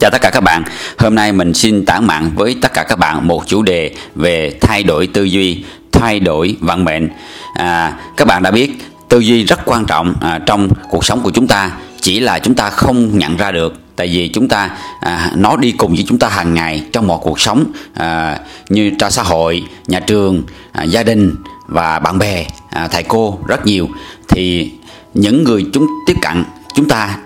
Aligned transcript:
Chào 0.00 0.10
tất 0.10 0.20
cả 0.20 0.30
các 0.30 0.40
bạn, 0.40 0.64
hôm 0.98 1.14
nay 1.14 1.32
mình 1.32 1.54
xin 1.54 1.84
tản 1.84 2.06
mạn 2.06 2.30
với 2.34 2.56
tất 2.60 2.72
cả 2.74 2.82
các 2.82 2.98
bạn 2.98 3.28
một 3.28 3.46
chủ 3.46 3.62
đề 3.62 3.94
về 4.14 4.58
thay 4.60 4.82
đổi 4.82 5.06
tư 5.06 5.24
duy, 5.24 5.64
thay 5.92 6.20
đổi 6.20 6.56
vận 6.60 6.84
mệnh. 6.84 7.08
À, 7.54 7.92
các 8.16 8.28
bạn 8.28 8.42
đã 8.42 8.50
biết 8.50 8.70
tư 9.08 9.18
duy 9.18 9.44
rất 9.44 9.60
quan 9.64 9.84
trọng 9.84 10.14
à, 10.20 10.38
trong 10.46 10.68
cuộc 10.90 11.04
sống 11.04 11.20
của 11.22 11.30
chúng 11.30 11.46
ta, 11.46 11.70
chỉ 12.00 12.20
là 12.20 12.38
chúng 12.38 12.54
ta 12.54 12.70
không 12.70 13.18
nhận 13.18 13.36
ra 13.36 13.52
được 13.52 13.74
tại 13.96 14.06
vì 14.06 14.28
chúng 14.28 14.48
ta 14.48 14.70
à, 15.00 15.30
nó 15.34 15.56
đi 15.56 15.72
cùng 15.72 15.94
với 15.94 16.04
chúng 16.08 16.18
ta 16.18 16.28
hàng 16.28 16.54
ngày 16.54 16.82
trong 16.92 17.06
một 17.06 17.20
cuộc 17.22 17.40
sống 17.40 17.64
à, 17.94 18.38
như 18.68 18.90
trong 18.98 19.10
xã 19.10 19.22
hội 19.22 19.64
nhà 19.86 20.00
trường 20.00 20.42
à, 20.72 20.82
gia 20.84 21.02
đình 21.02 21.34
và 21.66 21.98
bạn 21.98 22.18
bè 22.18 22.46
à, 22.70 22.88
thầy 22.88 23.02
cô 23.02 23.38
rất 23.46 23.66
nhiều. 23.66 23.88
Thì 24.28 24.70
những 25.14 25.44
người 25.44 25.66
chúng 25.72 25.86
tiếp 26.06 26.16
cận 26.22 26.44
chúng 26.74 26.88
ta 26.88 27.16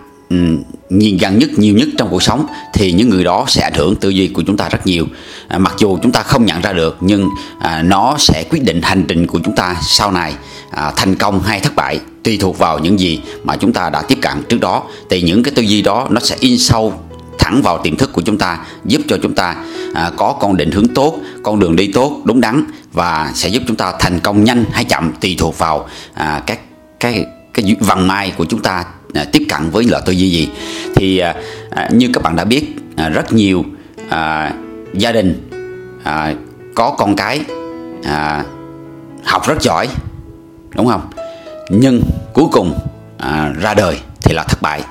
gần 1.20 1.38
nhất 1.38 1.50
nhiều 1.56 1.74
nhất 1.74 1.88
trong 1.98 2.08
cuộc 2.10 2.22
sống 2.22 2.46
thì 2.74 2.92
những 2.92 3.08
người 3.08 3.24
đó 3.24 3.44
sẽ 3.48 3.62
ảnh 3.62 3.74
hưởng 3.74 3.96
tư 3.96 4.08
duy 4.08 4.28
của 4.28 4.42
chúng 4.46 4.56
ta 4.56 4.68
rất 4.68 4.86
nhiều. 4.86 5.06
À, 5.48 5.58
mặc 5.58 5.74
dù 5.78 5.98
chúng 6.02 6.12
ta 6.12 6.22
không 6.22 6.46
nhận 6.46 6.60
ra 6.60 6.72
được 6.72 6.96
nhưng 7.00 7.28
à, 7.60 7.82
nó 7.82 8.14
sẽ 8.18 8.44
quyết 8.50 8.64
định 8.64 8.82
hành 8.82 9.04
trình 9.08 9.26
của 9.26 9.40
chúng 9.44 9.56
ta 9.56 9.76
sau 9.82 10.12
này 10.12 10.34
à, 10.70 10.92
thành 10.96 11.14
công 11.14 11.42
hay 11.42 11.60
thất 11.60 11.74
bại 11.76 12.00
tùy 12.22 12.38
thuộc 12.40 12.58
vào 12.58 12.78
những 12.78 13.00
gì 13.00 13.20
mà 13.44 13.56
chúng 13.56 13.72
ta 13.72 13.90
đã 13.90 14.02
tiếp 14.02 14.18
cận 14.22 14.32
trước 14.48 14.60
đó. 14.60 14.82
Thì 15.10 15.22
những 15.22 15.42
cái 15.42 15.54
tư 15.54 15.62
duy 15.62 15.82
đó 15.82 16.06
nó 16.10 16.20
sẽ 16.20 16.36
in 16.40 16.58
sâu 16.58 16.94
thẳng 17.38 17.62
vào 17.62 17.78
tiềm 17.78 17.96
thức 17.96 18.12
của 18.12 18.22
chúng 18.22 18.38
ta 18.38 18.58
giúp 18.84 19.02
cho 19.08 19.18
chúng 19.22 19.34
ta 19.34 19.56
à, 19.94 20.10
có 20.16 20.32
con 20.40 20.56
định 20.56 20.70
hướng 20.70 20.88
tốt 20.94 21.16
con 21.42 21.58
đường 21.58 21.76
đi 21.76 21.92
tốt 21.92 22.20
đúng 22.24 22.40
đắn 22.40 22.64
và 22.92 23.32
sẽ 23.34 23.48
giúp 23.48 23.62
chúng 23.66 23.76
ta 23.76 23.92
thành 24.00 24.20
công 24.20 24.44
nhanh 24.44 24.64
hay 24.72 24.84
chậm 24.84 25.12
tùy 25.20 25.36
thuộc 25.38 25.58
vào 25.58 25.88
à, 26.14 26.42
các 26.46 26.60
cái 27.00 27.24
cái 27.54 27.76
vận 27.80 28.08
may 28.08 28.32
của 28.36 28.44
chúng 28.44 28.62
ta 28.62 28.84
à, 29.14 29.24
tiếp 29.32 29.46
cận 29.48 29.70
với 29.70 29.84
loại 29.84 30.02
tư 30.06 30.12
duy 30.12 30.30
gì. 30.30 30.48
Thì 30.94 31.18
à, 31.18 31.34
à, 31.70 31.88
như 31.92 32.10
các 32.12 32.22
bạn 32.22 32.36
đã 32.36 32.44
biết 32.44 32.64
à, 32.96 33.08
rất 33.08 33.32
nhiều 33.32 33.64
à, 34.08 34.52
gia 34.94 35.12
đình 35.12 35.48
à, 36.04 36.34
có 36.74 36.94
con 36.98 37.16
cái 37.16 37.40
à, 38.04 38.44
học 39.24 39.46
rất 39.46 39.62
giỏi 39.62 39.88
đúng 40.76 40.86
không? 40.86 41.10
Nhưng 41.70 42.02
cuối 42.34 42.46
cùng 42.52 42.78
à, 43.18 43.52
ra 43.60 43.74
đời 43.74 43.98
thì 44.22 44.34
là 44.34 44.42
thất 44.42 44.62
bại. 44.62 44.82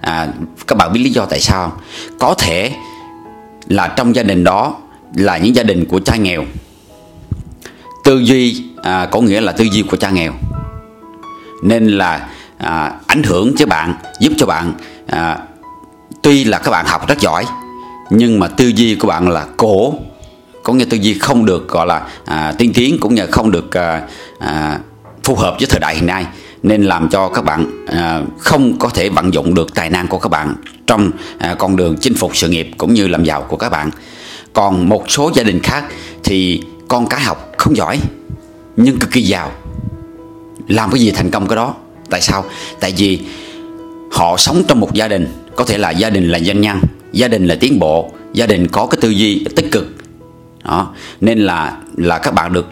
À, 0.00 0.28
các 0.66 0.78
bạn 0.78 0.92
biết 0.92 1.00
lý 1.00 1.10
do 1.10 1.24
tại 1.24 1.40
sao 1.40 1.72
có 2.18 2.34
thể 2.38 2.72
là 3.68 3.94
trong 3.96 4.14
gia 4.14 4.22
đình 4.22 4.44
đó 4.44 4.76
là 5.14 5.38
những 5.38 5.56
gia 5.56 5.62
đình 5.62 5.84
của 5.84 6.00
cha 6.04 6.16
nghèo. 6.16 6.44
Tư 8.04 8.18
duy 8.18 8.64
à, 8.82 9.06
có 9.10 9.20
nghĩa 9.20 9.40
là 9.40 9.52
tư 9.52 9.64
duy 9.64 9.82
của 9.82 9.96
cha 9.96 10.10
nghèo. 10.10 10.32
Nên 11.62 11.86
là 11.86 12.28
à, 12.64 12.92
ảnh 13.06 13.22
hưởng 13.22 13.56
cho 13.56 13.66
bạn 13.66 13.94
giúp 14.20 14.32
cho 14.38 14.46
bạn 14.46 14.72
à, 15.06 15.38
tuy 16.22 16.44
là 16.44 16.58
các 16.58 16.70
bạn 16.70 16.86
học 16.86 17.08
rất 17.08 17.20
giỏi 17.20 17.44
nhưng 18.10 18.38
mà 18.38 18.48
tư 18.48 18.68
duy 18.68 18.94
của 18.94 19.08
bạn 19.08 19.28
là 19.28 19.46
cổ. 19.56 19.94
Có 20.62 20.72
nghĩa 20.72 20.84
tư 20.84 20.96
duy 20.96 21.18
không 21.18 21.46
được 21.46 21.68
gọi 21.68 21.86
là 21.86 22.06
à, 22.24 22.52
tiên 22.58 22.72
tiến 22.74 22.96
cũng 23.00 23.14
như 23.14 23.26
không 23.26 23.50
được 23.50 23.76
à, 23.76 24.02
à, 24.38 24.78
phù 25.22 25.34
hợp 25.34 25.56
với 25.58 25.66
thời 25.70 25.80
đại 25.80 25.94
hiện 25.94 26.06
nay. 26.06 26.26
Nên 26.62 26.82
làm 26.82 27.08
cho 27.08 27.28
các 27.28 27.44
bạn 27.44 27.84
à, 27.86 28.22
không 28.38 28.78
có 28.78 28.88
thể 28.88 29.08
vận 29.08 29.34
dụng 29.34 29.54
được 29.54 29.74
tài 29.74 29.90
năng 29.90 30.08
của 30.08 30.18
các 30.18 30.28
bạn 30.28 30.54
trong 30.86 31.10
à, 31.38 31.54
con 31.58 31.76
đường 31.76 31.96
chinh 32.00 32.14
phục 32.14 32.36
sự 32.36 32.48
nghiệp 32.48 32.70
cũng 32.78 32.94
như 32.94 33.08
làm 33.08 33.24
giàu 33.24 33.42
của 33.42 33.56
các 33.56 33.68
bạn. 33.68 33.90
Còn 34.52 34.88
một 34.88 35.10
số 35.10 35.30
gia 35.34 35.42
đình 35.42 35.60
khác 35.62 35.84
thì 36.24 36.62
con 36.88 37.06
cái 37.06 37.20
học 37.20 37.52
không 37.58 37.76
giỏi 37.76 38.00
nhưng 38.76 38.98
cực 38.98 39.10
kỳ 39.10 39.22
giàu. 39.22 39.50
Làm 40.68 40.90
cái 40.90 41.00
gì 41.00 41.10
thành 41.10 41.30
công 41.30 41.48
cái 41.48 41.56
đó? 41.56 41.74
Tại 42.14 42.20
sao? 42.20 42.44
Tại 42.80 42.94
vì 42.96 43.18
họ 44.12 44.36
sống 44.36 44.62
trong 44.68 44.80
một 44.80 44.94
gia 44.94 45.08
đình 45.08 45.26
có 45.56 45.64
thể 45.64 45.78
là 45.78 45.90
gia 45.90 46.10
đình 46.10 46.28
là 46.28 46.38
doanh 46.38 46.60
nhân 46.60 46.80
gia 47.12 47.28
đình 47.28 47.46
là 47.46 47.54
tiến 47.54 47.78
bộ 47.78 48.10
gia 48.32 48.46
đình 48.46 48.68
có 48.68 48.86
cái 48.86 48.98
tư 49.00 49.10
duy 49.10 49.44
tích 49.56 49.72
cực. 49.72 49.94
Đó 50.64 50.94
nên 51.20 51.38
là 51.38 51.76
là 51.96 52.18
các 52.18 52.34
bạn 52.34 52.52
được 52.52 52.66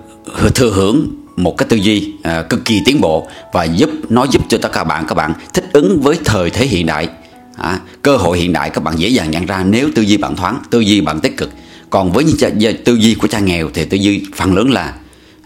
thừa 0.55 0.70
hưởng 0.70 1.09
một 1.37 1.57
cái 1.59 1.67
tư 1.69 1.77
duy 1.77 2.13
uh, 2.19 2.48
cực 2.48 2.64
kỳ 2.64 2.80
tiến 2.85 3.01
bộ 3.01 3.29
và 3.53 3.64
giúp 3.64 3.91
nó 4.08 4.27
giúp 4.30 4.42
cho 4.48 4.58
tất 4.58 4.73
cả 4.73 4.85
bạn 4.85 5.05
các 5.08 5.14
bạn 5.14 5.33
thích 5.55 5.64
ứng 5.73 6.01
với 6.01 6.19
thời 6.24 6.51
thế 6.51 6.67
hiện 6.67 6.86
đại. 6.86 7.09
À, 7.57 7.80
cơ 8.03 8.17
hội 8.17 8.39
hiện 8.39 8.53
đại 8.53 8.70
các 8.70 8.85
bạn 8.85 8.98
dễ 8.98 9.09
dàng 9.09 9.30
nhận 9.30 9.47
ra 9.47 9.64
nếu 9.64 9.89
tư 9.95 10.03
duy 10.03 10.17
bạn 10.17 10.36
thoáng 10.36 10.63
tư 10.70 10.80
duy 10.80 11.01
bạn 11.01 11.20
tích 11.20 11.36
cực. 11.36 11.51
Còn 11.91 12.13
với 12.13 12.24
những 12.24 12.36
tư 12.85 12.95
duy 12.95 13.14
của 13.14 13.29
cha 13.29 13.39
nghèo 13.39 13.70
thì 13.74 13.85
tư 13.85 13.97
duy 13.97 14.23
phần 14.35 14.55
lớn 14.55 14.70
là 14.70 14.95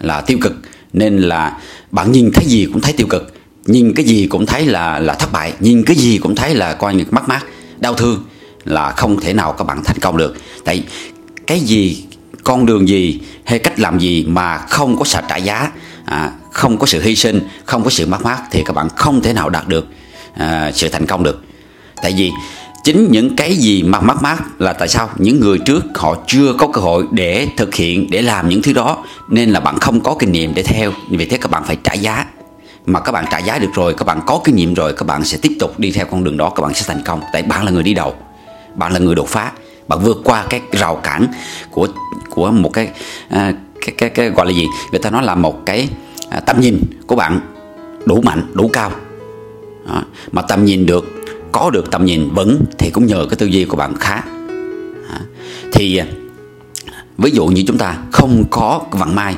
là 0.00 0.20
tiêu 0.20 0.38
cực. 0.40 0.52
Nên 0.92 1.18
là 1.18 1.58
bạn 1.90 2.12
nhìn 2.12 2.30
thấy 2.34 2.44
gì 2.44 2.66
cũng 2.72 2.80
thấy 2.80 2.92
tiêu 2.92 3.06
cực 3.10 3.35
nhìn 3.66 3.92
cái 3.94 4.04
gì 4.04 4.26
cũng 4.26 4.46
thấy 4.46 4.66
là 4.66 4.98
là 4.98 5.14
thất 5.14 5.32
bại. 5.32 5.52
Nhìn 5.60 5.84
cái 5.84 5.96
gì 5.96 6.18
cũng 6.18 6.34
thấy 6.34 6.54
là 6.54 6.74
coi 6.74 6.94
như 6.94 7.04
mất 7.10 7.28
mát 7.28 7.40
đau 7.78 7.94
thương 7.94 8.24
là 8.64 8.90
không 8.90 9.20
thể 9.20 9.32
nào 9.32 9.52
các 9.52 9.64
bạn 9.64 9.84
thành 9.84 9.98
công 9.98 10.16
được. 10.16 10.36
Tại 10.64 10.84
cái 11.46 11.60
gì 11.60 12.04
con 12.44 12.66
đường 12.66 12.88
gì 12.88 13.20
hay 13.44 13.58
cách 13.58 13.80
làm 13.80 13.98
gì 13.98 14.24
mà 14.28 14.58
không 14.58 14.96
có 14.98 15.04
sự 15.04 15.18
trả 15.28 15.36
giá 15.36 15.70
à, 16.04 16.30
không 16.52 16.78
có 16.78 16.86
sự 16.86 17.00
hy 17.02 17.16
sinh 17.16 17.40
không 17.64 17.84
có 17.84 17.90
sự 17.90 18.06
mất 18.06 18.24
mát 18.24 18.42
thì 18.50 18.62
các 18.66 18.72
bạn 18.72 18.88
không 18.96 19.22
thể 19.22 19.32
nào 19.32 19.50
đạt 19.50 19.68
được 19.68 19.86
à, 20.36 20.70
sự 20.74 20.88
thành 20.88 21.06
công 21.06 21.22
được. 21.22 21.44
Tại 22.02 22.14
vì 22.16 22.32
chính 22.84 23.08
những 23.10 23.36
cái 23.36 23.56
gì 23.56 23.82
mà 23.82 24.00
mất 24.00 24.22
mát 24.22 24.60
là 24.60 24.72
tại 24.72 24.88
sao? 24.88 25.10
Những 25.18 25.40
người 25.40 25.58
trước 25.58 25.84
họ 25.94 26.16
chưa 26.26 26.52
có 26.58 26.66
cơ 26.66 26.80
hội 26.80 27.04
để 27.10 27.48
thực 27.56 27.74
hiện 27.74 28.10
để 28.10 28.22
làm 28.22 28.48
những 28.48 28.62
thứ 28.62 28.72
đó 28.72 29.04
nên 29.28 29.50
là 29.50 29.60
bạn 29.60 29.78
không 29.78 30.00
có 30.00 30.16
kinh 30.18 30.32
nghiệm 30.32 30.54
để 30.54 30.62
theo. 30.62 30.92
Vì 31.10 31.26
thế 31.26 31.36
các 31.36 31.50
bạn 31.50 31.62
phải 31.66 31.76
trả 31.84 31.92
giá 31.92 32.26
mà 32.86 33.00
các 33.00 33.12
bạn 33.12 33.24
trả 33.30 33.38
giá 33.38 33.58
được 33.58 33.70
rồi 33.74 33.94
các 33.94 34.04
bạn 34.04 34.20
có 34.26 34.40
kinh 34.44 34.56
nghiệm 34.56 34.74
rồi 34.74 34.92
các 34.92 35.04
bạn 35.06 35.24
sẽ 35.24 35.38
tiếp 35.42 35.52
tục 35.60 35.78
đi 35.78 35.92
theo 35.92 36.06
con 36.06 36.24
đường 36.24 36.36
đó 36.36 36.50
các 36.50 36.62
bạn 36.62 36.74
sẽ 36.74 36.84
thành 36.86 37.02
công. 37.04 37.20
Tại 37.32 37.42
bạn 37.42 37.64
là 37.64 37.70
người 37.70 37.82
đi 37.82 37.94
đầu 37.94 38.14
bạn 38.74 38.92
là 38.92 38.98
người 38.98 39.14
đột 39.14 39.28
phá. 39.28 39.52
Bạn 39.88 39.98
vượt 40.02 40.20
qua 40.24 40.44
cái 40.50 40.60
rào 40.72 40.96
cản 40.96 41.26
của 41.70 41.88
của 42.30 42.50
một 42.50 42.72
cái 42.72 42.88
à, 43.28 43.52
cái, 43.80 43.94
cái 43.98 44.10
cái 44.10 44.30
gọi 44.30 44.46
là 44.46 44.52
gì? 44.52 44.66
Người 44.90 45.00
ta 45.00 45.10
nói 45.10 45.22
là 45.22 45.34
một 45.34 45.66
cái 45.66 45.88
à, 46.30 46.40
tầm 46.40 46.60
nhìn 46.60 46.80
của 47.06 47.16
bạn 47.16 47.40
đủ 48.04 48.20
mạnh 48.20 48.50
đủ 48.52 48.70
cao. 48.72 48.90
Đó. 49.88 50.02
mà 50.32 50.42
tầm 50.42 50.64
nhìn 50.64 50.86
được 50.86 51.24
có 51.52 51.70
được 51.70 51.90
tầm 51.90 52.04
nhìn 52.04 52.30
vững 52.34 52.64
thì 52.78 52.90
cũng 52.90 53.06
nhờ 53.06 53.26
cái 53.30 53.36
tư 53.36 53.46
duy 53.46 53.64
của 53.64 53.76
bạn 53.76 53.94
khá. 54.00 54.22
Đó. 55.08 55.18
thì 55.72 55.96
à, 55.96 56.06
ví 57.18 57.30
dụ 57.30 57.46
như 57.46 57.64
chúng 57.66 57.78
ta 57.78 57.96
không 58.12 58.44
có 58.50 58.80
vận 58.90 59.14
may 59.14 59.34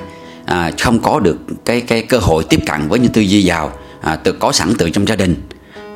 à, 0.48 0.70
không 0.80 0.98
có 1.02 1.20
được 1.20 1.36
cái 1.64 1.80
cái 1.80 2.02
cơ 2.02 2.18
hội 2.18 2.44
tiếp 2.48 2.60
cận 2.66 2.88
với 2.88 2.98
những 2.98 3.12
tư 3.12 3.20
duy 3.20 3.42
giàu 3.42 3.72
à, 4.00 4.16
từ 4.16 4.32
có 4.32 4.52
sẵn 4.52 4.74
từ 4.78 4.90
trong 4.90 5.08
gia 5.08 5.16
đình. 5.16 5.34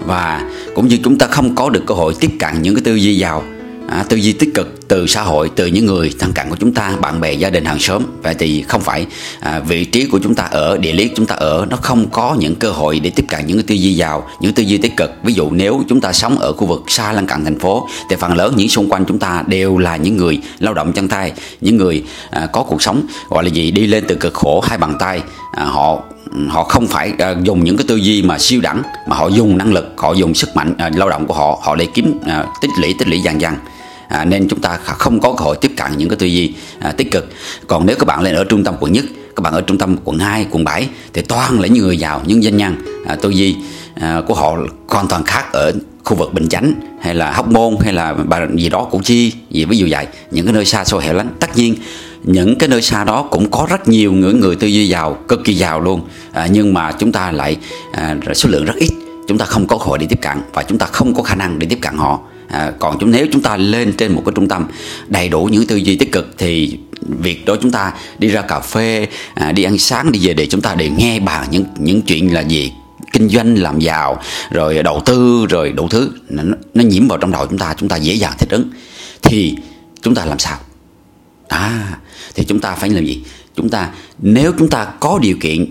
Và 0.06 0.50
cũng 0.74 0.88
như 0.88 0.98
chúng 1.04 1.18
ta 1.18 1.26
không 1.26 1.54
có 1.54 1.70
được 1.70 1.82
cơ 1.86 1.94
hội 1.94 2.14
tiếp 2.20 2.30
cận 2.38 2.62
những 2.62 2.74
cái 2.74 2.82
tư 2.84 2.94
duy 2.94 3.18
giàu 3.18 3.42
à, 3.92 4.04
tư 4.08 4.16
duy 4.16 4.32
tích 4.32 4.54
cực 4.54 4.88
từ 4.88 5.06
xã 5.06 5.22
hội 5.22 5.50
từ 5.56 5.66
những 5.66 5.86
người 5.86 6.12
thân 6.18 6.32
cận 6.32 6.46
của 6.50 6.56
chúng 6.60 6.74
ta 6.74 6.96
bạn 7.00 7.20
bè 7.20 7.32
gia 7.32 7.50
đình 7.50 7.64
hàng 7.64 7.78
xóm. 7.78 8.02
Vậy 8.22 8.34
thì 8.38 8.62
không 8.62 8.80
phải 8.80 9.06
à, 9.40 9.60
vị 9.60 9.84
trí 9.84 10.06
của 10.06 10.18
chúng 10.22 10.34
ta 10.34 10.44
ở 10.44 10.78
địa 10.78 10.92
lý 10.92 11.10
chúng 11.16 11.26
ta 11.26 11.34
ở 11.34 11.66
nó 11.70 11.76
không 11.76 12.06
có 12.10 12.36
những 12.38 12.54
cơ 12.54 12.70
hội 12.70 13.00
để 13.00 13.10
tiếp 13.10 13.24
cận 13.28 13.46
những 13.46 13.56
cái 13.56 13.64
tư 13.66 13.74
duy 13.74 13.94
giàu 13.94 14.28
những 14.40 14.52
tư 14.52 14.62
duy 14.62 14.78
tích 14.78 14.96
cực. 14.96 15.10
Ví 15.24 15.34
dụ 15.34 15.50
nếu 15.50 15.82
chúng 15.88 16.00
ta 16.00 16.12
sống 16.12 16.38
ở 16.38 16.52
khu 16.52 16.66
vực 16.66 16.84
xa 16.88 17.12
lân 17.12 17.26
cận 17.26 17.44
thành 17.44 17.58
phố 17.58 17.88
thì 18.10 18.16
phần 18.16 18.36
lớn 18.36 18.54
những 18.56 18.68
xung 18.68 18.88
quanh 18.92 19.04
chúng 19.08 19.18
ta 19.18 19.44
đều 19.46 19.78
là 19.78 19.96
những 19.96 20.16
người 20.16 20.38
lao 20.58 20.74
động 20.74 20.92
chân 20.92 21.08
tay 21.08 21.32
những 21.60 21.76
người 21.76 22.04
à, 22.30 22.46
có 22.52 22.62
cuộc 22.62 22.82
sống 22.82 23.06
gọi 23.28 23.44
là 23.44 23.50
gì 23.50 23.70
đi 23.70 23.86
lên 23.86 24.04
từ 24.08 24.14
cực 24.14 24.34
khổ 24.34 24.60
hai 24.60 24.78
bàn 24.78 24.96
tay. 24.98 25.20
À, 25.52 25.64
họ 25.64 26.02
họ 26.48 26.64
không 26.64 26.86
phải 26.86 27.12
à, 27.18 27.34
dùng 27.42 27.64
những 27.64 27.76
cái 27.76 27.84
tư 27.88 27.96
duy 27.96 28.22
mà 28.22 28.38
siêu 28.38 28.60
đẳng 28.60 28.82
mà 29.08 29.16
họ 29.16 29.28
dùng 29.28 29.58
năng 29.58 29.72
lực 29.72 29.94
họ 29.96 30.12
dùng 30.12 30.34
sức 30.34 30.56
mạnh 30.56 30.74
à, 30.78 30.90
lao 30.94 31.10
động 31.10 31.26
của 31.26 31.34
họ 31.34 31.60
họ 31.62 31.76
để 31.76 31.86
kiếm 31.94 32.18
à, 32.26 32.44
tích 32.60 32.70
lũy 32.80 32.94
tích 32.98 33.08
lũy 33.08 33.20
dần 33.20 33.40
dần 33.40 33.54
à, 34.12 34.24
nên 34.24 34.48
chúng 34.48 34.60
ta 34.60 34.76
không 34.76 35.20
có 35.20 35.32
cơ 35.32 35.44
hội 35.44 35.56
tiếp 35.60 35.72
cận 35.76 35.86
những 35.96 36.08
cái 36.08 36.16
tư 36.16 36.26
duy 36.26 36.52
à, 36.78 36.92
tích 36.92 37.10
cực. 37.10 37.28
Còn 37.66 37.86
nếu 37.86 37.96
các 37.98 38.06
bạn 38.06 38.22
lên 38.22 38.34
ở 38.34 38.44
trung 38.44 38.64
tâm 38.64 38.74
quận 38.80 38.92
nhất 38.92 39.04
các 39.36 39.40
bạn 39.40 39.52
ở 39.52 39.60
trung 39.60 39.78
tâm 39.78 39.96
quận 40.04 40.18
2, 40.18 40.46
quận 40.50 40.64
7 40.64 40.88
thì 41.12 41.22
toàn 41.22 41.60
là 41.60 41.66
những 41.66 41.84
người 41.84 41.98
giàu 41.98 42.22
những 42.26 42.42
doanh 42.42 42.56
nhân 42.56 42.76
à, 43.06 43.16
tư 43.16 43.30
duy 43.30 43.56
à, 43.94 44.22
của 44.26 44.34
họ 44.34 44.56
hoàn 44.88 45.08
toàn 45.08 45.24
khác 45.24 45.52
ở 45.52 45.72
khu 46.04 46.16
vực 46.16 46.34
Bình 46.34 46.48
Chánh 46.48 46.72
hay 47.00 47.14
là 47.14 47.32
Hóc 47.32 47.48
Môn 47.48 47.76
hay 47.80 47.92
là 47.92 48.14
bà 48.14 48.46
gì 48.56 48.68
đó 48.68 48.84
Củ 48.84 49.00
Chi 49.02 49.32
gì 49.50 49.64
ví 49.64 49.78
dụ 49.78 49.86
vậy. 49.90 50.06
Những 50.30 50.46
cái 50.46 50.54
nơi 50.54 50.64
xa 50.64 50.84
xôi 50.84 51.02
hẻo 51.04 51.14
lánh. 51.14 51.28
Tất 51.40 51.56
nhiên 51.56 51.74
những 52.22 52.58
cái 52.58 52.68
nơi 52.68 52.82
xa 52.82 53.04
đó 53.04 53.28
cũng 53.30 53.50
có 53.50 53.66
rất 53.70 53.88
nhiều 53.88 54.12
người 54.12 54.34
người 54.34 54.56
tư 54.56 54.66
duy 54.66 54.88
giàu 54.88 55.18
cực 55.28 55.44
kỳ 55.44 55.54
giàu 55.54 55.80
luôn. 55.80 56.00
À, 56.32 56.46
nhưng 56.46 56.74
mà 56.74 56.92
chúng 56.92 57.12
ta 57.12 57.32
lại 57.32 57.56
à, 57.92 58.16
số 58.34 58.48
lượng 58.48 58.64
rất 58.64 58.76
ít. 58.76 58.90
Chúng 59.28 59.38
ta 59.38 59.44
không 59.44 59.66
có 59.66 59.78
cơ 59.78 59.84
hội 59.84 59.98
để 59.98 60.06
tiếp 60.06 60.18
cận 60.22 60.38
và 60.52 60.62
chúng 60.62 60.78
ta 60.78 60.86
không 60.86 61.14
có 61.14 61.22
khả 61.22 61.34
năng 61.34 61.58
để 61.58 61.66
tiếp 61.70 61.78
cận 61.82 61.96
họ 61.96 62.20
à, 62.52 62.72
còn 62.78 62.96
chúng 63.00 63.10
nếu 63.10 63.26
chúng 63.32 63.42
ta 63.42 63.56
lên 63.56 63.92
trên 63.92 64.12
một 64.12 64.22
cái 64.26 64.32
trung 64.36 64.48
tâm 64.48 64.66
đầy 65.08 65.28
đủ 65.28 65.44
những 65.52 65.66
tư 65.66 65.76
duy 65.76 65.96
tích 65.96 66.12
cực 66.12 66.34
thì 66.38 66.78
việc 67.08 67.44
đó 67.44 67.56
chúng 67.62 67.70
ta 67.70 67.92
đi 68.18 68.28
ra 68.28 68.42
cà 68.42 68.60
phê 68.60 69.06
à, 69.34 69.52
đi 69.52 69.62
ăn 69.62 69.78
sáng 69.78 70.12
đi 70.12 70.20
về 70.22 70.34
để 70.34 70.46
chúng 70.46 70.60
ta 70.60 70.74
để 70.74 70.90
nghe 70.90 71.20
bàn 71.20 71.46
những 71.50 71.64
những 71.78 72.02
chuyện 72.02 72.34
là 72.34 72.40
gì? 72.40 72.72
Kinh 73.12 73.28
doanh 73.28 73.58
làm 73.58 73.78
giàu 73.78 74.22
rồi 74.50 74.82
đầu 74.82 75.02
tư 75.04 75.46
rồi 75.48 75.72
đủ 75.72 75.88
thứ. 75.88 76.10
Nó, 76.28 76.42
nó 76.74 76.82
nhiễm 76.82 77.08
vào 77.08 77.18
trong 77.18 77.32
đầu 77.32 77.46
chúng 77.46 77.58
ta 77.58 77.74
chúng 77.78 77.88
ta 77.88 77.96
dễ 77.96 78.14
dàng 78.14 78.32
thích 78.38 78.50
ứng. 78.50 78.70
Thì 79.22 79.54
chúng 80.02 80.14
ta 80.14 80.24
làm 80.24 80.38
sao? 80.38 80.58
À 81.48 81.98
thì 82.34 82.44
chúng 82.44 82.60
ta 82.60 82.74
phải 82.74 82.90
làm 82.90 83.04
gì? 83.04 83.22
Chúng 83.56 83.68
ta 83.68 83.90
nếu 84.18 84.52
chúng 84.58 84.68
ta 84.68 84.84
có 84.84 85.18
điều 85.22 85.36
kiện 85.40 85.66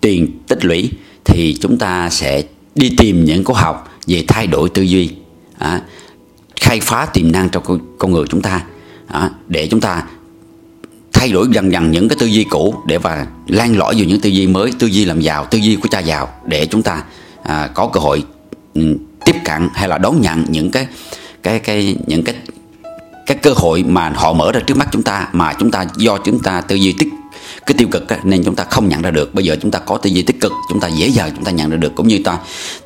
tiền 0.00 0.38
tích 0.48 0.64
lũy 0.64 0.90
thì 1.24 1.56
chúng 1.60 1.78
ta 1.78 2.10
sẽ 2.10 2.42
đi 2.74 2.94
tìm 2.96 3.24
những 3.24 3.44
khóa 3.44 3.60
học 3.60 3.88
về 4.06 4.24
thay 4.28 4.46
đổi 4.46 4.68
tư 4.68 4.82
duy. 4.82 5.10
À, 5.58 5.80
khai 6.60 6.80
phá 6.80 7.06
tiềm 7.12 7.32
năng 7.32 7.48
trong 7.48 7.80
con 7.98 8.12
người 8.12 8.24
chúng 8.28 8.42
ta. 8.42 8.60
À, 9.06 9.30
để 9.48 9.68
chúng 9.70 9.80
ta 9.80 10.02
thay 11.12 11.32
đổi 11.32 11.46
dần 11.50 11.72
dần 11.72 11.90
những 11.90 12.08
cái 12.08 12.16
tư 12.20 12.26
duy 12.26 12.44
cũ 12.44 12.74
để 12.86 12.98
và 12.98 13.26
lan 13.46 13.76
lõi 13.76 13.94
vào 13.94 14.04
những 14.04 14.20
tư 14.20 14.30
duy 14.30 14.46
mới 14.46 14.72
tư 14.78 14.86
duy 14.86 15.04
làm 15.04 15.20
giàu 15.20 15.46
tư 15.50 15.58
duy 15.58 15.76
của 15.76 15.88
cha 15.88 15.98
giàu 15.98 16.28
để 16.46 16.66
chúng 16.66 16.82
ta 16.82 17.02
à, 17.42 17.70
có 17.74 17.86
cơ 17.86 18.00
hội 18.00 18.24
ừ, 18.74 18.96
tiếp 19.24 19.36
cận 19.44 19.68
hay 19.74 19.88
là 19.88 19.98
đón 19.98 20.20
nhận 20.20 20.44
những 20.48 20.70
cái 20.70 20.86
cái 21.42 21.58
cái 21.58 21.96
những 22.06 22.24
cái 22.24 22.34
cái 23.26 23.36
cơ 23.42 23.52
hội 23.56 23.84
mà 23.88 24.12
họ 24.14 24.32
mở 24.32 24.52
ra 24.52 24.60
trước 24.60 24.76
mắt 24.76 24.88
chúng 24.92 25.02
ta 25.02 25.28
mà 25.32 25.52
chúng 25.58 25.70
ta 25.70 25.86
do 25.96 26.18
chúng 26.24 26.42
ta 26.42 26.60
tư 26.60 26.76
duy 26.76 26.92
tích 26.92 27.08
cái 27.66 27.74
tiêu 27.78 27.88
cực 27.90 28.04
nên 28.24 28.44
chúng 28.44 28.54
ta 28.54 28.64
không 28.64 28.88
nhận 28.88 29.02
ra 29.02 29.10
được. 29.10 29.34
Bây 29.34 29.44
giờ 29.44 29.56
chúng 29.62 29.70
ta 29.70 29.78
có 29.78 29.96
tư 29.96 30.10
duy 30.10 30.22
tích 30.22 30.40
cực 30.40 30.52
chúng 30.68 30.80
ta 30.80 30.88
dễ 30.88 31.08
dàng 31.08 31.30
chúng 31.34 31.44
ta 31.44 31.50
nhận 31.50 31.70
ra 31.70 31.76
được 31.76 31.94
cũng 31.94 32.08
như 32.08 32.18
ta 32.24 32.38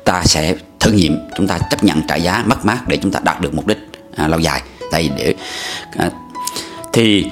ta 0.03 0.23
sẽ 0.25 0.55
thử 0.85 0.91
nghiệm 0.91 1.17
chúng 1.37 1.47
ta 1.47 1.59
chấp 1.69 1.83
nhận 1.83 2.01
trả 2.07 2.15
giá 2.15 2.43
mất 2.47 2.65
mát 2.65 2.87
để 2.87 2.97
chúng 2.97 3.11
ta 3.11 3.19
đạt 3.23 3.41
được 3.41 3.53
mục 3.53 3.67
đích 3.67 3.77
à, 4.15 4.27
lâu 4.27 4.39
dài. 4.39 4.61
Tại 4.91 5.09
để 5.17 5.35
à, 5.97 6.09
thì 6.93 7.25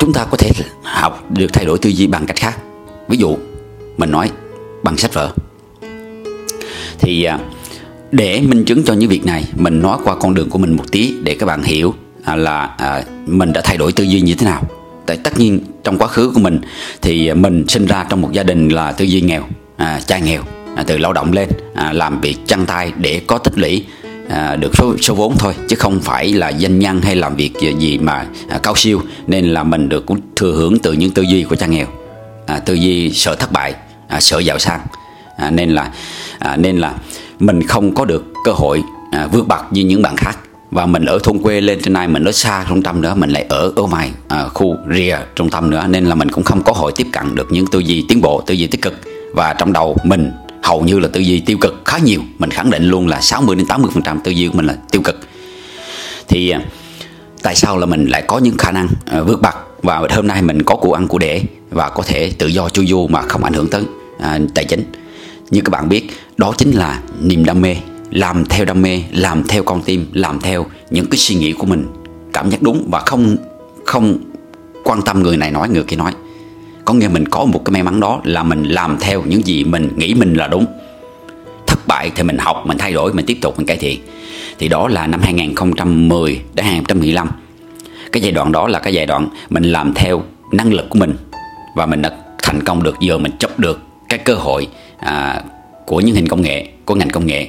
chúng 0.00 0.12
ta 0.12 0.24
có 0.30 0.36
thể 0.36 0.50
học 0.82 1.24
được 1.30 1.46
thay 1.52 1.64
đổi 1.64 1.78
tư 1.78 1.90
duy 1.90 2.06
bằng 2.06 2.26
cách 2.26 2.36
khác. 2.36 2.56
Ví 3.08 3.18
dụ 3.18 3.36
mình 3.96 4.10
nói 4.10 4.30
bằng 4.82 4.96
sách 4.96 5.14
vở. 5.14 5.32
Thì 6.98 7.24
à, 7.24 7.38
để 8.12 8.40
minh 8.40 8.64
chứng 8.64 8.84
cho 8.84 8.92
những 8.92 9.10
việc 9.10 9.26
này 9.26 9.44
mình 9.56 9.82
nói 9.82 9.98
qua 10.04 10.16
con 10.20 10.34
đường 10.34 10.50
của 10.50 10.58
mình 10.58 10.76
một 10.76 10.92
tí 10.92 11.14
để 11.22 11.36
các 11.38 11.46
bạn 11.46 11.62
hiểu 11.62 11.94
à, 12.24 12.36
là 12.36 12.74
à, 12.78 13.04
mình 13.26 13.52
đã 13.52 13.60
thay 13.64 13.76
đổi 13.76 13.92
tư 13.92 14.04
duy 14.04 14.20
như 14.20 14.34
thế 14.34 14.46
nào. 14.46 14.62
Tại 15.06 15.16
tất 15.16 15.38
nhiên 15.38 15.60
trong 15.84 15.98
quá 15.98 16.08
khứ 16.08 16.30
của 16.34 16.40
mình 16.40 16.60
thì 17.02 17.32
mình 17.34 17.64
sinh 17.68 17.86
ra 17.86 18.06
trong 18.08 18.20
một 18.20 18.32
gia 18.32 18.42
đình 18.42 18.68
là 18.68 18.92
tư 18.92 19.04
duy 19.04 19.20
nghèo 19.20 19.42
à, 19.76 20.00
cha 20.06 20.18
nghèo. 20.18 20.42
À, 20.78 20.84
từ 20.86 20.98
lao 20.98 21.12
động 21.12 21.32
lên 21.32 21.48
à, 21.74 21.92
làm 21.92 22.20
việc 22.20 22.36
chăn 22.46 22.66
tay 22.66 22.92
để 22.96 23.20
có 23.26 23.38
tích 23.38 23.58
lũy 23.58 23.84
à, 24.28 24.56
được 24.56 24.76
số 24.76 24.96
số 25.00 25.14
vốn 25.14 25.36
thôi 25.38 25.54
chứ 25.68 25.76
không 25.76 26.00
phải 26.00 26.32
là 26.32 26.48
danh 26.48 26.78
nhân 26.78 27.00
hay 27.02 27.16
làm 27.16 27.36
việc 27.36 27.52
gì 27.78 27.98
mà 27.98 28.26
à, 28.48 28.58
cao 28.62 28.76
siêu. 28.76 29.02
Nên 29.26 29.44
là 29.44 29.62
mình 29.62 29.88
được 29.88 30.06
cũng 30.06 30.20
thừa 30.36 30.52
hưởng 30.52 30.78
từ 30.78 30.92
những 30.92 31.10
tư 31.10 31.22
duy 31.22 31.42
của 31.42 31.56
cha 31.56 31.66
nghèo 31.66 31.86
à, 32.46 32.58
tư 32.58 32.74
duy 32.74 33.10
sợ 33.10 33.34
thất 33.34 33.52
bại 33.52 33.74
à, 34.08 34.20
sợ 34.20 34.38
giàu 34.38 34.58
sang. 34.58 34.80
À, 35.36 35.50
nên 35.50 35.70
là 35.70 35.90
à, 36.38 36.56
nên 36.56 36.78
là 36.78 36.94
mình 37.38 37.62
không 37.62 37.94
có 37.94 38.04
được 38.04 38.24
cơ 38.44 38.52
hội 38.52 38.82
à, 39.12 39.26
vượt 39.32 39.48
bậc 39.48 39.72
như 39.72 39.84
những 39.84 40.02
bạn 40.02 40.16
khác. 40.16 40.38
Và 40.70 40.86
mình 40.86 41.04
ở 41.04 41.18
thôn 41.22 41.38
quê 41.38 41.60
lên 41.60 41.78
trên 41.82 41.92
này 41.92 42.08
mình 42.08 42.24
ở 42.24 42.32
xa 42.32 42.66
trung 42.68 42.82
tâm 42.82 43.00
nữa 43.00 43.14
mình 43.16 43.30
lại 43.30 43.46
ở 43.48 43.72
ở 43.76 43.82
ngoài 43.82 44.10
à, 44.28 44.44
khu 44.48 44.76
rìa 44.94 45.18
trung 45.36 45.50
tâm 45.50 45.70
nữa. 45.70 45.84
Nên 45.88 46.04
là 46.04 46.14
mình 46.14 46.30
cũng 46.30 46.44
không 46.44 46.62
có 46.62 46.72
hội 46.72 46.92
tiếp 46.96 47.06
cận 47.12 47.34
được 47.34 47.48
những 47.50 47.66
tư 47.66 47.78
duy 47.78 48.04
tiến 48.08 48.20
bộ 48.20 48.42
tư 48.46 48.54
duy 48.54 48.66
tích 48.66 48.82
cực. 48.82 49.00
Và 49.34 49.54
trong 49.58 49.72
đầu 49.72 49.96
mình 50.04 50.30
hầu 50.62 50.80
như 50.82 50.98
là 50.98 51.08
tư 51.08 51.20
duy 51.20 51.40
tiêu 51.40 51.58
cực 51.60 51.82
khá 51.84 51.98
nhiều. 51.98 52.20
Mình 52.38 52.50
khẳng 52.50 52.70
định 52.70 52.84
luôn 52.84 53.06
là 53.06 53.20
60 53.20 53.56
đến 53.56 53.66
80 53.66 53.90
phần 53.94 54.02
trăm 54.02 54.20
tư 54.20 54.30
duy 54.30 54.48
của 54.48 54.56
mình 54.56 54.66
là 54.66 54.76
tiêu 54.90 55.02
cực. 55.02 55.18
Thì 56.28 56.50
à, 56.50 56.60
tại 57.42 57.54
sao 57.54 57.78
là 57.78 57.86
mình 57.86 58.06
lại 58.06 58.24
có 58.26 58.38
những 58.38 58.56
khả 58.56 58.72
năng 58.72 58.88
à, 59.06 59.20
vượt 59.22 59.42
bậc? 59.42 59.54
Và 59.82 60.02
hôm 60.10 60.26
nay 60.26 60.42
mình 60.42 60.62
có 60.62 60.76
của 60.76 60.92
ăn 60.92 61.08
của 61.08 61.18
để 61.18 61.42
và 61.70 61.88
có 61.88 62.02
thể 62.02 62.32
tự 62.38 62.46
do 62.46 62.68
chu 62.68 62.84
du 62.84 63.06
mà 63.06 63.22
không 63.22 63.44
ảnh 63.44 63.52
hưởng 63.52 63.70
tới 63.70 63.82
à, 64.20 64.38
tài 64.54 64.64
chính. 64.64 64.84
Như 65.50 65.60
các 65.60 65.70
bạn 65.70 65.88
biết 65.88 66.10
đó 66.36 66.54
chính 66.58 66.70
là 66.70 67.02
niềm 67.20 67.44
đam 67.44 67.60
mê. 67.60 67.76
Làm 68.10 68.44
theo 68.44 68.64
đam 68.64 68.82
mê 68.82 69.02
làm 69.12 69.44
theo 69.48 69.62
con 69.62 69.82
tim 69.82 70.06
làm 70.12 70.40
theo 70.40 70.66
những 70.90 71.06
cái 71.10 71.18
suy 71.18 71.34
nghĩ 71.34 71.52
của 71.52 71.66
mình. 71.66 71.86
Cảm 72.32 72.50
giác 72.50 72.62
đúng 72.62 72.88
và 72.90 73.00
không 73.00 73.36
không 73.84 74.18
quan 74.84 75.02
tâm 75.02 75.22
người 75.22 75.36
này 75.36 75.50
nói 75.50 75.68
người 75.68 75.82
kia 75.82 75.96
nói 75.96 76.12
có 76.88 76.94
nghĩa 76.94 77.08
mình 77.08 77.28
có 77.28 77.44
một 77.44 77.64
cái 77.64 77.72
may 77.72 77.82
mắn 77.82 78.00
đó 78.00 78.20
là 78.24 78.42
mình 78.42 78.64
làm 78.64 78.96
theo 79.00 79.22
những 79.22 79.46
gì 79.46 79.64
mình 79.64 79.90
nghĩ 79.96 80.14
mình 80.14 80.34
là 80.34 80.46
đúng. 80.46 80.66
Thất 81.66 81.86
bại 81.86 82.10
thì 82.16 82.22
mình 82.22 82.38
học 82.38 82.62
mình 82.66 82.78
thay 82.78 82.92
đổi 82.92 83.12
mình 83.12 83.26
tiếp 83.26 83.38
tục 83.40 83.54
mình 83.56 83.66
cải 83.66 83.76
thiện. 83.76 84.00
Thì 84.58 84.68
đó 84.68 84.88
là 84.88 85.06
năm 85.06 85.20
2010 85.22 86.40
đến 86.54 86.66
2015 86.66 87.28
cái 88.12 88.22
giai 88.22 88.32
đoạn 88.32 88.52
đó 88.52 88.68
là 88.68 88.78
cái 88.78 88.94
giai 88.94 89.06
đoạn 89.06 89.28
mình 89.50 89.62
làm 89.62 89.94
theo 89.94 90.22
năng 90.52 90.72
lực 90.72 90.90
của 90.90 90.98
mình 90.98 91.14
và 91.76 91.86
mình 91.86 92.02
đã 92.02 92.10
thành 92.42 92.64
công 92.64 92.82
được. 92.82 92.94
Giờ 93.00 93.18
mình 93.18 93.32
chấp 93.38 93.58
được 93.58 93.80
cái 94.08 94.18
cơ 94.18 94.34
hội 94.34 94.68
à, 94.98 95.42
của 95.86 96.00
những 96.00 96.14
hình 96.14 96.28
công 96.28 96.42
nghệ 96.42 96.66
của 96.84 96.94
ngành 96.94 97.10
công 97.10 97.26
nghệ 97.26 97.48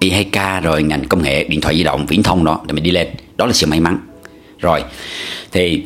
I2K 0.00 0.60
rồi 0.60 0.82
ngành 0.82 1.04
công 1.04 1.22
nghệ 1.22 1.44
điện 1.44 1.60
thoại 1.60 1.76
di 1.76 1.84
động 1.84 2.06
viễn 2.06 2.22
thông 2.22 2.44
đó 2.44 2.60
để 2.66 2.72
mình 2.72 2.84
đi 2.84 2.90
lên. 2.90 3.08
Đó 3.36 3.46
là 3.46 3.52
sự 3.52 3.66
may 3.66 3.80
mắn. 3.80 3.98
Rồi 4.58 4.84
thì 5.52 5.82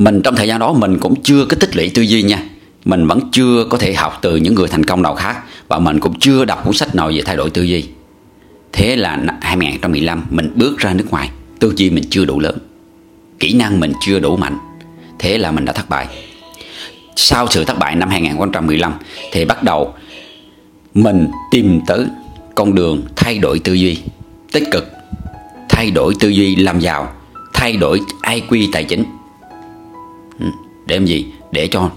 mình 0.00 0.20
trong 0.24 0.36
thời 0.36 0.48
gian 0.48 0.58
đó 0.58 0.72
mình 0.72 0.98
cũng 0.98 1.22
chưa 1.22 1.44
có 1.44 1.56
tích 1.60 1.76
lũy 1.76 1.90
tư 1.94 2.02
duy 2.02 2.22
nha. 2.22 2.42
Mình 2.84 3.06
vẫn 3.06 3.20
chưa 3.32 3.64
có 3.70 3.78
thể 3.78 3.94
học 3.94 4.18
từ 4.22 4.36
những 4.36 4.54
người 4.54 4.68
thành 4.68 4.84
công 4.84 5.02
nào 5.02 5.14
khác. 5.14 5.38
Và 5.68 5.78
mình 5.78 6.00
cũng 6.00 6.18
chưa 6.18 6.44
đọc 6.44 6.64
cuốn 6.64 6.74
sách 6.74 6.94
nào 6.94 7.10
về 7.14 7.22
thay 7.24 7.36
đổi 7.36 7.50
tư 7.50 7.62
duy. 7.62 7.84
Thế 8.72 8.96
là 8.96 9.18
2015 9.40 10.26
mình 10.30 10.52
bước 10.54 10.78
ra 10.78 10.94
nước 10.94 11.10
ngoài. 11.10 11.30
Tư 11.58 11.72
duy 11.76 11.90
mình 11.90 12.04
chưa 12.10 12.24
đủ 12.24 12.40
lớn. 12.40 12.58
Kỹ 13.38 13.54
năng 13.54 13.80
mình 13.80 13.92
chưa 14.00 14.18
đủ 14.18 14.36
mạnh. 14.36 14.58
Thế 15.18 15.38
là 15.38 15.50
mình 15.50 15.64
đã 15.64 15.72
thất 15.72 15.88
bại. 15.88 16.06
Sau 17.16 17.46
sự 17.50 17.64
thất 17.64 17.78
bại 17.78 17.96
năm 17.96 18.08
2015 18.08 18.92
thì 19.32 19.44
bắt 19.44 19.62
đầu 19.62 19.94
mình 20.94 21.26
tìm 21.50 21.80
tới 21.86 22.06
con 22.54 22.74
đường 22.74 23.02
thay 23.16 23.38
đổi 23.38 23.58
tư 23.58 23.72
duy. 23.72 23.98
Tích 24.52 24.64
cực. 24.70 24.92
Thay 25.68 25.90
đổi 25.90 26.14
tư 26.20 26.28
duy, 26.28 26.56
làm 26.56 26.80
giàu. 26.80 27.12
Thay 27.54 27.76
đổi 27.76 28.00
IQ 28.22 28.66
tài 28.72 28.84
chính. 28.84 29.04
Ừ, 30.40 30.46
để 30.86 30.96
làm 30.96 31.06
gì? 31.06 31.26
Để 31.52 31.66
cho 31.66 31.90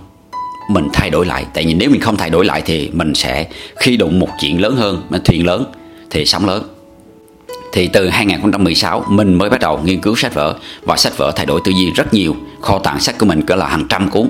mình 0.70 0.90
thay 0.94 1.10
đổi 1.10 1.26
lại. 1.26 1.46
Tại 1.54 1.66
vì 1.66 1.74
nếu 1.74 1.90
mình 1.90 2.02
không 2.02 2.18
thay 2.18 2.30
đổi 2.30 2.46
lại 2.46 2.62
thì 2.66 2.90
mình 2.94 3.16
sẽ 3.16 3.48
khi 3.76 3.98
đụng 3.98 4.20
một 4.20 4.30
chuyện 4.40 4.62
lớn 4.62 4.76
hơn 4.76 5.02
thuyền 5.26 5.46
lớn 5.46 5.66
thì 6.10 6.26
sóng 6.26 6.46
lớn. 6.46 6.64
Thì 7.74 7.88
từ 7.88 8.10
2016 8.10 9.06
mình 9.08 9.34
mới 9.34 9.50
bắt 9.50 9.60
đầu 9.60 9.80
nghiên 9.84 10.02
cứu 10.02 10.16
sách 10.16 10.34
vở 10.34 10.56
và 10.82 10.98
sách 10.98 11.18
vở 11.18 11.32
thay 11.36 11.46
đổi 11.46 11.62
tư 11.64 11.72
duy 11.72 11.92
rất 11.92 12.14
nhiều. 12.14 12.36
Kho 12.62 12.80
tàng 12.80 13.00
sách 13.00 13.18
của 13.18 13.26
mình 13.26 13.42
cỡ 13.42 13.56
là 13.56 13.68
hàng 13.68 13.86
trăm 13.90 14.10
cuốn 14.10 14.30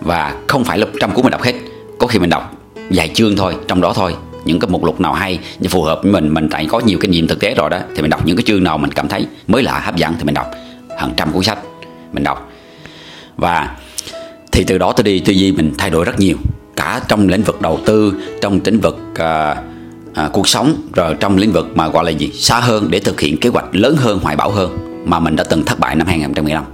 và 0.00 0.34
không 0.46 0.64
phải 0.64 0.78
là 0.78 0.86
trăm 1.00 1.10
cuốn 1.10 1.24
mình 1.24 1.30
đọc 1.30 1.42
hết. 1.42 1.54
Có 1.98 2.06
khi 2.06 2.18
mình 2.18 2.30
đọc 2.30 2.56
vài 2.90 3.08
chương 3.08 3.36
thôi, 3.36 3.56
trong 3.68 3.80
đó 3.80 3.92
thôi. 3.92 4.14
Những 4.44 4.58
cái 4.60 4.70
mục 4.70 4.84
lục 4.84 5.00
nào 5.00 5.12
hay 5.12 5.38
phù 5.68 5.82
hợp 5.82 6.00
với 6.02 6.12
mình 6.12 6.34
mình 6.34 6.48
tại 6.50 6.66
có 6.66 6.80
nhiều 6.80 6.98
kinh 7.00 7.10
nghiệm 7.10 7.26
thực 7.26 7.40
tế 7.40 7.54
rồi 7.54 7.70
đó, 7.70 7.78
thì 7.94 8.02
mình 8.02 8.10
đọc 8.10 8.26
những 8.26 8.36
cái 8.36 8.44
chương 8.46 8.64
nào 8.64 8.78
mình 8.78 8.90
cảm 8.90 9.08
thấy 9.08 9.26
mới 9.46 9.62
lạ, 9.62 9.80
hấp 9.84 9.96
dẫn 9.96 10.14
thì 10.18 10.24
mình 10.24 10.34
đọc. 10.34 10.50
Hàng 10.98 11.12
trăm 11.16 11.32
cuốn 11.32 11.42
sách 11.42 11.58
mình 12.12 12.22
đọc 12.22 12.51
và 13.42 13.76
thì 14.52 14.64
từ 14.64 14.78
đó 14.78 14.92
tôi 14.92 15.04
đi 15.04 15.20
tư 15.20 15.32
duy 15.32 15.52
mình 15.52 15.72
thay 15.78 15.90
đổi 15.90 16.04
rất 16.04 16.18
nhiều. 16.18 16.36
Cả 16.76 17.00
trong 17.08 17.28
lĩnh 17.28 17.42
vực 17.42 17.60
đầu 17.60 17.80
tư 17.86 18.14
trong 18.40 18.60
lĩnh 18.64 18.80
vực 18.80 18.98
à, 19.14 19.56
à, 20.14 20.28
cuộc 20.32 20.48
sống 20.48 20.76
rồi 20.94 21.14
trong 21.20 21.36
lĩnh 21.36 21.52
vực 21.52 21.76
mà 21.76 21.88
gọi 21.88 22.04
là 22.04 22.10
gì? 22.10 22.30
Xa 22.32 22.60
hơn 22.60 22.90
để 22.90 22.98
thực 22.98 23.20
hiện 23.20 23.36
kế 23.40 23.48
hoạch 23.48 23.64
lớn 23.72 23.96
hơn 23.96 24.18
hoài 24.22 24.36
bão 24.36 24.50
hơn 24.50 24.78
mà 25.04 25.18
mình 25.18 25.36
đã 25.36 25.44
từng 25.44 25.64
thất 25.64 25.78
bại 25.78 25.94
năm 25.94 26.06
2015 26.06 26.64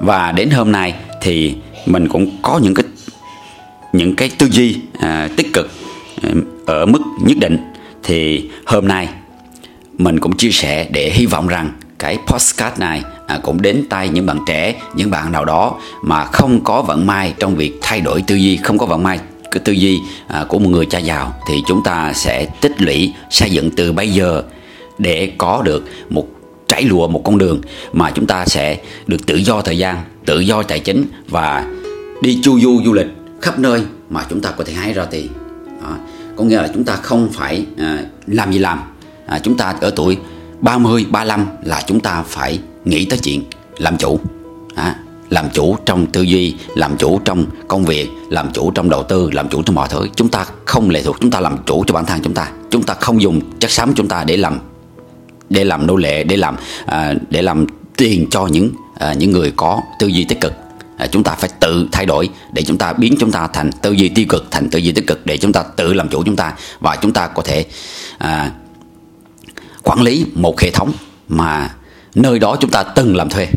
và 0.00 0.32
đến 0.32 0.50
hôm 0.50 0.72
nay 0.72 0.94
thì 1.20 1.54
mình 1.86 2.08
cũng 2.08 2.36
có 2.42 2.60
những 2.62 2.74
cái 2.74 2.84
những 3.92 4.16
cái 4.16 4.30
tư 4.38 4.48
duy 4.50 4.76
à, 5.00 5.28
tích 5.36 5.52
cực 5.52 5.70
à, 6.22 6.30
ở 6.66 6.86
mức 6.86 7.02
nhất 7.24 7.36
định. 7.40 7.56
Thì 8.02 8.50
hôm 8.66 8.88
nay 8.88 9.08
mình 9.98 10.20
cũng 10.20 10.36
chia 10.36 10.50
sẻ 10.50 10.88
để 10.90 11.10
hy 11.10 11.26
vọng 11.26 11.48
rằng 11.48 11.72
cái 11.98 12.18
postcard 12.26 12.80
này 12.80 13.02
à, 13.30 13.38
cũng 13.42 13.62
đến 13.62 13.84
tay 13.88 14.08
những 14.08 14.26
bạn 14.26 14.38
trẻ 14.46 14.80
những 14.94 15.10
bạn 15.10 15.32
nào 15.32 15.44
đó 15.44 15.74
mà 16.02 16.24
không 16.24 16.64
có 16.64 16.82
vận 16.82 17.06
may 17.06 17.34
trong 17.38 17.56
việc 17.56 17.78
thay 17.82 18.00
đổi 18.00 18.22
tư 18.26 18.34
duy 18.34 18.56
không 18.56 18.78
có 18.78 18.86
vận 18.86 19.02
may 19.02 19.18
cái 19.50 19.60
tư 19.64 19.72
duy 19.72 20.00
à, 20.26 20.44
của 20.48 20.58
một 20.58 20.68
người 20.68 20.86
cha 20.86 20.98
giàu 20.98 21.34
thì 21.48 21.62
chúng 21.66 21.82
ta 21.84 22.12
sẽ 22.12 22.46
tích 22.60 22.82
lũy 22.82 23.12
xây 23.30 23.50
dựng 23.50 23.70
từ 23.70 23.92
bây 23.92 24.10
giờ 24.10 24.42
để 24.98 25.32
có 25.38 25.62
được 25.64 25.88
một 26.10 26.26
trải 26.68 26.82
lùa 26.82 27.08
một 27.08 27.22
con 27.24 27.38
đường 27.38 27.60
mà 27.92 28.10
chúng 28.14 28.26
ta 28.26 28.44
sẽ 28.46 28.78
được 29.06 29.26
tự 29.26 29.36
do 29.36 29.60
thời 29.60 29.78
gian 29.78 30.04
tự 30.26 30.40
do 30.40 30.62
tài 30.62 30.80
chính 30.80 31.04
và 31.28 31.66
đi 32.22 32.40
chu 32.42 32.60
du 32.60 32.80
du 32.84 32.92
lịch 32.92 33.08
khắp 33.40 33.58
nơi 33.58 33.82
mà 34.10 34.26
chúng 34.30 34.40
ta 34.40 34.50
có 34.50 34.64
thể 34.64 34.72
hái 34.72 34.92
ra 34.92 35.04
tiền 35.04 35.28
đó. 35.82 35.96
có 36.36 36.44
nghĩa 36.44 36.56
là 36.56 36.68
chúng 36.74 36.84
ta 36.84 36.96
không 36.96 37.28
phải 37.32 37.64
à, 37.78 37.98
làm 38.26 38.52
gì 38.52 38.58
làm 38.58 38.80
à, 39.26 39.38
chúng 39.38 39.56
ta 39.56 39.74
ở 39.80 39.90
tuổi 39.90 40.18
30, 40.60 41.06
35 41.10 41.46
là 41.64 41.82
chúng 41.86 42.00
ta 42.00 42.22
phải 42.22 42.58
nghĩ 42.84 43.04
tới 43.04 43.18
chuyện 43.18 43.42
làm 43.78 43.96
chủ. 43.96 44.20
À, 44.74 44.94
làm 45.30 45.50
chủ 45.50 45.76
trong 45.86 46.06
tư 46.06 46.22
duy 46.22 46.54
làm 46.74 46.96
chủ 46.96 47.20
trong 47.24 47.46
công 47.68 47.84
việc 47.84 48.08
làm 48.28 48.52
chủ 48.52 48.70
trong 48.70 48.90
đầu 48.90 49.02
tư 49.02 49.30
làm 49.32 49.48
chủ 49.48 49.62
trong 49.62 49.74
mọi 49.74 49.88
thứ. 49.88 50.06
Chúng 50.16 50.28
ta 50.28 50.46
không 50.64 50.90
lệ 50.90 51.02
thuộc 51.02 51.16
chúng 51.20 51.30
ta 51.30 51.40
làm 51.40 51.58
chủ 51.66 51.84
cho 51.86 51.94
bản 51.94 52.06
thân 52.06 52.20
chúng 52.22 52.34
ta. 52.34 52.50
Chúng 52.70 52.82
ta 52.82 52.94
không 52.94 53.22
dùng 53.22 53.40
chất 53.58 53.70
xám 53.70 53.92
chúng 53.96 54.08
ta 54.08 54.24
để 54.24 54.36
làm 54.36 54.58
để 55.50 55.64
làm 55.64 55.86
nô 55.86 55.96
lệ 55.96 56.24
để 56.24 56.36
làm 56.36 56.56
à, 56.86 57.14
để 57.30 57.42
làm 57.42 57.66
tiền 57.96 58.26
cho 58.30 58.46
những 58.46 58.70
à, 58.94 59.14
những 59.14 59.30
người 59.30 59.52
có 59.56 59.80
tư 59.98 60.06
duy 60.06 60.24
tích 60.24 60.40
cực. 60.40 60.52
À, 60.96 61.06
chúng 61.06 61.22
ta 61.22 61.34
phải 61.34 61.50
tự 61.60 61.88
thay 61.92 62.06
đổi 62.06 62.28
để 62.52 62.62
chúng 62.62 62.78
ta 62.78 62.92
biến 62.92 63.16
chúng 63.20 63.30
ta 63.30 63.46
thành 63.52 63.70
tư 63.82 63.92
duy 63.92 64.08
tiêu 64.08 64.24
cực 64.28 64.50
thành 64.50 64.70
tư 64.70 64.78
duy 64.78 64.92
tích 64.92 65.06
cực 65.06 65.26
để 65.26 65.36
chúng 65.36 65.52
ta 65.52 65.62
tự 65.62 65.94
làm 65.94 66.08
chủ 66.08 66.22
chúng 66.24 66.36
ta 66.36 66.54
và 66.80 66.96
chúng 67.02 67.12
ta 67.12 67.26
có 67.26 67.42
thể 67.42 67.64
à, 68.18 68.50
quản 69.82 70.02
lý 70.02 70.26
một 70.34 70.60
hệ 70.60 70.70
thống 70.70 70.92
mà 71.28 71.70
nơi 72.14 72.38
đó 72.38 72.56
chúng 72.60 72.70
ta 72.70 72.82
từng 72.82 73.16
làm 73.16 73.28
thuê. 73.28 73.48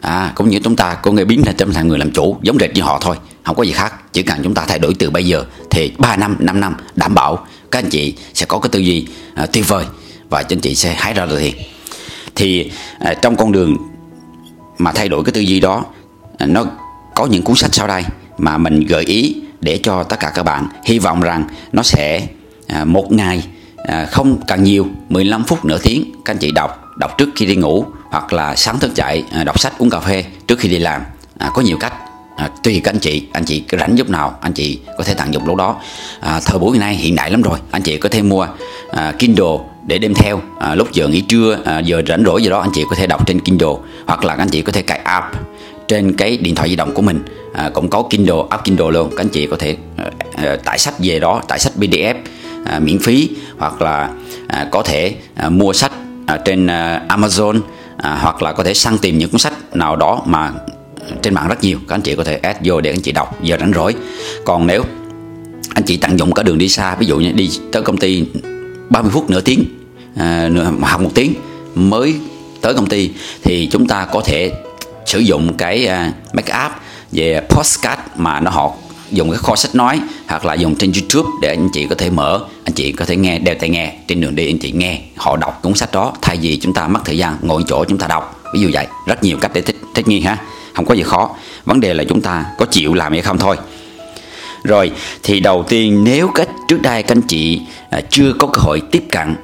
À, 0.00 0.32
cũng 0.34 0.48
như 0.48 0.58
chúng 0.64 0.76
ta 0.76 0.94
có 0.94 1.12
người 1.12 1.24
biến 1.24 1.42
thành 1.44 1.70
là 1.74 1.82
người 1.82 1.98
làm 1.98 2.10
chủ 2.10 2.36
giống 2.42 2.58
rệt 2.58 2.74
như 2.74 2.82
họ 2.82 2.98
thôi 3.02 3.16
không 3.44 3.56
có 3.56 3.62
gì 3.62 3.72
khác. 3.72 4.12
Chỉ 4.12 4.22
cần 4.22 4.40
chúng 4.42 4.54
ta 4.54 4.64
thay 4.68 4.78
đổi 4.78 4.94
từ 4.98 5.10
bây 5.10 5.26
giờ 5.26 5.44
thì 5.70 5.92
3 5.98 6.16
năm 6.16 6.36
5 6.38 6.60
năm 6.60 6.74
đảm 6.96 7.14
bảo 7.14 7.46
các 7.70 7.78
anh 7.78 7.90
chị 7.90 8.14
sẽ 8.34 8.46
có 8.46 8.58
cái 8.58 8.68
tư 8.68 8.78
duy 8.78 9.06
à, 9.34 9.46
tuyệt 9.46 9.68
vời 9.68 9.84
và 10.30 10.42
các 10.42 10.52
anh 10.52 10.60
chị 10.60 10.74
sẽ 10.74 10.94
hái 10.94 11.14
ra 11.14 11.26
được 11.26 11.38
tiền 11.38 11.54
thì 12.34 12.70
à, 12.98 13.14
trong 13.14 13.36
con 13.36 13.52
đường 13.52 13.76
mà 14.78 14.92
thay 14.92 15.08
đổi 15.08 15.24
cái 15.24 15.32
tư 15.32 15.40
duy 15.40 15.60
đó 15.60 15.84
à, 16.38 16.46
nó 16.46 16.64
có 17.14 17.26
những 17.26 17.42
cuốn 17.42 17.56
sách 17.56 17.74
sau 17.74 17.88
đây 17.88 18.04
mà 18.38 18.58
mình 18.58 18.86
gợi 18.86 19.04
ý 19.04 19.36
để 19.60 19.80
cho 19.82 20.02
tất 20.02 20.20
cả 20.20 20.32
các 20.34 20.42
bạn 20.42 20.68
hy 20.84 20.98
vọng 20.98 21.20
rằng 21.20 21.44
nó 21.72 21.82
sẽ 21.82 22.26
à, 22.66 22.84
một 22.84 23.12
ngày 23.12 23.44
à, 23.76 24.06
không 24.06 24.40
cần 24.46 24.64
nhiều 24.64 24.86
15 25.08 25.44
phút 25.44 25.64
nửa 25.64 25.78
tiếng 25.78 26.12
các 26.24 26.32
anh 26.34 26.38
chị 26.38 26.50
đọc 26.50 26.83
đọc 26.96 27.18
trước 27.18 27.28
khi 27.36 27.46
đi 27.46 27.56
ngủ 27.56 27.86
hoặc 28.10 28.32
là 28.32 28.56
sáng 28.56 28.78
thức 28.78 28.94
dậy 28.94 29.24
à, 29.32 29.44
đọc 29.44 29.60
sách 29.60 29.78
uống 29.78 29.90
cà 29.90 30.00
phê 30.00 30.24
trước 30.46 30.58
khi 30.58 30.68
đi 30.68 30.78
làm. 30.78 31.02
À, 31.38 31.50
có 31.54 31.62
nhiều 31.62 31.76
cách. 31.80 31.92
À, 32.36 32.50
tùy 32.62 32.80
các 32.84 32.90
anh 32.90 32.98
chị 32.98 33.22
anh 33.32 33.44
chị 33.44 33.62
rảnh 33.78 33.98
lúc 33.98 34.10
nào 34.10 34.38
anh 34.40 34.52
chị 34.52 34.78
có 34.98 35.04
thể 35.04 35.14
tận 35.14 35.34
dụng 35.34 35.46
lúc 35.46 35.56
đó. 35.56 35.76
À, 36.20 36.40
thời 36.44 36.58
buổi 36.58 36.78
nay 36.78 36.94
hiện 36.94 37.14
đại 37.14 37.30
lắm 37.30 37.42
rồi 37.42 37.58
anh 37.70 37.82
chị 37.82 37.96
có 37.96 38.08
thể 38.08 38.22
mua 38.22 38.46
à, 38.90 39.12
Kindle 39.18 39.56
để 39.86 39.98
đem 39.98 40.14
theo. 40.14 40.40
À, 40.60 40.74
lúc 40.74 40.92
giờ 40.92 41.08
nghỉ 41.08 41.20
trưa 41.20 41.58
à, 41.64 41.78
giờ 41.78 42.02
rảnh 42.08 42.22
rỗi 42.24 42.42
gì 42.42 42.48
đó 42.48 42.60
anh 42.60 42.70
chị 42.74 42.82
có 42.90 42.96
thể 42.96 43.06
đọc 43.06 43.26
trên 43.26 43.40
Kindle 43.40 43.74
hoặc 44.06 44.24
là 44.24 44.34
anh 44.34 44.48
chị 44.48 44.62
có 44.62 44.72
thể 44.72 44.82
cài 44.82 44.98
app 44.98 45.26
trên 45.88 46.16
cái 46.16 46.36
điện 46.36 46.54
thoại 46.54 46.68
di 46.68 46.76
động 46.76 46.94
của 46.94 47.02
mình. 47.02 47.24
À, 47.54 47.70
cũng 47.74 47.88
có 47.88 48.02
Kindle 48.02 48.42
app 48.50 48.64
Kindle 48.64 48.90
luôn 48.90 49.10
các 49.10 49.20
anh 49.20 49.28
chị 49.28 49.46
có 49.46 49.56
thể 49.56 49.76
à, 49.96 50.04
à 50.36 50.56
tải 50.64 50.78
sách 50.78 50.94
về 50.98 51.20
đó 51.20 51.42
tải 51.48 51.58
sách 51.58 51.72
PDF 51.78 52.14
à, 52.64 52.78
miễn 52.78 52.98
phí 52.98 53.30
hoặc 53.58 53.82
là 53.82 54.10
à, 54.48 54.68
có 54.70 54.82
thể 54.82 55.14
à, 55.34 55.48
mua 55.48 55.72
sách 55.72 55.92
à, 56.26 56.36
trên 56.44 56.66
ờ, 56.66 57.00
Amazon 57.08 57.60
à, 57.96 58.18
hoặc 58.22 58.42
là 58.42 58.52
có 58.52 58.64
thể 58.64 58.74
săn 58.74 58.98
tìm 58.98 59.18
những 59.18 59.30
cuốn 59.30 59.38
sách 59.38 59.76
nào 59.76 59.96
đó 59.96 60.22
mà 60.26 60.52
trên 61.22 61.34
mạng 61.34 61.48
rất 61.48 61.64
nhiều. 61.64 61.78
Các 61.88 61.94
anh 61.94 62.02
chị 62.02 62.16
có 62.16 62.24
thể 62.24 62.36
add 62.36 62.58
vô 62.64 62.80
để 62.80 62.90
anh 62.90 63.00
chị 63.00 63.12
đọc 63.12 63.42
giờ 63.42 63.56
rảnh 63.60 63.72
rỗi. 63.74 63.94
Còn 64.44 64.66
nếu 64.66 64.84
anh 65.74 65.84
chị 65.84 65.96
tận 65.96 66.18
dụng 66.18 66.32
cả 66.32 66.42
đường 66.42 66.58
đi 66.58 66.68
xa 66.68 66.94
ví 66.94 67.06
dụ 67.06 67.18
như 67.18 67.32
đi 67.32 67.50
tới 67.72 67.82
công 67.82 67.96
ty 67.96 68.24
30 68.90 69.10
phút 69.14 69.30
nửa 69.30 69.40
tiếng 69.40 69.64
à, 70.16 70.50
học 70.82 71.00
một 71.00 71.10
tiếng 71.14 71.34
mới 71.74 72.14
tới 72.60 72.74
công 72.74 72.86
ty 72.86 73.10
thì 73.42 73.68
chúng 73.70 73.86
ta 73.86 74.04
có 74.04 74.22
thể 74.24 74.52
sử 75.06 75.18
dụng 75.18 75.56
cái 75.56 75.88
uh, 75.88 76.34
make 76.34 76.52
app 76.52 76.74
về 77.12 77.40
postcard 77.48 78.00
mà 78.16 78.40
nó 78.40 78.50
họ 78.50 78.72
dùng 79.14 79.30
cái 79.30 79.38
kho 79.38 79.56
sách 79.56 79.74
nói 79.74 80.00
hoặc 80.26 80.44
là 80.44 80.54
dùng 80.54 80.74
trên 80.76 80.92
YouTube 80.92 81.30
để 81.42 81.48
anh 81.48 81.68
chị 81.72 81.86
có 81.86 81.94
thể 81.94 82.10
mở 82.10 82.40
anh 82.64 82.74
chị 82.74 82.92
có 82.92 83.04
thể 83.04 83.16
nghe 83.16 83.38
đeo 83.38 83.54
tai 83.60 83.68
nghe 83.68 83.92
trên 84.08 84.20
đường 84.20 84.36
đi 84.36 84.50
anh 84.50 84.58
chị 84.58 84.72
nghe 84.72 85.00
họ 85.16 85.36
đọc 85.36 85.62
cuốn 85.62 85.74
sách 85.74 85.92
đó 85.92 86.12
thay 86.22 86.38
vì 86.42 86.56
chúng 86.56 86.74
ta 86.74 86.88
mất 86.88 87.00
thời 87.04 87.18
gian 87.18 87.36
ngồi 87.42 87.62
chỗ 87.66 87.84
chúng 87.84 87.98
ta 87.98 88.06
đọc. 88.06 88.40
Ví 88.54 88.60
dụ 88.60 88.70
vậy 88.72 88.86
rất 89.06 89.22
nhiều 89.22 89.38
cách 89.40 89.50
để 89.54 89.60
thích 89.60 89.76
thích 89.94 90.08
nghi 90.08 90.20
ha. 90.20 90.38
Không 90.74 90.84
có 90.84 90.94
gì 90.94 91.02
khó. 91.02 91.30
Vấn 91.64 91.80
đề 91.80 91.94
là 91.94 92.04
chúng 92.04 92.20
ta 92.20 92.44
có 92.58 92.66
chịu 92.66 92.94
làm 92.94 93.12
hay 93.12 93.22
không 93.22 93.38
thôi. 93.38 93.56
Rồi 94.64 94.92
thì 95.22 95.40
đầu 95.40 95.64
tiên 95.68 96.04
nếu 96.04 96.28
cách 96.28 96.48
trước 96.68 96.82
đây 96.82 97.02
các 97.02 97.16
anh 97.16 97.22
chị 97.22 97.60
à, 97.90 98.00
chưa 98.10 98.32
có 98.38 98.46
cơ 98.46 98.60
hội 98.60 98.82
tiếp 98.90 99.04
cận 99.12 99.34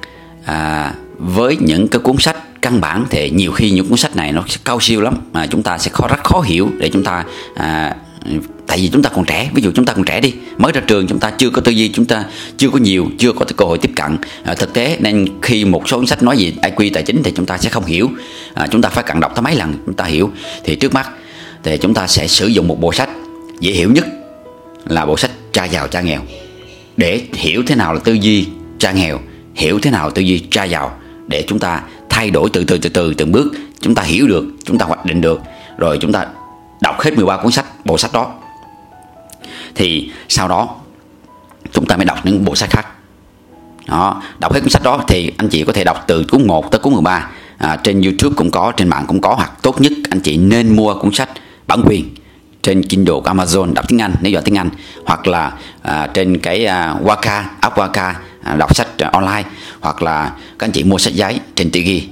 à, 0.45 0.93
với 1.17 1.57
những 1.59 1.87
cái 1.87 1.99
cuốn 1.99 2.17
sách 2.17 2.37
căn 2.61 2.81
bản 2.81 3.05
thì 3.09 3.29
nhiều 3.29 3.51
khi 3.51 3.71
những 3.71 3.89
cuốn 3.89 3.97
sách 3.97 4.15
này 4.15 4.31
nó 4.31 4.43
cao 4.65 4.79
siêu 4.79 5.01
lắm 5.01 5.17
mà 5.33 5.47
chúng 5.47 5.63
ta 5.63 5.77
sẽ 5.77 5.91
khó 5.91 6.07
rất 6.07 6.23
khó 6.23 6.41
hiểu 6.41 6.69
để 6.77 6.89
chúng 6.93 7.03
ta 7.03 7.23
à, 7.55 7.95
tại 8.71 8.79
vì 8.79 8.89
chúng 8.89 9.01
ta 9.01 9.09
còn 9.09 9.25
trẻ 9.25 9.49
ví 9.53 9.61
dụ 9.61 9.71
chúng 9.75 9.85
ta 9.85 9.93
còn 9.93 10.05
trẻ 10.05 10.19
đi 10.19 10.33
mới 10.57 10.71
ra 10.71 10.81
trường 10.87 11.07
chúng 11.07 11.19
ta 11.19 11.31
chưa 11.31 11.49
có 11.49 11.61
tư 11.61 11.71
duy 11.71 11.89
chúng 11.89 12.05
ta 12.05 12.25
chưa 12.57 12.69
có 12.69 12.79
nhiều 12.79 13.07
chưa 13.17 13.31
có 13.33 13.45
cơ 13.57 13.65
hội 13.65 13.77
tiếp 13.77 13.91
cận 13.95 14.17
à, 14.43 14.53
thực 14.53 14.73
tế 14.73 14.97
nên 14.99 15.27
khi 15.41 15.65
một 15.65 15.89
số 15.89 15.97
cuốn 15.97 16.05
sách 16.05 16.23
nói 16.23 16.37
gì 16.37 16.53
IQ 16.61 16.89
tài 16.93 17.03
chính 17.03 17.23
thì 17.23 17.31
chúng 17.35 17.45
ta 17.45 17.57
sẽ 17.57 17.69
không 17.69 17.85
hiểu 17.85 18.09
à, 18.53 18.67
chúng 18.71 18.81
ta 18.81 18.89
phải 18.89 19.03
cần 19.03 19.19
đọc 19.19 19.31
tới 19.35 19.41
mấy 19.41 19.55
lần 19.55 19.73
chúng 19.85 19.95
ta 19.95 20.05
hiểu 20.05 20.29
thì 20.63 20.75
trước 20.75 20.93
mắt 20.93 21.09
thì 21.63 21.77
chúng 21.77 21.93
ta 21.93 22.07
sẽ 22.07 22.27
sử 22.27 22.47
dụng 22.47 22.67
một 22.67 22.81
bộ 22.81 22.93
sách 22.93 23.09
dễ 23.59 23.71
hiểu 23.71 23.91
nhất 23.91 24.05
là 24.85 25.05
bộ 25.05 25.17
sách 25.17 25.31
cha 25.53 25.65
giàu 25.65 25.87
cha 25.87 26.01
nghèo 26.01 26.21
để 26.97 27.21
hiểu 27.33 27.63
thế 27.67 27.75
nào 27.75 27.93
là 27.93 27.99
tư 27.99 28.13
duy 28.13 28.47
cha 28.79 28.91
nghèo 28.91 29.19
hiểu 29.55 29.79
thế 29.79 29.91
nào 29.91 30.07
là 30.07 30.11
tư 30.15 30.21
duy 30.21 30.39
cha 30.51 30.63
giàu 30.63 30.97
để 31.27 31.43
chúng 31.47 31.59
ta 31.59 31.81
thay 32.09 32.29
đổi 32.29 32.49
từ 32.53 32.63
từ 32.63 32.77
từ 32.77 32.89
từ 32.89 33.13
từng 33.13 33.31
bước 33.31 33.53
chúng 33.81 33.95
ta 33.95 34.03
hiểu 34.03 34.27
được 34.27 34.45
chúng 34.65 34.77
ta 34.77 34.85
hoạch 34.85 35.05
định 35.05 35.21
được 35.21 35.41
rồi 35.77 35.97
chúng 36.01 36.11
ta 36.11 36.25
đọc 36.81 36.99
hết 36.99 37.15
13 37.15 37.37
cuốn 37.37 37.51
sách 37.51 37.85
bộ 37.85 37.97
sách 37.97 38.13
đó 38.13 38.33
thì 39.75 40.11
sau 40.29 40.47
đó 40.47 40.69
chúng 41.71 41.85
ta 41.85 41.97
mới 41.97 42.05
đọc 42.05 42.25
những 42.25 42.45
bộ 42.45 42.55
sách 42.55 42.69
khác. 42.69 42.87
Đó 43.87 44.21
đọc 44.39 44.53
hết 44.53 44.59
cuốn 44.59 44.69
sách 44.69 44.83
đó 44.83 45.03
thì 45.07 45.31
anh 45.37 45.49
chị 45.49 45.63
có 45.63 45.73
thể 45.73 45.83
đọc 45.83 46.03
từ 46.07 46.25
cuốn 46.31 46.47
1 46.47 46.71
tới 46.71 46.79
cuốn 46.79 46.93
13 46.93 47.29
à, 47.57 47.77
trên 47.83 48.01
YouTube 48.01 48.35
cũng 48.35 48.51
có 48.51 48.71
trên 48.77 48.87
mạng 48.87 49.05
cũng 49.07 49.21
có 49.21 49.33
hoặc 49.33 49.51
tốt 49.61 49.81
nhất 49.81 49.91
anh 50.09 50.19
chị 50.19 50.37
nên 50.37 50.75
mua 50.75 50.93
cuốn 50.93 51.11
sách 51.11 51.29
bản 51.67 51.81
quyền 51.85 52.09
trên 52.61 52.83
Kindle 52.83 53.15
của 53.23 53.31
Amazon 53.31 53.73
đọc 53.73 53.85
tiếng 53.87 54.01
Anh 54.01 54.15
nếu 54.21 54.31
giỏi 54.31 54.41
tiếng 54.45 54.57
Anh 54.57 54.69
hoặc 55.05 55.27
là 55.27 55.51
à, 55.81 56.07
trên 56.13 56.37
cái 56.37 56.65
à, 56.65 56.95
Waka 57.03 57.43
app 57.59 57.77
Waka 57.77 58.13
à, 58.43 58.55
đọc 58.55 58.75
sách 58.75 58.87
à, 58.97 59.09
online 59.13 59.43
hoặc 59.79 60.01
là 60.01 60.31
các 60.59 60.67
anh 60.67 60.71
chị 60.71 60.83
mua 60.83 60.97
sách 60.97 61.13
giấy 61.13 61.39
trên 61.55 61.71
Tiki 61.71 62.03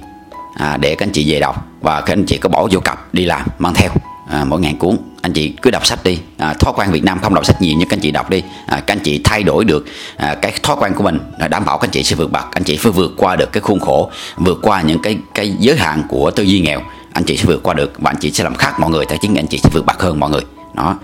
à, 0.54 0.76
để 0.76 0.94
các 0.94 1.06
anh 1.06 1.12
chị 1.12 1.32
về 1.32 1.40
đọc 1.40 1.66
và 1.80 2.00
các 2.00 2.12
anh 2.12 2.24
chị 2.24 2.38
có 2.38 2.48
bỏ 2.48 2.68
vô 2.70 2.80
cặp 2.80 3.14
đi 3.14 3.24
làm 3.24 3.46
mang 3.58 3.74
theo 3.74 3.90
à, 4.30 4.44
mỗi 4.44 4.60
ngàn 4.60 4.76
cuốn 4.76 4.96
anh 5.22 5.32
chị 5.32 5.52
cứ 5.62 5.70
đọc 5.70 5.86
sách 5.86 6.04
đi. 6.04 6.18
À, 6.38 6.54
thói 6.54 6.72
quen 6.76 6.90
Việt 6.90 7.04
Nam 7.04 7.18
không 7.22 7.34
đọc 7.34 7.46
sách 7.46 7.62
nhiều 7.62 7.74
nhưng 7.78 7.88
các 7.88 7.96
anh 7.96 8.00
chị 8.00 8.10
đọc 8.10 8.30
đi. 8.30 8.42
À, 8.66 8.80
các 8.86 8.94
anh 8.94 8.98
chị 8.98 9.20
thay 9.24 9.42
đổi 9.42 9.64
được 9.64 9.86
à, 10.16 10.34
cái 10.42 10.52
thói 10.62 10.76
quen 10.80 10.94
của 10.94 11.02
mình 11.02 11.18
đảm 11.50 11.64
bảo 11.64 11.78
các 11.78 11.88
anh 11.88 11.90
chị 11.90 12.02
sẽ 12.02 12.16
vượt 12.16 12.32
bậc 12.32 12.44
anh 12.52 12.64
chị 12.64 12.76
phải 12.76 12.92
vượt 12.92 13.12
qua 13.16 13.36
được 13.36 13.52
cái 13.52 13.60
khuôn 13.60 13.80
khổ 13.80 14.10
vượt 14.36 14.58
qua 14.62 14.82
những 14.82 15.02
cái 15.02 15.18
cái 15.34 15.54
giới 15.58 15.76
hạn 15.76 16.02
của 16.08 16.30
tư 16.30 16.42
duy 16.42 16.60
nghèo. 16.60 16.80
Anh 17.12 17.24
chị 17.24 17.36
sẽ 17.36 17.44
vượt 17.44 17.62
qua 17.62 17.74
được 17.74 17.92
và 17.98 18.10
anh 18.10 18.16
chị 18.20 18.30
sẽ 18.30 18.44
làm 18.44 18.54
khác 18.54 18.80
mọi 18.80 18.90
người 18.90 19.06
tài 19.06 19.18
chính 19.20 19.34
anh 19.34 19.46
chị 19.46 19.58
sẽ 19.58 19.70
vượt 19.72 19.86
bậc 19.86 20.02
hơn 20.02 20.20
mọi 20.20 20.30
người. 20.30 20.42
Đó. 20.74 20.96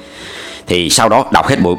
Thì 0.66 0.90
sau 0.90 1.08
đó 1.08 1.24
đọc 1.32 1.46
hết 1.48 1.60
bộ 1.60 1.78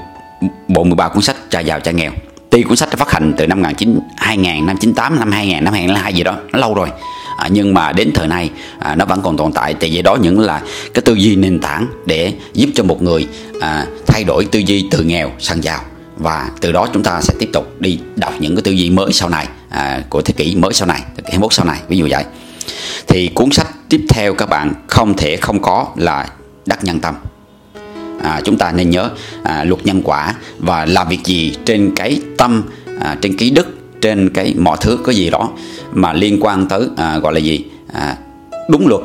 bộ 0.67 0.83
13 0.83 1.09
cuốn 1.09 1.21
sách 1.21 1.35
cha 1.49 1.59
giàu 1.59 1.79
cha 1.79 1.91
nghèo 1.91 2.11
tuy 2.49 2.63
cuốn 2.63 2.77
sách 2.77 2.89
đã 2.89 2.95
phát 2.95 3.11
hành 3.11 3.33
từ 3.37 3.47
năm 3.47 3.61
19 3.61 3.99
2000 4.17 4.65
năm 4.65 4.77
98 4.77 5.19
năm 5.19 5.31
2000 5.31 5.63
năm 5.63 5.73
2002 5.73 6.13
gì 6.13 6.23
đó. 6.23 6.35
Nó 6.51 6.59
lâu 6.59 6.73
rồi. 6.73 6.89
À, 7.37 7.47
nhưng 7.51 7.73
mà 7.73 7.91
đến 7.91 8.11
thời 8.13 8.27
nay 8.27 8.49
à, 8.79 8.95
nó 8.95 9.05
vẫn 9.05 9.21
còn 9.21 9.37
tồn 9.37 9.51
tại. 9.51 9.75
Thì 9.79 9.89
vậy 9.93 10.01
đó 10.01 10.15
những 10.15 10.39
là 10.39 10.61
cái 10.93 11.01
tư 11.01 11.13
duy 11.13 11.35
nền 11.35 11.59
tảng 11.59 11.87
để 12.05 12.33
giúp 12.53 12.69
cho 12.75 12.83
một 12.83 13.01
người 13.01 13.27
à, 13.61 13.85
thay 14.07 14.23
đổi 14.23 14.45
tư 14.45 14.59
duy 14.59 14.87
từ 14.91 15.03
nghèo 15.03 15.31
sang 15.39 15.63
giàu. 15.63 15.81
Và 16.17 16.49
từ 16.61 16.71
đó 16.71 16.87
chúng 16.93 17.03
ta 17.03 17.21
sẽ 17.21 17.33
tiếp 17.39 17.49
tục 17.53 17.81
đi 17.81 17.99
đọc 18.15 18.33
những 18.39 18.55
cái 18.55 18.61
tư 18.61 18.71
duy 18.71 18.89
mới 18.89 19.13
sau 19.13 19.29
này 19.29 19.47
à, 19.69 20.01
của 20.09 20.21
thế 20.21 20.33
kỷ 20.37 20.55
mới 20.55 20.73
sau 20.73 20.87
này 20.87 20.99
thế 20.99 21.23
kỷ 21.23 21.31
21 21.31 21.53
sau 21.53 21.65
này. 21.65 21.79
Ví 21.87 21.97
dụ 21.97 22.07
vậy. 22.11 22.23
Thì 23.07 23.27
cuốn 23.27 23.51
sách 23.51 23.67
tiếp 23.89 24.05
theo 24.09 24.33
các 24.33 24.49
bạn 24.49 24.73
không 24.87 25.17
thể 25.17 25.35
không 25.35 25.61
có 25.61 25.87
là 25.95 26.29
đắc 26.65 26.83
nhân 26.83 26.99
tâm 26.99 27.15
à, 28.23 28.41
chúng 28.43 28.57
ta 28.57 28.71
nên 28.71 28.89
nhớ 28.89 29.09
à, 29.43 29.63
luật 29.63 29.85
nhân 29.85 30.01
quả 30.03 30.33
và 30.59 30.85
làm 30.85 31.07
việc 31.07 31.23
gì 31.23 31.55
trên 31.65 31.91
cái 31.95 32.19
tâm 32.37 32.63
à, 32.99 33.17
trên 33.21 33.37
cái 33.37 33.49
đức 33.49 33.67
trên 34.01 34.29
cái 34.29 34.53
mọi 34.57 34.77
thứ 34.81 34.97
có 35.03 35.11
gì 35.11 35.29
đó 35.29 35.49
mà 35.93 36.13
liên 36.13 36.37
quan 36.41 36.67
tới 36.67 36.87
à, 36.97 37.17
gọi 37.17 37.33
là 37.33 37.39
gì? 37.39 37.65
À, 37.93 38.17
đúng 38.69 38.87
luật 38.87 39.01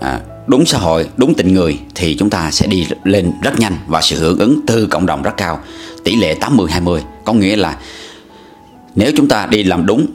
à, 0.00 0.20
đúng 0.46 0.66
xã 0.66 0.78
hội 0.78 1.08
đúng 1.16 1.34
tình 1.34 1.54
người 1.54 1.78
thì 1.94 2.16
chúng 2.18 2.30
ta 2.30 2.50
sẽ 2.50 2.66
đi 2.66 2.86
lên 3.04 3.32
rất 3.42 3.58
nhanh 3.58 3.76
và 3.86 4.00
sự 4.00 4.18
hưởng 4.18 4.38
ứng 4.38 4.60
từ 4.66 4.86
cộng 4.86 5.06
đồng 5.06 5.22
rất 5.22 5.36
cao. 5.36 5.60
Tỷ 6.04 6.16
lệ 6.16 6.34
80 6.34 6.70
20 6.70 7.02
có 7.24 7.32
nghĩa 7.32 7.56
là 7.56 7.78
nếu 8.94 9.12
chúng 9.16 9.28
ta 9.28 9.46
đi 9.46 9.62
làm 9.62 9.86
đúng 9.86 10.06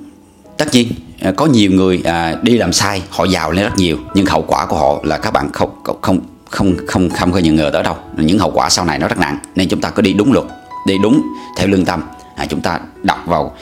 tất 0.58 0.66
nhiên 0.74 0.88
à, 1.22 1.32
có 1.32 1.46
nhiều 1.46 1.72
người 1.72 2.02
à, 2.04 2.36
đi 2.42 2.58
làm 2.58 2.74
sai 2.74 3.02
họ 3.10 3.24
giàu 3.24 3.52
lên 3.52 3.66
rất 3.66 3.78
nhiều 3.78 3.98
nhưng 4.14 4.26
hậu 4.26 4.42
quả 4.42 4.66
của 4.66 4.76
họ 4.76 5.00
là 5.04 5.18
các 5.18 5.32
bạn 5.32 5.50
không 5.54 5.70
không 6.02 6.20
không 6.50 6.76
không 6.88 7.10
không 7.10 7.32
có 7.32 7.40
những 7.40 7.56
ngờ 7.56 7.70
tới 7.74 7.84
đâu. 7.84 7.98
Những 8.18 8.40
hậu 8.40 8.52
quả 8.52 8.70
sau 8.70 8.86
này 8.86 9.00
nó 9.00 9.08
rất 9.08 9.20
nặng 9.20 9.38
nên 9.56 9.70
chúng 9.70 9.82
ta 9.82 9.90
cứ 9.90 10.02
đi 10.02 10.14
đúng 10.14 10.34
luật 10.34 10.46
đi 10.88 10.98
đúng 11.04 11.22
theo 11.58 11.68
lương 11.68 11.86
tâm. 11.86 12.04
À, 12.36 12.46
chúng 12.50 12.62
ta 12.62 12.80
đọc 13.04 13.24
vào 13.26 13.56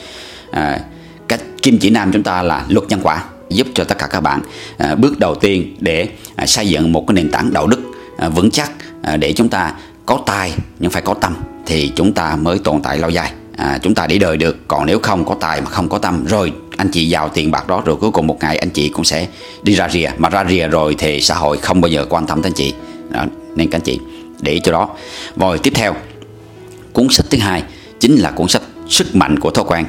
à, 0.50 0.80
cách 1.28 1.40
kim 1.62 1.78
chỉ 1.78 1.90
nam 1.90 2.12
chúng 2.12 2.22
ta 2.22 2.42
là 2.42 2.64
luật 2.68 2.88
nhân 2.88 3.00
quả 3.02 3.24
giúp 3.48 3.66
cho 3.74 3.84
tất 3.84 3.98
cả 3.98 4.06
các 4.06 4.20
bạn 4.20 4.42
à, 4.78 4.94
bước 4.94 5.18
đầu 5.18 5.34
tiên 5.34 5.76
để 5.80 6.08
à, 6.36 6.46
xây 6.46 6.68
dựng 6.68 6.92
một 6.92 7.04
cái 7.06 7.14
nền 7.14 7.30
tảng 7.30 7.52
đạo 7.52 7.66
đức 7.66 7.80
à, 8.18 8.28
vững 8.28 8.50
chắc 8.50 8.70
à, 9.02 9.16
để 9.16 9.32
chúng 9.32 9.48
ta 9.48 9.72
có 10.06 10.18
tài 10.26 10.52
nhưng 10.78 10.90
phải 10.90 11.02
có 11.02 11.14
tâm 11.14 11.34
thì 11.66 11.92
chúng 11.96 12.12
ta 12.12 12.36
mới 12.36 12.58
tồn 12.58 12.82
tại 12.82 12.98
lâu 12.98 13.10
dài 13.10 13.32
à, 13.58 13.78
chúng 13.82 13.94
ta 13.94 14.06
để 14.06 14.18
đời 14.18 14.36
được. 14.36 14.56
Còn 14.68 14.86
nếu 14.86 14.98
không 14.98 15.24
có 15.24 15.34
tài 15.40 15.60
mà 15.60 15.70
không 15.70 15.88
có 15.88 15.98
tâm. 15.98 16.24
Rồi 16.24 16.52
anh 16.76 16.88
chị 16.92 17.08
giàu 17.08 17.28
tiền 17.28 17.50
bạc 17.50 17.68
đó 17.68 17.82
rồi 17.84 17.96
cuối 17.96 18.10
cùng 18.10 18.26
một 18.26 18.36
ngày 18.40 18.56
anh 18.56 18.70
chị 18.70 18.88
cũng 18.88 19.04
sẽ 19.04 19.26
đi 19.62 19.74
ra 19.74 19.88
rìa. 19.88 20.10
Mà 20.18 20.28
ra 20.28 20.44
rìa 20.48 20.68
rồi 20.68 20.94
thì 20.98 21.20
xã 21.20 21.34
hội 21.34 21.58
không 21.58 21.80
bao 21.80 21.88
giờ 21.88 22.06
quan 22.08 22.26
tâm 22.26 22.42
đến 22.42 22.52
anh 22.52 22.56
chị. 22.56 22.74
Đó, 23.10 23.24
nên 23.56 23.70
các 23.70 23.78
anh 23.78 23.82
chị 23.82 23.98
để 24.40 24.52
ý 24.52 24.60
cho 24.64 24.72
đó. 24.72 24.88
Rồi 25.36 25.58
tiếp 25.58 25.72
theo. 25.74 25.94
Cuốn 26.92 27.08
sách 27.10 27.26
thứ 27.30 27.38
hai 27.38 27.62
chính 28.00 28.16
là 28.16 28.30
cuốn 28.30 28.48
sách 28.48 28.62
sức 28.88 29.16
mạnh 29.16 29.38
của 29.38 29.50
thói 29.50 29.64
quen. 29.68 29.84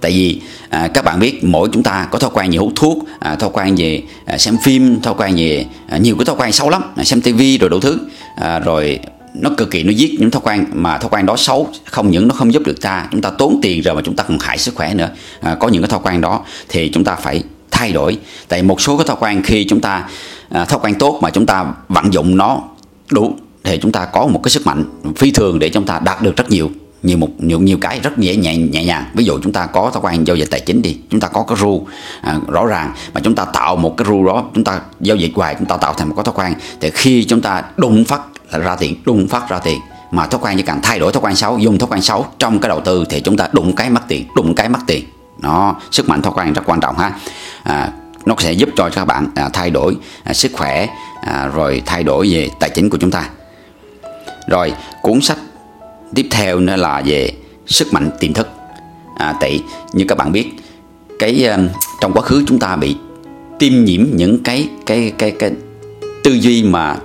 Tại 0.00 0.12
vì 0.12 0.40
à, 0.68 0.88
các 0.94 1.04
bạn 1.04 1.20
biết 1.20 1.44
mỗi 1.44 1.68
chúng 1.72 1.82
ta 1.82 2.08
có 2.10 2.18
thói 2.18 2.30
quen 2.34 2.50
nhiều 2.50 2.62
hút 2.62 2.72
thuốc 2.76 2.98
à, 3.20 3.36
thói 3.36 3.50
quen 3.52 3.74
về 3.78 4.02
à, 4.24 4.38
xem 4.38 4.56
phim 4.62 5.00
thói 5.00 5.14
quen 5.18 5.34
về 5.36 5.66
à, 5.88 5.98
nhiều 5.98 6.16
cái 6.18 6.24
thói 6.24 6.36
quen 6.38 6.52
xấu 6.52 6.70
lắm. 6.70 6.82
À, 6.96 7.04
xem 7.04 7.20
tivi 7.20 7.58
rồi 7.58 7.70
đủ 7.70 7.80
thứ. 7.80 7.98
À, 8.36 8.58
rồi 8.58 8.98
nó 9.34 9.50
cực 9.56 9.70
kỳ 9.70 9.82
nó 9.82 9.90
giết 9.90 10.20
những 10.20 10.30
thói 10.30 10.42
quen 10.44 10.66
mà 10.72 10.98
thói 10.98 11.10
quen 11.10 11.26
đó 11.26 11.36
xấu 11.36 11.68
không 11.84 12.10
những 12.10 12.28
nó 12.28 12.34
không 12.34 12.52
giúp 12.52 12.62
được 12.66 12.80
ta 12.80 13.08
chúng 13.10 13.20
ta 13.20 13.30
tốn 13.30 13.58
tiền 13.62 13.82
rồi 13.82 13.94
mà 13.94 14.02
chúng 14.04 14.16
ta 14.16 14.24
còn 14.28 14.38
hại 14.38 14.58
sức 14.58 14.74
khỏe 14.74 14.94
nữa 14.94 15.08
à, 15.40 15.56
có 15.60 15.68
những 15.68 15.82
cái 15.82 15.88
thói 15.88 16.00
quen 16.02 16.20
đó 16.20 16.44
thì 16.68 16.90
chúng 16.94 17.04
ta 17.04 17.14
phải 17.16 17.42
thay 17.70 17.92
đổi 17.92 18.18
tại 18.48 18.62
một 18.62 18.80
số 18.80 18.96
cái 18.96 19.06
thói 19.06 19.16
quen 19.20 19.42
khi 19.42 19.64
chúng 19.64 19.80
ta 19.80 20.08
à, 20.48 20.64
thói 20.64 20.78
quen 20.82 20.94
tốt 20.94 21.18
mà 21.22 21.30
chúng 21.30 21.46
ta 21.46 21.74
vận 21.88 22.12
dụng 22.12 22.36
nó 22.36 22.62
đủ 23.10 23.34
thì 23.64 23.78
chúng 23.82 23.92
ta 23.92 24.04
có 24.04 24.26
một 24.26 24.40
cái 24.42 24.50
sức 24.50 24.66
mạnh 24.66 24.84
phi 25.16 25.30
thường 25.30 25.58
để 25.58 25.68
chúng 25.68 25.86
ta 25.86 26.00
đạt 26.04 26.22
được 26.22 26.36
rất 26.36 26.50
nhiều 26.50 26.70
nhiều 27.02 27.18
một 27.18 27.28
nhiều 27.38 27.60
nhiều 27.60 27.78
cái 27.80 28.00
rất 28.00 28.18
dễ 28.18 28.36
nhẹ 28.36 28.56
nhẹ 28.56 28.84
nhàng 28.84 29.04
ví 29.14 29.24
dụ 29.24 29.38
chúng 29.42 29.52
ta 29.52 29.66
có 29.66 29.90
thói 29.94 30.02
quen 30.02 30.24
giao 30.24 30.36
dịch 30.36 30.50
tài 30.50 30.60
chính 30.60 30.82
đi 30.82 30.96
chúng 31.10 31.20
ta 31.20 31.28
có 31.28 31.44
cái 31.48 31.56
ru 31.60 31.86
à, 32.20 32.38
rõ 32.48 32.66
ràng 32.66 32.92
mà 33.14 33.20
chúng 33.20 33.34
ta 33.34 33.44
tạo 33.44 33.76
một 33.76 33.96
cái 33.96 34.04
ru 34.08 34.26
đó 34.26 34.44
chúng 34.54 34.64
ta 34.64 34.80
giao 35.00 35.16
dịch 35.16 35.32
hoài 35.34 35.54
chúng 35.58 35.68
ta 35.68 35.76
tạo 35.76 35.94
thành 35.94 36.08
một 36.08 36.14
cái 36.16 36.24
thói 36.24 36.34
quen 36.34 36.54
thì 36.80 36.90
khi 36.90 37.24
chúng 37.24 37.40
ta 37.40 37.62
đụng 37.76 38.04
phát 38.04 38.20
ra 38.58 38.76
tiền 38.76 38.96
đùng 39.04 39.28
phát 39.28 39.48
ra 39.48 39.58
tiền 39.58 39.80
mà 40.10 40.26
thói 40.26 40.40
quen 40.42 40.56
chỉ 40.56 40.62
cần 40.62 40.80
thay 40.82 40.98
đổi 40.98 41.12
thói 41.12 41.22
quen 41.22 41.36
xấu 41.36 41.58
dùng 41.58 41.78
thói 41.78 41.88
quen 41.90 42.02
xấu 42.02 42.26
trong 42.38 42.58
cái 42.60 42.68
đầu 42.68 42.80
tư 42.80 43.04
thì 43.10 43.20
chúng 43.20 43.36
ta 43.36 43.48
đụng 43.52 43.76
cái 43.76 43.90
mất 43.90 44.00
tiền 44.08 44.26
đụng 44.36 44.54
cái 44.54 44.68
mất 44.68 44.78
tiền. 44.86 45.04
Nó 45.38 45.76
sức 45.90 46.08
mạnh 46.08 46.22
thói 46.22 46.32
quen 46.36 46.52
rất 46.52 46.62
quan 46.66 46.80
trọng 46.80 46.98
ha. 46.98 47.12
À, 47.62 47.92
nó 48.26 48.34
sẽ 48.38 48.52
giúp 48.52 48.68
cho 48.76 48.90
các 48.90 49.04
bạn 49.04 49.26
à, 49.34 49.48
thay 49.52 49.70
đổi 49.70 49.96
à, 50.24 50.32
sức 50.32 50.52
khỏe 50.54 50.86
à, 51.22 51.46
rồi 51.46 51.82
thay 51.86 52.02
đổi 52.02 52.28
về 52.30 52.48
tài 52.60 52.70
chính 52.70 52.90
của 52.90 52.98
chúng 53.00 53.10
ta. 53.10 53.28
Rồi 54.48 54.72
cuốn 55.02 55.20
sách 55.20 55.38
tiếp 56.14 56.26
theo 56.30 56.60
nữa 56.60 56.76
là 56.76 57.02
về 57.04 57.32
sức 57.66 57.92
mạnh 57.92 58.10
tiềm 58.20 58.32
thức. 58.32 58.48
À, 59.16 59.34
tại 59.40 59.62
như 59.92 60.04
các 60.08 60.18
bạn 60.18 60.32
biết 60.32 60.50
cái 61.18 61.46
à, 61.48 61.58
trong 62.00 62.12
quá 62.12 62.22
khứ 62.22 62.44
chúng 62.46 62.58
ta 62.58 62.76
bị 62.76 62.96
tiêm 63.58 63.84
nhiễm 63.84 64.06
những 64.12 64.42
cái 64.42 64.68
cái 64.86 65.12
cái 65.18 65.30
cái 65.30 65.50
tư 66.24 66.32
duy 66.32 66.62
mà 66.62 66.96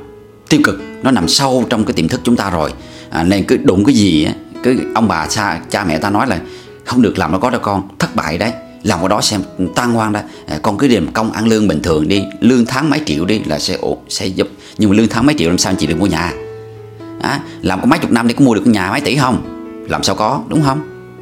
tiêu 0.50 0.60
cực 0.64 0.82
nó 1.04 1.12
nằm 1.12 1.28
sâu 1.28 1.66
trong 1.70 1.86
cái 1.86 1.94
tiềm 1.94 2.08
thức 2.08 2.22
chúng 2.24 2.36
ta 2.36 2.50
rồi. 2.50 2.74
À, 3.10 3.24
nên 3.24 3.44
cứ 3.44 3.58
đụng 3.58 3.86
cái 3.86 3.96
gì 3.96 4.24
á 4.24 4.34
cứ 4.64 4.80
ông 4.96 5.08
bà 5.08 5.28
cha 5.28 5.62
cha 5.70 5.84
mẹ 5.84 5.98
ta 5.98 6.10
nói 6.10 6.28
là 6.28 6.40
không 6.86 7.02
được 7.02 7.18
làm 7.18 7.32
nó 7.32 7.38
có 7.38 7.50
đâu 7.50 7.62
con 7.64 7.88
thất 8.00 8.16
bại 8.16 8.38
đấy. 8.38 8.52
Làm 8.84 9.00
cái 9.00 9.10
đó 9.10 9.22
xem 9.22 9.42
tan 9.76 9.94
hoang 9.94 10.14
đó. 10.14 10.20
À, 10.48 10.60
con 10.62 10.78
cứ 10.78 10.88
điềm 10.88 11.12
công 11.12 11.32
ăn 11.32 11.48
lương 11.48 11.68
bình 11.68 11.82
thường 11.82 12.08
đi 12.08 12.24
lương 12.40 12.66
tháng 12.66 12.90
mấy 12.90 13.00
triệu 13.06 13.26
đi 13.26 13.42
là 13.46 13.60
sẽ 13.60 13.78
ổn 13.82 13.98
sẽ 14.10 14.26
giúp. 14.26 14.48
Nhưng 14.78 14.90
mà 14.90 14.96
lương 14.96 15.08
tháng 15.08 15.26
mấy 15.26 15.36
triệu 15.38 15.50
làm 15.50 15.58
sao 15.58 15.72
anh 15.72 15.78
chị 15.78 15.88
được 15.88 16.00
mua 16.00 16.06
nhà? 16.06 16.34
À, 17.22 17.40
làm 17.62 17.82
có 17.82 17.86
mấy 17.86 18.00
chục 18.00 18.12
năm 18.12 18.28
để 18.28 18.34
có 18.34 18.46
mua 18.46 18.56
được 18.56 18.68
nhà 18.68 18.92
mấy 18.92 19.02
tỷ 19.02 19.16
không? 19.16 19.42
Làm 19.90 20.04
sao 20.04 20.16
có 20.16 20.42
đúng 20.48 20.62
không? 20.64 20.82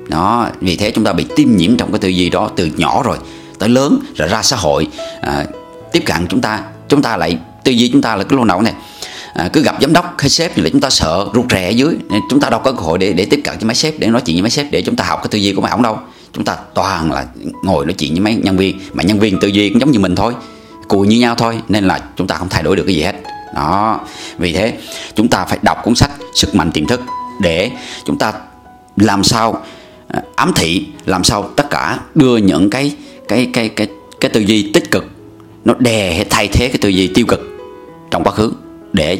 Đó 0.10 0.50
vì 0.62 0.76
thế 0.76 0.92
chúng 0.92 1.04
ta 1.04 1.14
bị 1.14 1.26
tiêm 1.36 1.56
nhiễm 1.56 1.78
trong 1.78 1.92
cái 1.92 2.00
tư 2.00 2.10
duy 2.10 2.30
đó 2.30 2.50
từ 2.56 2.70
nhỏ 2.78 3.04
rồi 3.04 3.18
tới 3.60 3.70
lớn 3.70 4.00
rồi 4.16 4.28
ra 4.28 4.42
xã 4.42 4.56
hội. 4.56 4.88
À, 5.22 5.46
tiếp 5.92 6.04
cận 6.06 6.28
chúng 6.30 6.42
ta 6.42 6.64
chúng 6.90 7.02
ta 7.02 7.18
lại 7.18 7.38
tư 7.64 7.72
duy 7.72 7.90
chúng 7.92 8.02
ta 8.02 8.16
là 8.16 8.24
cái 8.24 8.38
lô 8.38 8.44
não 8.44 8.62
này 8.62 8.74
à, 9.34 9.50
cứ 9.54 9.62
gặp 9.62 9.76
giám 9.82 9.94
đốc 9.94 10.16
hay 10.18 10.30
sếp 10.30 10.56
thì 10.56 10.62
là 10.62 10.70
chúng 10.70 10.82
ta 10.82 10.90
sợ 10.90 11.26
rụt 11.34 11.46
rè 11.52 11.68
ở 11.68 11.70
dưới. 11.70 11.96
Chúng 12.30 12.40
ta 12.40 12.50
đâu 12.50 12.60
có 12.64 12.72
cơ 12.72 12.82
hội 12.82 12.98
để 12.98 13.14
để 13.14 13.26
tiếp 13.26 13.42
cận 13.44 13.58
với 13.58 13.66
mấy 13.66 13.76
sếp 13.76 14.00
để 14.00 14.08
nói 14.08 14.22
chuyện 14.22 14.36
với 14.36 14.42
mấy 14.42 14.50
sếp 14.50 14.72
để 14.72 14.82
chúng 14.82 14.96
ta 14.96 15.04
học 15.04 15.20
cái 15.22 15.28
tư 15.32 15.38
duy 15.38 15.54
của 15.54 15.62
mấy 15.62 15.72
ổng 15.72 15.82
đâu. 15.82 16.00
Chúng 16.34 16.46
ta 16.46 16.58
toàn 16.74 17.12
là 17.12 17.26
ngồi 17.64 17.86
nói 17.86 17.94
chuyện 17.94 18.12
với 18.12 18.20
mấy 18.20 18.36
nhân 18.36 18.58
viên 18.58 18.80
mà 18.94 19.04
nhân 19.04 19.20
viên 19.20 19.40
tư 19.40 19.48
duy 19.48 19.70
cũng 19.70 19.80
giống 19.80 19.92
như 19.92 20.00
mình 20.00 20.16
thôi 20.16 20.34
cùi 20.88 21.08
như 21.08 21.20
nhau 21.20 21.36
thôi 21.36 21.62
nên 21.70 21.84
là 21.84 22.00
chúng 22.18 22.28
ta 22.28 22.36
không 22.36 22.50
thay 22.50 22.64
đổi 22.64 22.76
được 22.76 22.84
cái 22.86 22.96
gì 22.96 23.02
hết. 23.02 23.16
Đó 23.56 24.00
vì 24.38 24.54
thế 24.54 24.78
chúng 25.16 25.28
ta 25.28 25.46
phải 25.46 25.60
đọc 25.62 25.78
cuốn 25.84 25.96
sách 25.96 26.12
sức 26.36 26.56
mạnh 26.56 26.72
tiềm 26.72 26.86
thức 26.86 27.02
để 27.42 27.72
chúng 28.06 28.18
ta 28.18 28.34
làm 28.98 29.24
sao 29.24 29.64
à, 30.08 30.22
ám 30.36 30.52
thị 30.56 30.86
làm 31.06 31.24
sao 31.24 31.50
tất 31.56 31.70
cả 31.70 32.00
đưa 32.16 32.38
những 32.38 32.70
cái 32.70 32.96
cái 33.28 33.50
cái 33.54 33.70
cái 33.70 33.88
cái 34.22 34.30
tư 34.30 34.40
duy 34.40 34.72
tích 34.74 34.92
cực 34.92 35.06
nó 35.66 35.74
đè 35.80 36.14
hay 36.14 36.26
thay 36.30 36.48
thế 36.48 36.68
cái 36.68 36.78
tư 36.82 36.90
duy 36.90 37.08
tiêu 37.08 37.26
cực 37.28 37.42
trong 38.12 38.24
quá 38.24 38.32
khứ 38.32 38.52
để 38.94 39.20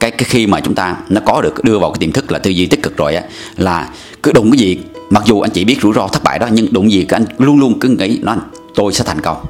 cái 0.00 0.10
cái 0.10 0.28
khi 0.28 0.46
mà 0.46 0.60
chúng 0.60 0.74
ta 0.74 0.96
nó 1.08 1.20
có 1.24 1.40
được, 1.42 1.64
đưa 1.64 1.78
vào 1.78 1.90
cái 1.90 1.98
tiềm 1.98 2.12
thức 2.12 2.32
là 2.32 2.38
tư 2.38 2.50
duy 2.50 2.66
tích 2.66 2.82
cực 2.82 2.96
rồi 2.96 3.14
á, 3.14 3.22
là 3.56 3.90
cứ 4.22 4.32
đụng 4.32 4.50
cái 4.50 4.58
gì, 4.58 4.78
mặc 5.10 5.22
dù 5.26 5.40
anh 5.40 5.50
chỉ 5.50 5.64
biết 5.64 5.78
rủi 5.82 5.92
ro 5.94 6.08
thất 6.08 6.24
bại 6.24 6.38
đó, 6.38 6.48
nhưng 6.52 6.72
đụng 6.72 6.92
gì 6.92 7.04
cái 7.08 7.20
anh 7.20 7.36
luôn 7.38 7.58
luôn 7.58 7.78
cứ 7.80 7.88
nghĩ 7.88 8.20
nó, 8.22 8.36
tôi 8.74 8.92
sẽ 8.92 9.04
thành 9.04 9.20
công. 9.20 9.44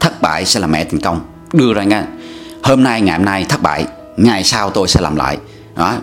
Thất 0.00 0.22
bại 0.22 0.44
sẽ 0.44 0.60
là 0.60 0.66
mẹ 0.66 0.84
thành 0.84 1.00
công. 1.00 1.20
Đưa 1.52 1.74
ra 1.74 1.82
nghe, 1.82 2.02
hôm 2.62 2.82
nay, 2.82 3.00
ngày 3.00 3.16
hôm 3.16 3.24
nay 3.24 3.46
thất 3.48 3.62
bại, 3.62 3.86
ngày 4.16 4.44
sau 4.44 4.70
tôi 4.70 4.88
sẽ 4.88 5.00
làm 5.00 5.16
lại. 5.16 5.38
Đó. 5.76 5.94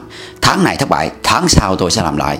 tháng 0.41 0.63
này 0.63 0.75
thất 0.75 0.89
bại, 0.89 1.11
tháng 1.23 1.47
sau 1.47 1.75
tôi 1.75 1.91
sẽ 1.91 2.03
làm 2.03 2.17
lại. 2.17 2.37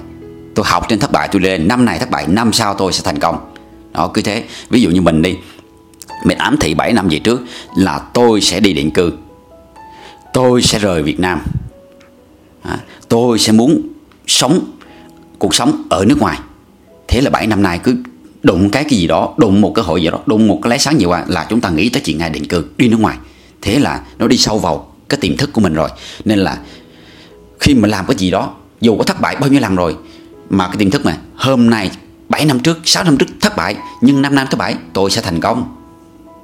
Tôi 0.55 0.65
học 0.69 0.85
trên 0.89 0.99
thất 0.99 1.11
bại 1.11 1.29
tôi 1.31 1.41
lên, 1.41 1.67
năm 1.67 1.85
này 1.85 1.99
thất 1.99 2.09
bại, 2.09 2.25
năm 2.27 2.53
sau 2.53 2.73
tôi 2.73 2.93
sẽ 2.93 3.01
thành 3.03 3.19
công. 3.19 3.51
Đó, 3.93 4.11
cứ 4.13 4.21
thế. 4.21 4.43
Ví 4.69 4.81
dụ 4.81 4.89
như 4.89 5.01
mình 5.01 5.21
đi, 5.21 5.37
mình 6.23 6.37
ám 6.37 6.57
thị 6.59 6.73
7 6.73 6.93
năm 6.93 7.07
về 7.09 7.19
trước 7.19 7.41
là 7.77 7.99
tôi 8.13 8.41
sẽ 8.41 8.59
đi 8.59 8.73
định 8.73 8.91
cư 8.91 9.13
tôi 10.35 10.61
sẽ 10.61 10.79
rời 10.79 11.03
Việt 11.03 11.19
Nam. 11.19 11.41
À, 12.61 12.77
tôi 13.07 13.39
sẽ 13.39 13.51
muốn 13.51 13.81
sống 14.27 14.59
cuộc 15.39 15.55
sống 15.55 15.83
ở 15.89 16.05
nước 16.05 16.19
ngoài. 16.19 16.39
Thế 17.07 17.21
là 17.21 17.29
7 17.29 17.47
năm 17.47 17.63
nay 17.63 17.79
cứ 17.83 17.95
đụng 18.43 18.69
cái 18.69 18.83
cái 18.83 18.99
gì 18.99 19.07
đó 19.07 19.33
đụng 19.37 19.61
một 19.61 19.71
cơ 19.75 19.81
hội 19.81 20.01
gì 20.01 20.09
đó 20.09 20.19
đụng 20.25 20.47
một 20.47 20.59
cái 20.63 20.69
lái 20.69 20.79
sáng 20.79 20.99
gì 20.99 21.05
qua 21.05 21.25
là 21.27 21.45
chúng 21.49 21.61
ta 21.61 21.69
nghĩ 21.69 21.89
tới 21.89 22.01
chuyện 22.05 22.17
ngay 22.17 22.29
định 22.29 22.47
cư 22.47 22.65
đi 22.77 22.87
nước 22.87 22.99
ngoài. 22.99 23.17
Thế 23.61 23.79
là 23.79 24.01
nó 24.19 24.27
đi 24.27 24.37
sâu 24.37 24.59
vào 24.59 24.91
cái 25.09 25.17
tiềm 25.21 25.37
thức 25.37 25.53
của 25.53 25.61
mình 25.61 25.73
rồi. 25.73 25.89
Nên 26.25 26.39
là 26.39 26.57
khi 27.59 27.73
mà 27.73 27.87
làm 27.87 28.05
cái 28.05 28.15
gì 28.17 28.31
đó 28.31 28.53
dù 28.81 28.97
có 28.97 29.03
thất 29.03 29.21
bại 29.21 29.35
bao 29.35 29.49
nhiêu 29.49 29.59
lần 29.59 29.75
rồi 29.75 29.95
mà 30.49 30.67
cái 30.67 30.77
tiềm 30.77 30.91
thức 30.91 31.05
mà 31.05 31.17
hôm 31.35 31.69
nay 31.69 31.91
7 32.29 32.45
năm 32.45 32.59
trước 32.59 32.79
6 32.83 33.03
năm 33.03 33.17
trước 33.17 33.27
thất 33.41 33.57
bại 33.57 33.75
nhưng 34.01 34.21
5 34.21 34.35
năm 34.35 34.47
thất 34.51 34.57
bại 34.57 34.75
tôi 34.93 35.11
sẽ 35.11 35.21
thành 35.21 35.39
công. 35.39 35.75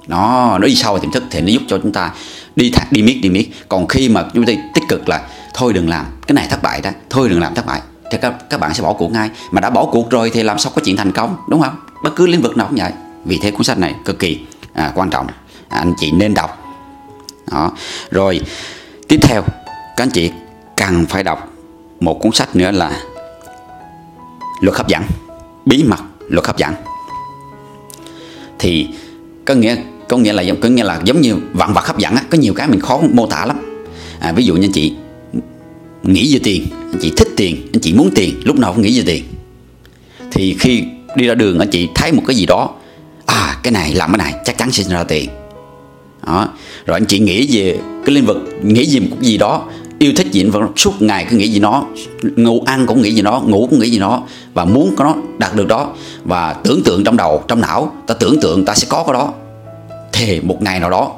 Nó 0.07 0.49
nó 0.51 0.67
đi 0.67 0.75
sâu 0.75 0.93
vào 0.93 1.01
tiềm 1.01 1.11
thức 1.11 1.23
thì 1.31 1.41
nó 1.41 1.47
giúp 1.47 1.61
cho 1.67 1.79
chúng 1.83 1.91
ta 1.91 2.11
đi 2.55 2.69
thẳng 2.69 2.87
đi 2.91 3.01
miết 3.01 3.19
đi 3.21 3.29
miết. 3.29 3.49
Còn 3.69 3.87
khi 3.87 4.09
mà 4.09 4.25
chúng 4.33 4.45
ta 4.45 4.53
tích 4.73 4.83
cực 4.89 5.09
là 5.09 5.27
thôi 5.53 5.73
đừng 5.73 5.89
làm 5.89 6.05
cái 6.27 6.33
này 6.33 6.47
thất 6.49 6.63
bại 6.63 6.81
đó 6.81 6.89
thôi 7.09 7.29
đừng 7.29 7.41
làm 7.41 7.53
thất 7.53 7.65
bại. 7.65 7.81
Thì 8.11 8.17
các, 8.21 8.49
các 8.49 8.59
bạn 8.59 8.73
sẽ 8.73 8.83
bỏ 8.83 8.93
cuộc 8.93 9.11
ngay. 9.11 9.29
Mà 9.51 9.61
đã 9.61 9.69
bỏ 9.69 9.85
cuộc 9.85 10.09
rồi 10.09 10.31
thì 10.33 10.43
làm 10.43 10.59
sao 10.59 10.71
có 10.75 10.81
chuyện 10.85 10.97
thành 10.97 11.11
công 11.11 11.37
đúng 11.49 11.61
không? 11.61 11.75
Bất 12.03 12.15
cứ 12.15 12.27
lĩnh 12.27 12.41
vực 12.41 12.57
nào 12.57 12.67
cũng 12.67 12.77
vậy. 12.79 12.91
Vì 13.25 13.39
thế 13.41 13.51
cuốn 13.51 13.63
sách 13.63 13.77
này 13.77 13.95
cực 14.05 14.19
kỳ 14.19 14.39
à, 14.73 14.91
quan 14.95 15.09
trọng. 15.09 15.27
À, 15.69 15.79
anh 15.79 15.93
chị 15.97 16.11
nên 16.11 16.33
đọc. 16.33 16.57
Đó. 17.51 17.71
Rồi 18.11 18.41
tiếp 19.07 19.19
theo 19.21 19.41
các 19.97 20.03
anh 20.03 20.09
chị 20.09 20.31
cần 20.77 21.05
phải 21.05 21.23
đọc 21.23 21.51
một 21.99 22.19
cuốn 22.21 22.31
sách 22.31 22.55
nữa 22.55 22.71
là 22.71 23.01
luật 24.61 24.77
hấp 24.77 24.87
dẫn. 24.87 25.03
Bí 25.65 25.83
mật 25.83 25.99
luật 26.27 26.45
hấp 26.45 26.57
dẫn. 26.57 26.73
Thì 28.59 28.87
có 29.45 29.53
nghĩa 29.53 29.75
có 30.11 30.17
nghĩa 30.17 30.33
là 30.33 30.43
có 30.61 30.69
nghĩa 30.69 30.83
là 30.83 31.01
giống 31.03 31.21
như 31.21 31.35
vạn 31.53 31.73
vật 31.73 31.85
hấp 31.85 31.97
dẫn 31.97 32.15
á 32.15 32.23
có 32.29 32.37
nhiều 32.37 32.53
cái 32.53 32.67
mình 32.67 32.79
khó 32.79 33.01
mô 33.13 33.27
tả 33.27 33.45
lắm. 33.45 33.57
À, 34.19 34.31
ví 34.31 34.45
dụ 34.45 34.55
như 34.55 34.69
chị 34.73 34.93
nghĩ 36.03 36.33
về 36.33 36.39
tiền 36.43 36.65
anh 36.91 36.99
chị 37.01 37.11
thích 37.17 37.27
tiền 37.37 37.67
anh 37.73 37.81
chị 37.81 37.93
muốn 37.93 38.09
tiền 38.15 38.41
lúc 38.43 38.59
nào 38.59 38.73
cũng 38.73 38.81
nghĩ 38.81 38.99
về 38.99 39.03
tiền. 39.05 39.23
Thì 40.31 40.55
khi 40.59 40.83
đi 41.15 41.27
ra 41.27 41.35
đường 41.35 41.59
anh 41.59 41.69
chị 41.69 41.87
thấy 41.95 42.11
một 42.11 42.23
cái 42.27 42.35
gì 42.35 42.45
đó 42.45 42.69
à 43.25 43.57
cái 43.63 43.71
này 43.71 43.93
làm 43.93 44.11
cái 44.11 44.17
này 44.17 44.41
chắc 44.45 44.57
chắn 44.57 44.71
sẽ 44.71 44.83
ra 44.83 45.03
tiền. 45.03 45.29
Đó. 46.27 46.47
Rồi 46.85 46.97
anh 46.97 47.05
chị 47.05 47.19
nghĩ 47.19 47.47
về 47.57 47.79
cái 48.05 48.15
lĩnh 48.15 48.25
vực 48.25 48.37
nghĩ 48.63 48.85
gì 48.85 48.99
một 48.99 49.17
cái 49.21 49.29
gì 49.29 49.37
đó 49.37 49.63
yêu 49.99 50.13
thích 50.15 50.27
gì 50.31 50.43
vẫn 50.43 50.67
suốt 50.77 51.01
ngày 51.01 51.27
cứ 51.29 51.37
nghĩ 51.37 51.47
gì 51.47 51.59
nó 51.59 51.85
ngủ 52.35 52.63
ăn 52.65 52.85
cũng 52.87 53.01
nghĩ 53.01 53.11
gì 53.11 53.21
nó 53.21 53.41
ngủ 53.45 53.67
cũng 53.69 53.79
nghĩ 53.79 53.89
gì 53.89 53.99
nó 53.99 54.23
và 54.53 54.65
muốn 54.65 54.93
có 54.95 55.03
nó 55.03 55.15
đạt 55.37 55.55
được 55.55 55.67
đó 55.67 55.93
và 56.23 56.53
tưởng 56.53 56.83
tượng 56.83 57.03
trong 57.03 57.17
đầu 57.17 57.43
trong 57.47 57.61
não 57.61 57.95
ta 58.07 58.13
tưởng 58.13 58.39
tượng 58.41 58.65
ta 58.65 58.75
sẽ 58.75 58.87
có 58.89 59.03
cái 59.03 59.13
đó 59.13 59.33
thì 60.25 60.41
một 60.41 60.61
ngày 60.61 60.79
nào 60.79 60.89
đó 60.89 61.11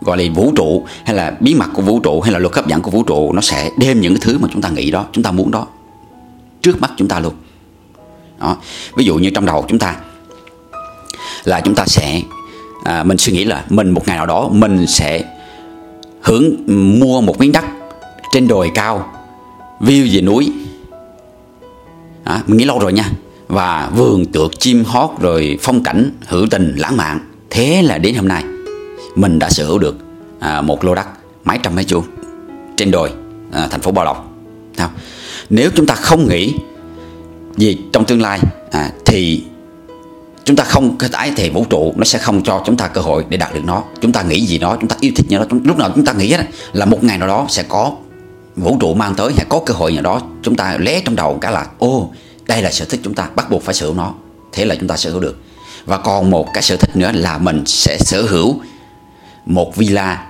gọi 0.00 0.18
là 0.18 0.24
vũ 0.34 0.52
trụ 0.56 0.86
hay 1.04 1.16
là 1.16 1.36
bí 1.40 1.54
mật 1.54 1.68
của 1.74 1.82
vũ 1.82 2.00
trụ 2.00 2.20
hay 2.20 2.32
là 2.32 2.38
luật 2.38 2.54
hấp 2.54 2.66
dẫn 2.66 2.82
của 2.82 2.90
vũ 2.90 3.02
trụ 3.02 3.32
nó 3.32 3.40
sẽ 3.40 3.70
đem 3.78 4.00
những 4.00 4.14
cái 4.14 4.20
thứ 4.24 4.38
mà 4.38 4.48
chúng 4.52 4.62
ta 4.62 4.68
nghĩ 4.68 4.90
đó 4.90 5.06
chúng 5.12 5.24
ta 5.24 5.30
muốn 5.30 5.50
đó 5.50 5.66
trước 6.62 6.80
mắt 6.80 6.90
chúng 6.96 7.08
ta 7.08 7.20
luôn. 7.20 7.34
Đó. 8.40 8.56
Ví 8.96 9.04
dụ 9.04 9.16
như 9.16 9.30
trong 9.30 9.46
đầu 9.46 9.64
chúng 9.68 9.78
ta 9.78 9.96
là 11.44 11.60
chúng 11.60 11.74
ta 11.74 11.86
sẽ 11.86 12.22
à, 12.84 13.04
mình 13.04 13.18
suy 13.18 13.32
nghĩ 13.32 13.44
là 13.44 13.64
mình 13.68 13.90
một 13.90 14.08
ngày 14.08 14.16
nào 14.16 14.26
đó 14.26 14.48
mình 14.52 14.86
sẽ 14.86 15.24
hưởng 16.20 16.56
mua 17.00 17.20
một 17.20 17.38
miếng 17.38 17.52
đất 17.52 17.64
trên 18.32 18.48
đồi 18.48 18.70
cao 18.74 19.12
view 19.80 20.14
về 20.14 20.20
núi. 20.20 20.52
Đó, 22.24 22.38
mình 22.46 22.58
nghĩ 22.58 22.64
lâu 22.64 22.78
rồi 22.78 22.92
nha. 22.92 23.10
Và 23.48 23.90
vườn 23.96 24.26
tược 24.26 24.60
chim 24.60 24.84
hót 24.84 25.10
rồi 25.20 25.58
phong 25.62 25.82
cảnh 25.82 26.10
hữu 26.26 26.46
tình 26.50 26.74
lãng 26.76 26.96
mạn 26.96 27.31
thế 27.52 27.82
là 27.82 27.98
đến 27.98 28.14
hôm 28.14 28.28
nay 28.28 28.44
mình 29.14 29.38
đã 29.38 29.50
sở 29.50 29.64
hữu 29.66 29.78
được 29.78 29.96
à, 30.40 30.60
một 30.60 30.84
lô 30.84 30.94
đất 30.94 31.06
mấy 31.44 31.58
trăm 31.62 31.74
mấy 31.74 31.84
chuông 31.84 32.04
trên 32.76 32.90
đồi 32.90 33.10
à, 33.52 33.68
thành 33.70 33.80
phố 33.80 33.90
Bảo 33.90 34.04
Lộc. 34.04 34.32
Không? 34.78 34.90
nếu 35.50 35.70
chúng 35.74 35.86
ta 35.86 35.94
không 35.94 36.28
nghĩ 36.28 36.54
gì 37.56 37.78
trong 37.92 38.04
tương 38.04 38.22
lai 38.22 38.40
à, 38.70 38.90
thì 39.04 39.44
chúng 40.44 40.56
ta 40.56 40.64
không 40.64 40.98
cái 40.98 41.08
tái 41.12 41.32
thì 41.36 41.50
vũ 41.50 41.66
trụ 41.70 41.92
nó 41.96 42.04
sẽ 42.04 42.18
không 42.18 42.42
cho 42.42 42.62
chúng 42.66 42.76
ta 42.76 42.88
cơ 42.88 43.00
hội 43.00 43.24
để 43.28 43.36
đạt 43.36 43.54
được 43.54 43.64
nó. 43.64 43.82
Chúng 44.00 44.12
ta 44.12 44.22
nghĩ 44.22 44.46
gì 44.46 44.58
đó 44.58 44.76
chúng 44.80 44.88
ta 44.88 44.96
yêu 45.00 45.12
thích 45.16 45.26
như 45.28 45.38
đó 45.38 45.44
lúc 45.64 45.78
nào 45.78 45.90
chúng 45.94 46.04
ta 46.04 46.12
nghĩ 46.12 46.36
là 46.72 46.84
một 46.84 47.04
ngày 47.04 47.18
nào 47.18 47.28
đó 47.28 47.46
sẽ 47.48 47.62
có 47.62 47.92
vũ 48.56 48.76
trụ 48.80 48.94
mang 48.94 49.14
tới 49.14 49.32
hay 49.36 49.46
có 49.48 49.60
cơ 49.66 49.74
hội 49.74 49.92
nào 49.92 50.02
đó 50.02 50.20
chúng 50.42 50.54
ta 50.54 50.76
lé 50.80 51.00
trong 51.04 51.16
đầu 51.16 51.38
cái 51.40 51.52
là 51.52 51.66
ô 51.78 52.10
đây 52.46 52.62
là 52.62 52.70
sở 52.70 52.84
thích 52.84 53.00
chúng 53.04 53.14
ta 53.14 53.28
bắt 53.36 53.50
buộc 53.50 53.62
phải 53.62 53.74
sở 53.74 53.86
hữu 53.86 53.94
nó. 53.94 54.14
Thế 54.52 54.64
là 54.64 54.74
chúng 54.74 54.88
ta 54.88 54.96
sở 54.96 55.10
hữu 55.10 55.20
được 55.20 55.36
và 55.84 55.98
còn 55.98 56.30
một 56.30 56.48
cái 56.54 56.62
sở 56.62 56.76
thích 56.76 56.96
nữa 56.96 57.10
là 57.14 57.38
mình 57.38 57.62
sẽ 57.66 57.98
sở 57.98 58.22
hữu 58.22 58.60
một 59.46 59.76
villa 59.76 60.26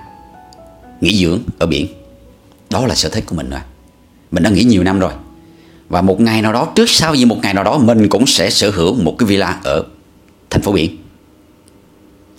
nghỉ 1.01 1.25
dưỡng 1.25 1.39
ở 1.59 1.65
biển. 1.65 1.87
Đó 2.69 2.87
là 2.87 2.95
sở 2.95 3.09
thích 3.09 3.23
của 3.27 3.35
mình 3.35 3.49
rồi. 3.49 3.59
Mình 4.31 4.43
đã 4.43 4.49
nghĩ 4.49 4.63
nhiều 4.63 4.83
năm 4.83 4.99
rồi. 4.99 5.11
Và 5.89 6.01
một 6.01 6.21
ngày 6.21 6.41
nào 6.41 6.53
đó 6.53 6.67
trước 6.75 6.89
sau 6.89 7.15
gì 7.15 7.25
một 7.25 7.37
ngày 7.43 7.53
nào 7.53 7.63
đó 7.63 7.77
mình 7.77 8.09
cũng 8.09 8.27
sẽ 8.27 8.49
sở 8.49 8.71
hữu 8.71 8.95
một 8.95 9.15
cái 9.19 9.27
villa 9.27 9.59
ở 9.63 9.83
thành 10.49 10.61
phố 10.61 10.71
biển. 10.71 10.97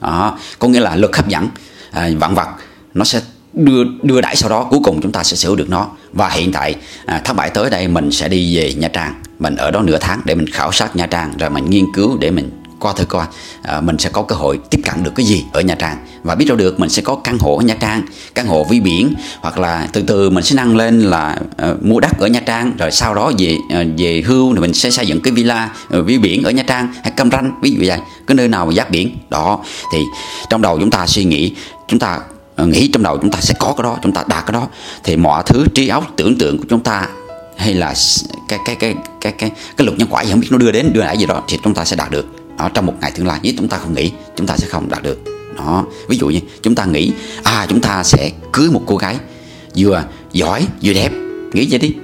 Đó 0.00 0.38
có 0.58 0.68
nghĩa 0.68 0.80
là 0.80 0.96
lực 0.96 1.16
hấp 1.16 1.28
dẫn 1.28 1.48
à, 1.90 2.10
vạn 2.18 2.34
vật 2.34 2.48
nó 2.94 3.04
sẽ 3.04 3.20
đưa 3.52 3.84
đưa 4.02 4.20
đẩy 4.20 4.36
sau 4.36 4.50
đó 4.50 4.66
cuối 4.70 4.80
cùng 4.84 5.00
chúng 5.02 5.12
ta 5.12 5.22
sẽ 5.22 5.36
sở 5.36 5.48
hữu 5.48 5.56
được 5.56 5.70
nó. 5.70 5.88
Và 6.12 6.28
hiện 6.28 6.52
tại 6.52 6.74
à, 7.06 7.20
tháng 7.24 7.36
7 7.36 7.50
tới 7.50 7.70
đây 7.70 7.88
mình 7.88 8.12
sẽ 8.12 8.28
đi 8.28 8.56
về 8.56 8.72
Nha 8.74 8.88
Trang. 8.88 9.22
Mình 9.38 9.56
ở 9.56 9.70
đó 9.70 9.82
nửa 9.82 9.98
tháng 9.98 10.20
để 10.24 10.34
mình 10.34 10.46
khảo 10.52 10.72
sát 10.72 10.96
Nha 10.96 11.06
Trang 11.06 11.32
rồi 11.38 11.50
mình 11.50 11.70
nghiên 11.70 11.84
cứu 11.94 12.18
để 12.20 12.30
mình 12.30 12.50
coi 12.84 12.94
thử 12.96 13.04
coi 13.04 13.26
à, 13.62 13.80
mình 13.80 13.98
sẽ 13.98 14.10
có 14.10 14.22
cơ 14.22 14.36
hội 14.36 14.58
tiếp 14.70 14.80
cận 14.84 15.02
được 15.02 15.12
cái 15.14 15.26
gì 15.26 15.44
ở 15.52 15.60
Nha 15.60 15.74
Trang. 15.74 15.96
Và 16.22 16.34
biết 16.34 16.44
đâu 16.48 16.56
được 16.56 16.80
mình 16.80 16.90
sẽ 16.90 17.02
có 17.02 17.14
căn 17.14 17.38
hộ 17.40 17.56
ở 17.56 17.62
Nha 17.62 17.74
Trang 17.80 18.02
căn 18.34 18.46
hộ 18.46 18.64
vi 18.64 18.80
biển 18.80 19.14
hoặc 19.40 19.58
là 19.58 19.88
từ 19.92 20.02
từ 20.02 20.30
mình 20.30 20.44
sẽ 20.44 20.56
nâng 20.56 20.76
lên 20.76 21.00
là 21.00 21.38
uh, 21.70 21.82
mua 21.82 22.00
đất 22.00 22.18
ở 22.18 22.26
Nha 22.26 22.40
Trang 22.40 22.76
rồi 22.78 22.90
sau 22.90 23.14
đó 23.14 23.32
về 23.38 23.56
uh, 23.56 23.86
về 23.98 24.22
hưu 24.26 24.54
thì 24.54 24.60
mình 24.60 24.74
sẽ 24.74 24.90
xây 24.90 25.06
dựng 25.06 25.20
cái 25.20 25.32
villa 25.32 25.70
uh, 25.98 26.06
vi 26.06 26.18
biển 26.18 26.42
ở 26.42 26.50
Nha 26.50 26.62
Trang 26.62 26.92
hay 27.02 27.12
Cam 27.16 27.30
Ranh 27.30 27.52
ví 27.62 27.70
dụ 27.70 27.76
vậy. 27.86 27.98
Cái 28.26 28.34
nơi 28.34 28.48
nào 28.48 28.72
giáp 28.72 28.90
biển 28.90 29.16
đó. 29.30 29.58
Thì 29.92 29.98
trong 30.50 30.62
đầu 30.62 30.78
chúng 30.80 30.90
ta 30.90 31.06
suy 31.06 31.24
nghĩ 31.24 31.52
chúng 31.88 31.98
ta 31.98 32.20
nghĩ 32.56 32.88
trong 32.92 33.02
đầu 33.02 33.18
chúng 33.18 33.30
ta 33.30 33.40
sẽ 33.40 33.54
có 33.58 33.74
cái 33.76 33.82
đó 33.82 33.98
chúng 34.02 34.12
ta 34.12 34.24
đạt 34.28 34.46
cái 34.46 34.52
đó. 34.52 34.68
Thì 35.04 35.16
mọi 35.16 35.42
thứ 35.46 35.64
trí 35.74 35.88
óc 35.88 36.12
tưởng 36.16 36.38
tượng 36.38 36.58
của 36.58 36.64
chúng 36.68 36.80
ta 36.80 37.06
hay 37.56 37.74
là 37.74 37.94
cái 38.48 38.58
cái 38.64 38.76
cái 38.76 38.94
cái 39.20 39.32
cái 39.32 39.50
cái 39.76 39.86
luật 39.86 39.98
nhân 39.98 40.08
quả 40.10 40.22
gì 40.22 40.30
không 40.30 40.40
biết 40.40 40.48
nó 40.50 40.58
đưa 40.58 40.72
đến 40.72 40.92
đưa 40.92 41.00
lại 41.00 41.18
gì 41.18 41.26
đó 41.26 41.42
thì 41.48 41.58
chúng 41.64 41.74
ta 41.74 41.84
sẽ 41.84 41.96
đạt 41.96 42.10
được 42.10 42.26
đó 42.58 42.68
trong 42.74 42.86
một 42.86 42.94
ngày 43.00 43.12
tương 43.14 43.26
lai 43.26 43.40
nếu 43.42 43.52
chúng 43.58 43.68
ta 43.68 43.78
không 43.78 43.94
nghĩ 43.94 44.10
chúng 44.36 44.46
ta 44.46 44.56
sẽ 44.56 44.66
không 44.66 44.88
đạt 44.88 45.02
được 45.02 45.24
đó 45.56 45.84
ví 46.08 46.16
dụ 46.16 46.28
như 46.28 46.40
chúng 46.62 46.74
ta 46.74 46.84
nghĩ 46.84 47.12
à 47.42 47.66
chúng 47.68 47.80
ta 47.80 48.02
sẽ 48.04 48.30
cưới 48.52 48.70
một 48.70 48.82
cô 48.86 48.96
gái 48.96 49.16
vừa 49.76 50.04
giỏi 50.32 50.66
vừa 50.82 50.92
đẹp 50.92 51.12
nghĩ 51.52 51.66
vậy 51.70 51.78
đi 51.78 51.94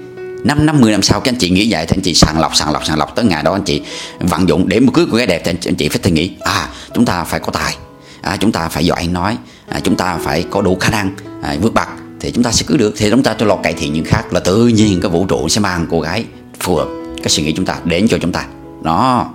năm 0.45 0.67
năm 0.67 0.81
mười 0.81 0.93
năm 0.93 1.03
sau 1.03 1.21
các 1.21 1.33
anh 1.33 1.39
chị 1.39 1.51
nghĩ 1.51 1.73
vậy 1.73 1.87
thì 1.87 1.97
anh 1.97 2.03
chị 2.03 2.15
sàng 2.15 2.41
lọc 2.41 2.57
sàng 2.57 2.73
lọc 2.73 2.87
sàng 2.87 2.99
lọc 2.99 3.17
tới 3.17 3.25
ngày 3.25 3.43
đó 3.43 3.53
anh 3.53 3.65
chị 3.65 3.83
vận 4.21 4.49
dụng 4.49 4.69
để 4.69 4.81
một 4.81 4.93
cưới 4.95 5.07
cô 5.11 5.17
gái 5.17 5.27
đẹp 5.27 5.43
thì 5.45 5.53
anh 5.65 5.75
chị 5.75 5.89
phải 5.89 5.99
tự 5.99 6.11
nghĩ 6.11 6.31
à 6.41 6.69
chúng 6.95 7.05
ta 7.05 7.25
phải 7.25 7.41
có 7.41 7.53
tài 7.53 7.77
à, 8.23 8.37
chúng 8.37 8.53
ta 8.53 8.69
phải 8.69 8.87
giỏi 8.87 9.07
nói 9.07 9.37
à, 9.69 9.81
chúng 9.85 9.97
ta 9.97 10.19
phải 10.19 10.45
có 10.51 10.63
đủ 10.63 10.77
khả 10.81 10.91
năng 10.91 11.15
à, 11.43 11.57
vượt 11.61 11.75
bậc 11.75 11.89
thì 12.21 12.31
chúng 12.31 12.45
ta 12.45 12.53
sẽ 12.53 12.65
cưới 12.69 12.79
được 12.79 12.95
thì 12.97 13.11
chúng 13.11 13.23
ta 13.23 13.35
cho 13.39 13.47
lo 13.47 13.57
cải 13.57 13.73
thiện 13.73 13.93
những 13.93 14.05
khác 14.05 14.33
là 14.33 14.41
tự 14.41 14.67
nhiên 14.67 15.01
cái 15.01 15.11
vũ 15.11 15.27
trụ 15.27 15.49
sẽ 15.49 15.61
mang 15.61 15.87
cô 15.91 16.01
gái 16.01 16.25
phù 16.61 16.77
hợp 16.77 16.89
cái 17.17 17.29
suy 17.29 17.43
nghĩ 17.43 17.53
chúng 17.57 17.65
ta 17.65 17.77
đến 17.85 18.09
cho 18.09 18.19
chúng 18.21 18.33
ta 18.33 18.45
đó 18.83 19.31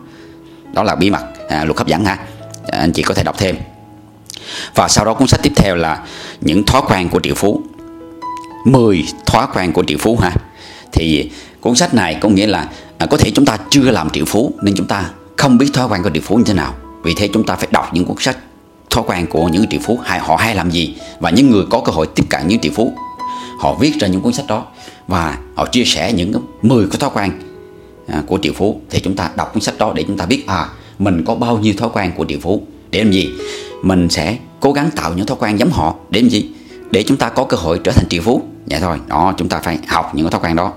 đó 0.75 0.83
là 0.83 0.95
bí 0.95 1.09
mật 1.09 1.23
à, 1.49 1.63
luật 1.65 1.77
hấp 1.77 1.87
dẫn 1.87 2.05
ha. 2.05 2.17
À, 2.67 2.79
anh 2.79 2.91
chị 2.91 3.03
có 3.03 3.13
thể 3.13 3.23
đọc 3.23 3.37
thêm. 3.37 3.55
Và 4.75 4.87
sau 4.87 5.05
đó 5.05 5.13
cuốn 5.13 5.27
sách 5.27 5.39
tiếp 5.43 5.53
theo 5.55 5.75
là 5.75 6.03
những 6.41 6.65
thói 6.65 6.81
quen 6.87 7.09
của 7.09 7.19
triệu 7.23 7.35
phú. 7.35 7.61
10 8.65 9.05
thói 9.25 9.47
quen 9.53 9.73
của 9.73 9.83
triệu 9.87 9.97
phú 9.97 10.17
ha. 10.21 10.31
Thì 10.91 11.31
cuốn 11.61 11.75
sách 11.75 11.93
này 11.93 12.17
có 12.21 12.29
nghĩa 12.29 12.47
là 12.47 12.67
à, 12.97 13.05
có 13.05 13.17
thể 13.17 13.31
chúng 13.35 13.45
ta 13.45 13.57
chưa 13.69 13.91
làm 13.91 14.09
triệu 14.09 14.25
phú 14.25 14.53
nên 14.61 14.75
chúng 14.77 14.87
ta 14.87 15.09
không 15.37 15.57
biết 15.57 15.67
thói 15.73 15.87
quen 15.87 16.03
của 16.03 16.09
triệu 16.13 16.23
phú 16.25 16.35
như 16.35 16.43
thế 16.43 16.53
nào. 16.53 16.73
Vì 17.03 17.13
thế 17.17 17.29
chúng 17.33 17.45
ta 17.45 17.55
phải 17.55 17.67
đọc 17.71 17.89
những 17.93 18.05
cuốn 18.05 18.17
sách 18.19 18.37
thói 18.89 19.03
quen 19.07 19.27
của 19.27 19.47
những 19.47 19.65
triệu 19.69 19.79
phú 19.83 19.99
hay 20.03 20.19
họ 20.19 20.35
hay 20.35 20.55
làm 20.55 20.71
gì 20.71 20.95
và 21.19 21.29
những 21.29 21.51
người 21.51 21.63
có 21.69 21.79
cơ 21.79 21.91
hội 21.91 22.07
tiếp 22.15 22.23
cận 22.29 22.47
những 22.47 22.59
triệu 22.59 22.71
phú. 22.75 22.93
Họ 23.59 23.73
viết 23.73 23.93
ra 23.99 24.07
những 24.07 24.21
cuốn 24.21 24.33
sách 24.33 24.47
đó 24.47 24.65
và 25.07 25.37
họ 25.55 25.65
chia 25.65 25.83
sẻ 25.85 26.13
những 26.13 26.33
10 26.61 26.87
cái 26.91 26.99
thói 26.99 27.09
quen 27.13 27.31
À, 28.07 28.23
của 28.27 28.39
triệu 28.41 28.53
phú 28.53 28.81
thì 28.89 28.99
chúng 28.99 29.15
ta 29.15 29.29
đọc 29.35 29.53
cuốn 29.53 29.61
sách 29.61 29.77
đó 29.77 29.93
để 29.95 30.03
chúng 30.07 30.17
ta 30.17 30.25
biết 30.25 30.47
à 30.47 30.69
mình 30.99 31.23
có 31.25 31.35
bao 31.35 31.57
nhiêu 31.57 31.73
thói 31.77 31.89
quen 31.93 32.11
của 32.17 32.25
triệu 32.29 32.39
phú. 32.41 32.61
Để 32.91 33.03
làm 33.03 33.11
gì? 33.11 33.29
Mình 33.81 34.09
sẽ 34.09 34.37
cố 34.59 34.71
gắng 34.71 34.89
tạo 34.95 35.13
những 35.13 35.25
thói 35.25 35.37
quen 35.39 35.59
giống 35.59 35.69
họ. 35.69 35.95
Để 36.09 36.21
làm 36.21 36.29
gì? 36.29 36.49
Để 36.91 37.03
chúng 37.03 37.17
ta 37.17 37.29
có 37.29 37.43
cơ 37.43 37.57
hội 37.57 37.79
trở 37.83 37.91
thành 37.91 38.09
triệu 38.09 38.21
phú. 38.21 38.41
Vậy 38.65 38.79
thôi 38.79 38.97
đó 39.07 39.33
chúng 39.37 39.49
ta 39.49 39.59
phải 39.59 39.77
học 39.87 40.15
những 40.15 40.29
thói 40.29 40.41
quen 40.43 40.55
đó. 40.55 40.73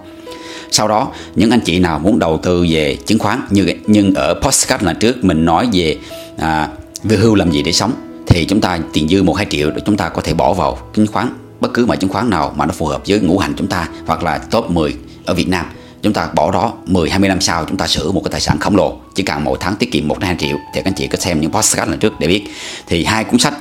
Sau 0.71 0.89
đó 0.89 1.09
những 1.35 1.51
anh 1.51 1.61
chị 1.61 1.79
nào 1.79 1.99
muốn 1.99 2.19
đầu 2.19 2.39
tư 2.43 2.67
về 2.71 2.97
chứng 3.07 3.19
khoán 3.19 3.41
như 3.51 3.67
nhưng 3.87 4.15
ở 4.15 4.35
postcard 4.43 4.85
lần 4.85 4.97
trước 4.97 5.25
mình 5.25 5.45
nói 5.45 5.69
về 5.73 5.97
à, 6.39 6.69
về 7.03 7.17
hưu 7.17 7.35
làm 7.35 7.51
gì 7.51 7.63
để 7.63 7.73
sống 7.73 7.93
thì 8.27 8.45
chúng 8.45 8.61
ta 8.61 8.79
tiền 8.93 9.09
dư 9.09 9.23
một 9.23 9.33
hai 9.33 9.47
triệu 9.51 9.71
để 9.71 9.81
chúng 9.87 9.97
ta 9.97 10.09
có 10.09 10.23
thể 10.23 10.35
bỏ 10.35 10.53
vào 10.53 10.79
chứng 10.95 11.07
khoán 11.07 11.29
bất 11.61 11.75
cứ 11.75 11.87
mà 11.87 11.97
chứng 11.97 12.11
khoán 12.11 12.31
nào 12.31 12.53
mà 12.57 12.67
nó 12.67 12.73
phù 12.73 12.87
hợp 12.87 13.03
với 13.09 13.21
ngũ 13.21 13.39
hành 13.39 13.55
chúng 13.57 13.67
ta 13.67 13.89
hoặc 14.07 14.23
là 14.23 14.39
top 14.39 14.71
10 14.71 14.95
ở 15.25 15.35
Việt 15.35 15.49
Nam 15.49 15.67
chúng 16.03 16.13
ta 16.13 16.29
bỏ 16.35 16.53
đó 16.53 16.73
10 16.87 17.11
20 17.11 17.29
năm 17.29 17.41
sau 17.41 17.65
chúng 17.65 17.77
ta 17.77 17.87
sở 17.87 18.03
hữu 18.03 18.13
một 18.13 18.21
cái 18.25 18.31
tài 18.31 18.41
sản 18.41 18.59
khổng 18.59 18.77
lồ. 18.77 19.01
Chỉ 19.15 19.23
cần 19.23 19.45
mỗi 19.45 19.59
tháng 19.61 19.77
tiết 19.77 19.93
kiệm 19.93 20.09
một 20.09 20.23
hai 20.23 20.37
triệu 20.39 20.57
thì 20.75 20.81
các 20.81 20.85
anh 20.85 20.95
chị 20.95 21.07
có 21.07 21.19
xem 21.19 21.41
những 21.41 21.51
podcast 21.51 21.89
lần 21.89 21.99
trước 21.99 22.21
để 22.21 22.29
biết. 22.29 22.45
Thì 22.87 23.05
hai 23.05 23.25
cuốn 23.25 23.39
sách 23.39 23.55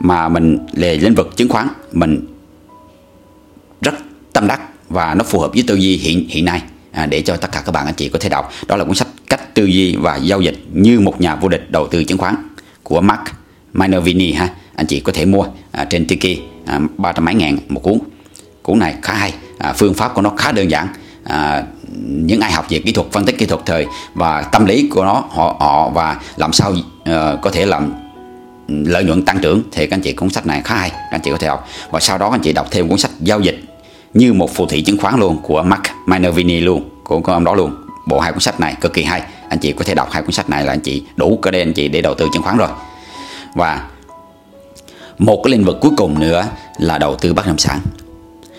mà 0.00 0.28
mình 0.28 0.58
về 0.72 0.96
lĩnh 0.96 1.14
vực 1.14 1.36
chứng 1.36 1.48
khoán 1.48 1.68
mình 1.92 2.26
rất 3.80 3.94
tâm 4.32 4.46
đắc 4.46 4.60
và 4.88 5.14
nó 5.14 5.24
phù 5.24 5.40
hợp 5.40 5.50
với 5.54 5.64
tư 5.66 5.74
duy 5.74 5.96
hiện 5.96 6.28
hiện 6.28 6.44
nay 6.44 6.62
à, 6.92 7.06
để 7.06 7.22
cho 7.22 7.36
tất 7.36 7.52
cả 7.52 7.62
các 7.66 7.72
bạn 7.72 7.86
anh 7.86 7.94
chị 7.94 8.08
có 8.08 8.18
thể 8.18 8.28
đọc. 8.28 8.52
Đó 8.66 8.76
là 8.76 8.84
cuốn 8.84 8.94
sách 8.94 9.08
cách 9.28 9.54
tư 9.54 9.64
duy 9.64 9.96
và 9.96 10.16
giao 10.16 10.40
dịch 10.40 10.58
như 10.72 11.00
một 11.00 11.20
nhà 11.20 11.36
vô 11.36 11.48
địch 11.48 11.70
đầu 11.70 11.88
tư 11.88 12.04
chứng 12.04 12.18
khoán 12.18 12.34
của 12.82 13.00
Mark 13.00 13.20
Minervini 13.72 14.32
ha. 14.32 14.48
Anh 14.74 14.86
chị 14.86 15.00
có 15.00 15.12
thể 15.12 15.24
mua 15.24 15.46
à, 15.70 15.84
trên 15.84 16.06
Tiki 16.06 16.38
à, 16.66 16.80
ba 16.96 17.12
trăm 17.12 17.24
mấy 17.24 17.34
ngàn 17.34 17.58
một 17.68 17.80
cuốn. 17.82 17.98
Cuốn 18.62 18.78
này 18.78 18.94
khá 19.02 19.14
hay 19.14 19.34
à, 19.58 19.72
phương 19.72 19.94
pháp 19.94 20.14
của 20.14 20.22
nó 20.22 20.30
khá 20.36 20.52
đơn 20.52 20.70
giản 20.70 20.88
à, 21.24 21.62
những 22.06 22.40
ai 22.40 22.52
học 22.52 22.66
về 22.68 22.78
kỹ 22.78 22.92
thuật 22.92 23.06
phân 23.12 23.24
tích 23.24 23.38
kỹ 23.38 23.46
thuật 23.46 23.60
thời 23.66 23.86
và 24.14 24.42
tâm 24.42 24.64
lý 24.64 24.88
của 24.88 25.04
nó 25.04 25.24
họ 25.30 25.56
họ 25.60 25.90
và 25.90 26.20
làm 26.36 26.52
sao 26.52 26.74
à, 27.04 27.36
có 27.42 27.50
thể 27.50 27.66
làm 27.66 27.92
lợi 28.68 29.04
nhuận 29.04 29.24
tăng 29.24 29.38
trưởng. 29.38 29.62
Thì 29.72 29.86
các 29.86 29.96
anh 29.96 30.00
chị 30.00 30.12
cuốn 30.12 30.30
sách 30.30 30.46
này 30.46 30.62
khá 30.64 30.76
hay 30.76 30.90
các 30.90 31.08
anh 31.10 31.20
chị 31.20 31.30
có 31.30 31.36
thể 31.36 31.48
học. 31.48 31.68
Và 31.90 32.00
sau 32.00 32.18
đó 32.18 32.26
các 32.26 32.34
anh 32.34 32.40
chị 32.40 32.52
đọc 32.52 32.66
thêm 32.70 32.88
cuốn 32.88 32.98
sách 32.98 33.10
giao 33.20 33.40
dịch 33.40 33.64
như 34.14 34.32
một 34.32 34.54
phù 34.54 34.66
thủy 34.66 34.82
chứng 34.86 34.98
khoán 34.98 35.20
luôn 35.20 35.38
của 35.42 35.62
Mark 35.62 35.82
Minervini 36.06 36.60
luôn 36.60 36.90
của 37.04 37.22
ông 37.26 37.44
đó 37.44 37.54
luôn. 37.54 37.76
Bộ 38.06 38.20
hai 38.20 38.32
cuốn 38.32 38.40
sách 38.40 38.60
này 38.60 38.74
cực 38.80 38.92
kỳ 38.92 39.02
hay. 39.02 39.22
Anh 39.48 39.58
chị 39.58 39.72
có 39.72 39.84
thể 39.84 39.94
đọc 39.94 40.08
hai 40.10 40.22
cuốn 40.22 40.32
sách 40.32 40.50
này 40.50 40.64
là 40.64 40.72
anh 40.72 40.80
chị 40.80 41.02
đủ 41.16 41.38
cái 41.42 41.52
đây 41.52 41.62
anh 41.62 41.72
chị 41.72 41.88
để 41.88 42.02
đầu 42.02 42.14
tư 42.14 42.28
chứng 42.32 42.42
khoán 42.42 42.56
rồi. 42.56 42.68
Và 43.54 43.88
một 45.18 45.40
cái 45.44 45.50
lĩnh 45.50 45.64
vực 45.64 45.78
cuối 45.80 45.92
cùng 45.96 46.18
nữa 46.18 46.46
là 46.78 46.98
đầu 46.98 47.16
tư 47.16 47.34
bất 47.34 47.46
động 47.46 47.58
sản 47.58 47.80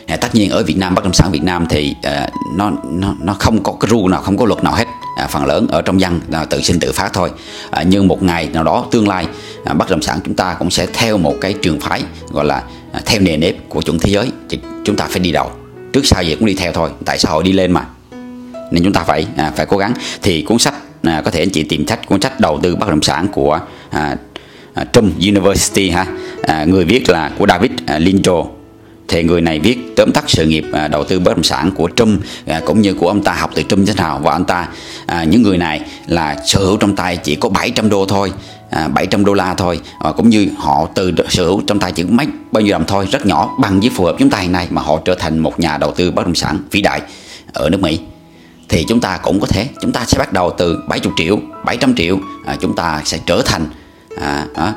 à, 0.07 0.17
tất 0.17 0.35
nhiên 0.35 0.49
ở 0.49 0.63
Việt 0.63 0.77
Nam 0.77 0.95
bất 0.95 1.03
động 1.03 1.13
sản 1.13 1.31
Việt 1.31 1.43
Nam 1.43 1.65
thì 1.69 1.95
à, 2.01 2.29
nó 2.55 2.71
nó 2.89 3.15
nó 3.19 3.33
không 3.33 3.63
có 3.63 3.73
cái 3.79 3.89
rule 3.89 4.11
nào 4.11 4.21
không 4.21 4.37
có 4.37 4.45
luật 4.45 4.63
nào 4.63 4.73
hết. 4.73 4.87
À, 5.17 5.27
phần 5.27 5.45
lớn 5.45 5.67
ở 5.69 5.81
trong 5.81 6.01
dân 6.01 6.19
à, 6.31 6.45
tự 6.45 6.61
sinh 6.61 6.79
tự 6.79 6.91
phát 6.91 7.13
thôi. 7.13 7.31
À, 7.71 7.83
nhưng 7.83 8.07
một 8.07 8.23
ngày 8.23 8.49
nào 8.53 8.63
đó 8.63 8.85
tương 8.91 9.07
lai 9.07 9.27
à, 9.65 9.73
bất 9.73 9.89
động 9.89 10.01
sản 10.01 10.19
chúng 10.25 10.33
ta 10.33 10.55
cũng 10.59 10.69
sẽ 10.69 10.87
theo 10.93 11.17
một 11.17 11.35
cái 11.41 11.53
trường 11.53 11.79
phái 11.79 12.03
gọi 12.31 12.45
là 12.45 12.63
à, 12.91 13.01
theo 13.05 13.21
nề 13.21 13.37
nếp 13.37 13.69
của 13.69 13.81
chuẩn 13.81 13.99
thế 13.99 14.09
giới. 14.09 14.31
Thì 14.49 14.59
chúng 14.85 14.95
ta 14.95 15.05
phải 15.09 15.19
đi 15.19 15.31
đầu. 15.31 15.51
Trước 15.93 16.05
sau 16.05 16.23
gì 16.23 16.35
cũng 16.35 16.45
đi 16.45 16.53
theo 16.53 16.71
thôi. 16.71 16.89
Tại 17.05 17.19
sao 17.19 17.31
hội 17.31 17.43
đi 17.43 17.51
lên 17.51 17.71
mà? 17.71 17.85
Nên 18.71 18.83
chúng 18.83 18.93
ta 18.93 19.03
phải 19.03 19.27
à, 19.37 19.51
phải 19.55 19.65
cố 19.65 19.77
gắng. 19.77 19.93
Thì 20.21 20.41
cuốn 20.41 20.59
sách 20.59 20.73
à, 21.03 21.21
có 21.25 21.31
thể 21.31 21.39
anh 21.39 21.49
chị 21.49 21.63
tìm 21.63 21.87
sách 21.87 22.07
cuốn 22.07 22.21
sách 22.21 22.39
đầu 22.39 22.59
tư 22.63 22.75
bất 22.75 22.89
động 22.89 23.01
sản 23.01 23.27
của 23.31 23.59
à, 23.89 24.15
à, 24.73 24.85
Trump 24.93 25.13
University 25.19 25.89
ha. 25.89 26.05
À, 26.41 26.63
người 26.63 26.85
viết 26.85 27.09
là 27.09 27.31
của 27.37 27.47
David 27.47 27.71
à, 27.85 27.99
Lincho 27.99 28.43
thì 29.07 29.23
người 29.23 29.41
này 29.41 29.59
viết 29.59 29.95
tóm 29.95 30.11
tắt 30.11 30.23
sự 30.27 30.45
nghiệp 30.45 30.65
à, 30.73 30.87
đầu 30.87 31.03
tư 31.03 31.19
bất 31.19 31.35
động 31.35 31.43
sản 31.43 31.71
của 31.71 31.89
Trump 31.95 32.21
à, 32.45 32.61
cũng 32.65 32.81
như 32.81 32.93
của 32.93 33.07
ông 33.07 33.23
ta 33.23 33.33
học 33.33 33.51
từ 33.55 33.63
Trump 33.63 33.87
thế 33.87 33.93
nào. 33.97 34.19
Và 34.23 34.31
ông 34.31 34.45
ta 34.45 34.67
à, 35.05 35.23
những 35.23 35.41
người 35.41 35.57
này 35.57 35.81
là 36.07 36.37
sở 36.45 36.59
hữu 36.59 36.77
trong 36.77 36.95
tay 36.95 37.17
chỉ 37.17 37.35
có 37.35 37.49
700 37.49 37.89
đô 37.89 38.05
thôi 38.05 38.31
à, 38.69 38.87
700 38.87 39.25
đô 39.25 39.33
la 39.33 39.53
thôi. 39.53 39.79
À, 39.99 40.11
cũng 40.11 40.29
như 40.29 40.47
họ 40.57 40.87
từ 40.95 41.13
sở 41.29 41.45
hữu 41.45 41.61
trong 41.67 41.79
tay 41.79 41.91
chỉ 41.91 42.03
mấy 42.03 42.27
bao 42.51 42.61
nhiêu 42.61 42.71
đồng 42.71 42.85
thôi 42.87 43.07
rất 43.11 43.25
nhỏ 43.25 43.55
bằng 43.59 43.79
với 43.79 43.89
phù 43.89 44.05
hợp 44.05 44.15
chúng 44.19 44.29
ta 44.29 44.37
hiện 44.37 44.51
nay 44.51 44.67
mà 44.69 44.81
họ 44.81 44.99
trở 45.05 45.15
thành 45.15 45.39
một 45.39 45.59
nhà 45.59 45.77
đầu 45.77 45.91
tư 45.91 46.11
bất 46.11 46.25
động 46.25 46.35
sản 46.35 46.59
vĩ 46.71 46.81
đại 46.81 47.01
ở 47.53 47.69
nước 47.69 47.81
Mỹ. 47.81 47.99
Thì 48.69 48.85
chúng 48.87 48.99
ta 48.99 49.17
cũng 49.17 49.39
có 49.39 49.47
thể 49.47 49.67
chúng 49.81 49.91
ta 49.91 50.05
sẽ 50.05 50.17
bắt 50.17 50.33
đầu 50.33 50.51
từ 50.57 50.79
70 50.87 51.13
triệu 51.17 51.37
700 51.65 51.95
triệu 51.95 52.19
à, 52.45 52.55
chúng 52.61 52.75
ta 52.75 53.01
sẽ 53.05 53.19
trở 53.25 53.41
thành 53.45 53.65
à, 54.21 54.45
à, 54.55 54.73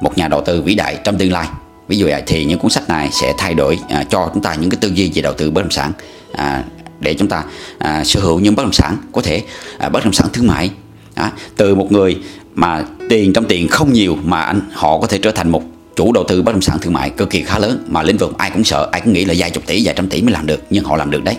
một 0.00 0.18
nhà 0.18 0.28
đầu 0.28 0.42
tư 0.46 0.62
vĩ 0.62 0.74
đại 0.74 0.98
trong 1.04 1.18
tương 1.18 1.32
lai 1.32 1.48
ví 1.90 1.98
dụ 1.98 2.06
vậy 2.06 2.22
thì 2.26 2.44
những 2.44 2.58
cuốn 2.58 2.70
sách 2.70 2.88
này 2.88 3.08
sẽ 3.12 3.34
thay 3.38 3.54
đổi 3.54 3.78
à, 3.88 4.04
cho 4.10 4.30
chúng 4.34 4.42
ta 4.42 4.54
những 4.54 4.70
cái 4.70 4.78
tư 4.80 4.88
duy 4.88 5.10
về 5.14 5.22
đầu 5.22 5.34
tư 5.34 5.50
bất 5.50 5.62
động 5.62 5.70
sản 5.70 5.92
à, 6.32 6.64
để 7.00 7.14
chúng 7.14 7.28
ta 7.28 7.44
à, 7.78 8.04
sở 8.04 8.20
hữu 8.20 8.40
những 8.40 8.54
bất 8.54 8.62
động 8.62 8.72
sản 8.72 8.96
có 9.12 9.22
thể 9.22 9.42
à, 9.78 9.88
bất 9.88 10.04
động 10.04 10.12
sản 10.12 10.26
thương 10.32 10.46
mại. 10.46 10.70
À, 11.14 11.32
từ 11.56 11.74
một 11.74 11.92
người 11.92 12.16
mà 12.54 12.84
tiền 13.08 13.32
trong 13.32 13.44
tiền 13.44 13.68
không 13.68 13.92
nhiều 13.92 14.16
mà 14.24 14.40
anh 14.40 14.60
họ 14.72 14.98
có 14.98 15.06
thể 15.06 15.18
trở 15.18 15.30
thành 15.30 15.50
một 15.50 15.62
chủ 15.96 16.12
đầu 16.12 16.24
tư 16.28 16.42
bất 16.42 16.52
động 16.52 16.62
sản 16.62 16.78
thương 16.80 16.92
mại 16.92 17.10
cực 17.10 17.30
kỳ 17.30 17.42
khá 17.42 17.58
lớn 17.58 17.84
mà 17.88 18.02
lĩnh 18.02 18.16
vực 18.16 18.38
ai 18.38 18.50
cũng 18.50 18.64
sợ 18.64 18.88
ai 18.92 19.00
cũng 19.00 19.12
nghĩ 19.12 19.24
là 19.24 19.34
vài 19.36 19.50
chục 19.50 19.66
tỷ 19.66 19.82
vài 19.84 19.94
trăm 19.94 20.08
tỷ 20.08 20.22
mới 20.22 20.32
làm 20.32 20.46
được 20.46 20.60
nhưng 20.70 20.84
họ 20.84 20.96
làm 20.96 21.10
được 21.10 21.24
đấy. 21.24 21.36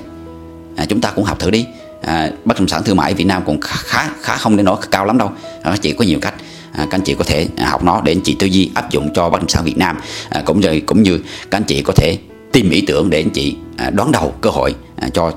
À, 0.76 0.86
chúng 0.86 1.02
ta 1.02 1.12
cũng 1.16 1.24
học 1.24 1.40
thử 1.40 1.52
đi. 1.52 1.66
À, 2.02 2.32
bất 2.46 2.60
động 2.60 2.68
sản 2.68 2.84
thương 2.84 2.98
mại 2.98 3.14
Việt 3.14 3.26
Nam 3.26 3.42
cũng 3.46 3.62
khá 3.62 4.10
khá 4.22 4.38
không 4.38 4.58
để 4.58 4.64
nói 4.64 4.78
cao 4.92 5.06
lắm 5.06 5.18
đâu. 5.18 5.32
À, 5.64 5.76
chỉ 5.82 5.94
có 5.94 6.06
nhiều 6.06 6.20
cách 6.22 6.34
à, 6.74 6.88
các 6.90 6.98
anh 6.98 7.02
chị 7.02 7.16
có 7.18 7.24
thể 7.24 7.48
à, 7.58 7.70
học 7.70 7.84
nó 7.84 8.02
để 8.02 8.12
anh 8.12 8.22
chị 8.24 8.36
tư 8.40 8.48
duy 8.48 8.70
áp 8.74 8.92
dụng 8.92 9.10
cho 9.14 9.30
bất 9.30 9.40
động 9.40 9.50
sản 9.50 9.64
Việt 9.64 9.78
Nam. 9.78 9.98
À, 10.30 10.42
cũng 10.46 10.60
như 10.60 10.80
cũng 10.86 11.04
như 11.04 11.18
các 11.52 11.58
anh 11.58 11.64
chị 11.64 11.82
có 11.82 11.94
thể 11.94 12.18
tìm 12.52 12.70
ý 12.70 12.82
tưởng 12.82 13.10
để 13.10 13.20
anh 13.20 13.30
chị 13.30 13.56
à, 13.78 13.90
đón 13.90 14.12
đầu 14.12 14.34
cơ 14.42 14.50
hội 14.50 14.76
à, 14.96 15.10
cho 15.14 15.32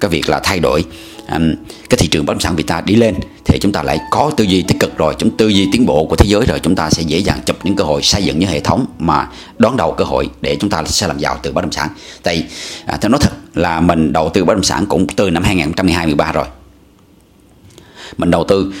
cái 0.00 0.10
việc 0.10 0.28
là 0.28 0.40
thay 0.44 0.60
đổi 0.60 0.84
um, 1.32 1.54
cái 1.90 1.98
thị 1.98 2.08
trường 2.08 2.26
bất 2.26 2.32
động 2.32 2.40
sản 2.40 2.56
Việt 2.56 2.66
ta 2.66 2.80
đi 2.80 2.96
lên. 2.96 3.14
Thì 3.44 3.58
chúng 3.58 3.72
ta 3.72 3.82
lại 3.82 3.98
có 4.10 4.30
tư 4.36 4.44
duy 4.44 4.62
tích 4.62 4.80
cực 4.80 4.98
rồi 4.98 5.14
chúng 5.18 5.36
tư 5.36 5.48
duy 5.48 5.68
tiến 5.72 5.86
bộ 5.86 6.04
của 6.04 6.16
thế 6.16 6.26
giới 6.28 6.46
rồi 6.46 6.58
chúng 6.58 6.74
ta 6.74 6.90
sẽ 6.90 7.02
dễ 7.02 7.18
dàng 7.18 7.38
chụp 7.46 7.56
những 7.64 7.76
cơ 7.76 7.84
hội 7.84 8.02
xây 8.02 8.24
dựng 8.24 8.38
những 8.38 8.50
hệ 8.50 8.60
thống 8.60 8.86
mà 8.98 9.28
đón 9.58 9.76
đầu 9.76 9.92
cơ 9.92 10.04
hội 10.04 10.28
để 10.40 10.56
chúng 10.60 10.70
ta 10.70 10.84
sẽ 10.84 11.06
làm 11.06 11.18
giàu 11.18 11.38
từ 11.42 11.52
bất 11.52 11.60
động 11.60 11.72
sản. 11.72 11.88
Tại 12.22 12.44
à, 12.86 12.98
nói 13.02 13.18
thật 13.20 13.32
là 13.54 13.80
mình 13.80 14.12
đầu 14.12 14.30
tư 14.34 14.44
bất 14.44 14.54
động 14.54 14.64
sản 14.64 14.86
cũng 14.86 15.06
từ 15.06 15.30
năm 15.30 15.42
2012 15.42 16.06
13 16.06 16.32
rồi. 16.32 16.46
Mình 18.18 18.30
đầu 18.30 18.44
tư 18.44 18.72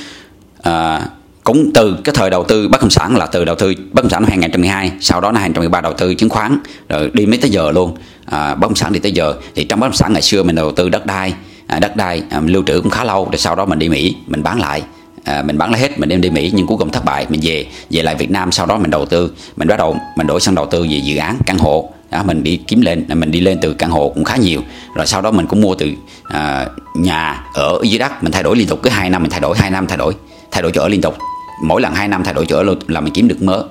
à, 0.62 1.08
cũng 1.50 1.70
từ 1.74 1.96
cái 2.04 2.14
thời 2.14 2.30
đầu 2.30 2.44
tư 2.44 2.68
bất 2.68 2.80
động 2.80 2.90
sản 2.90 3.16
là 3.16 3.26
từ 3.26 3.44
đầu 3.44 3.56
tư 3.56 3.74
bất 3.92 4.02
động 4.02 4.10
sản 4.10 4.22
năm 4.22 4.28
2012 4.30 4.92
sau 5.00 5.20
đó 5.20 5.32
năm 5.32 5.40
2013 5.40 5.80
đầu 5.80 5.92
tư 5.92 6.14
chứng 6.14 6.28
khoán 6.28 6.58
rồi 6.88 7.10
đi 7.12 7.26
mấy 7.26 7.38
tới 7.38 7.50
giờ 7.50 7.70
luôn. 7.70 7.96
À, 8.26 8.54
bất 8.54 8.68
động 8.68 8.74
sản 8.74 8.92
đi 8.92 9.00
tới 9.00 9.12
giờ. 9.12 9.34
Thì 9.54 9.64
trong 9.64 9.80
bất 9.80 9.86
động 9.86 9.96
sản 9.96 10.12
ngày 10.12 10.22
xưa 10.22 10.42
mình 10.42 10.56
đầu 10.56 10.72
tư 10.72 10.88
đất 10.88 11.06
đai 11.06 11.34
à, 11.66 11.78
đất 11.78 11.96
đai 11.96 12.22
à, 12.30 12.40
lưu 12.46 12.62
trữ 12.66 12.80
cũng 12.80 12.90
khá 12.90 13.04
lâu 13.04 13.24
rồi 13.24 13.38
sau 13.38 13.56
đó 13.56 13.64
mình 13.64 13.78
đi 13.78 13.88
Mỹ 13.88 14.16
mình 14.26 14.42
bán 14.42 14.60
lại. 14.60 14.82
À, 15.24 15.42
mình 15.42 15.58
bán 15.58 15.70
lại 15.70 15.80
hết 15.80 15.98
mình 15.98 16.08
đem 16.08 16.20
đi 16.20 16.30
Mỹ 16.30 16.50
nhưng 16.54 16.66
cuối 16.66 16.78
cùng 16.78 16.90
thất 16.90 17.04
bại 17.04 17.26
mình 17.28 17.40
về 17.42 17.66
về 17.90 18.02
lại 18.02 18.14
Việt 18.14 18.30
Nam 18.30 18.52
sau 18.52 18.66
đó 18.66 18.78
mình 18.78 18.90
đầu 18.90 19.06
tư. 19.06 19.30
Mình 19.56 19.68
bắt 19.68 19.76
đầu 19.76 19.96
mình 20.16 20.26
đổi 20.26 20.40
sang 20.40 20.54
đầu 20.54 20.66
tư 20.66 20.82
về 20.90 21.00
dự 21.04 21.16
án 21.16 21.36
căn 21.46 21.58
hộ. 21.58 21.90
Đó, 22.10 22.22
mình 22.22 22.42
đi 22.42 22.56
kiếm 22.56 22.80
lên 22.80 23.04
mình 23.08 23.30
đi 23.30 23.40
lên 23.40 23.58
từ 23.62 23.74
căn 23.74 23.90
hộ 23.90 24.08
cũng 24.14 24.24
khá 24.24 24.36
nhiều. 24.36 24.60
Rồi 24.94 25.06
sau 25.06 25.22
đó 25.22 25.30
mình 25.30 25.46
cũng 25.46 25.60
mua 25.60 25.74
từ 25.74 25.90
à, 26.24 26.66
nhà 26.94 27.44
ở 27.54 27.78
dưới 27.82 27.98
đất 27.98 28.22
mình 28.22 28.32
thay 28.32 28.42
đổi 28.42 28.56
liên 28.56 28.66
tục 28.66 28.80
cứ 28.82 28.90
hai 28.90 29.10
năm 29.10 29.22
mình 29.22 29.30
thay 29.30 29.40
đổi 29.40 29.56
hai 29.58 29.70
năm 29.70 29.86
thay 29.86 29.98
đổi 29.98 30.14
thay 30.50 30.62
đổi 30.62 30.72
chỗ 30.74 30.82
ở 30.82 30.88
liên 30.88 31.00
tục 31.00 31.14
mỗi 31.62 31.80
lần 31.80 31.94
hai 31.94 32.08
năm 32.08 32.24
thay 32.24 32.34
đổi 32.34 32.46
chỗ 32.46 32.62
là 32.88 33.00
mình 33.00 33.12
kiếm 33.12 33.28
được 33.28 33.42
mớ. 33.42 33.64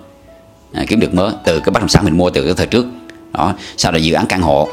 À, 0.74 0.84
kiếm 0.88 1.00
được 1.00 1.14
mớ 1.14 1.34
từ 1.46 1.60
cái 1.60 1.72
bất 1.72 1.80
động 1.80 1.90
sản 1.90 2.06
mình 2.06 2.18
mua 2.18 2.30
từ 2.30 2.44
cái 2.46 2.54
thời 2.54 2.68
trước. 2.68 2.86
Đó 3.34 3.54
sau 3.78 3.92
đó 3.92 3.98
dự 3.98 4.14
án 4.14 4.26
căn 4.26 4.42
hộ. 4.42 4.70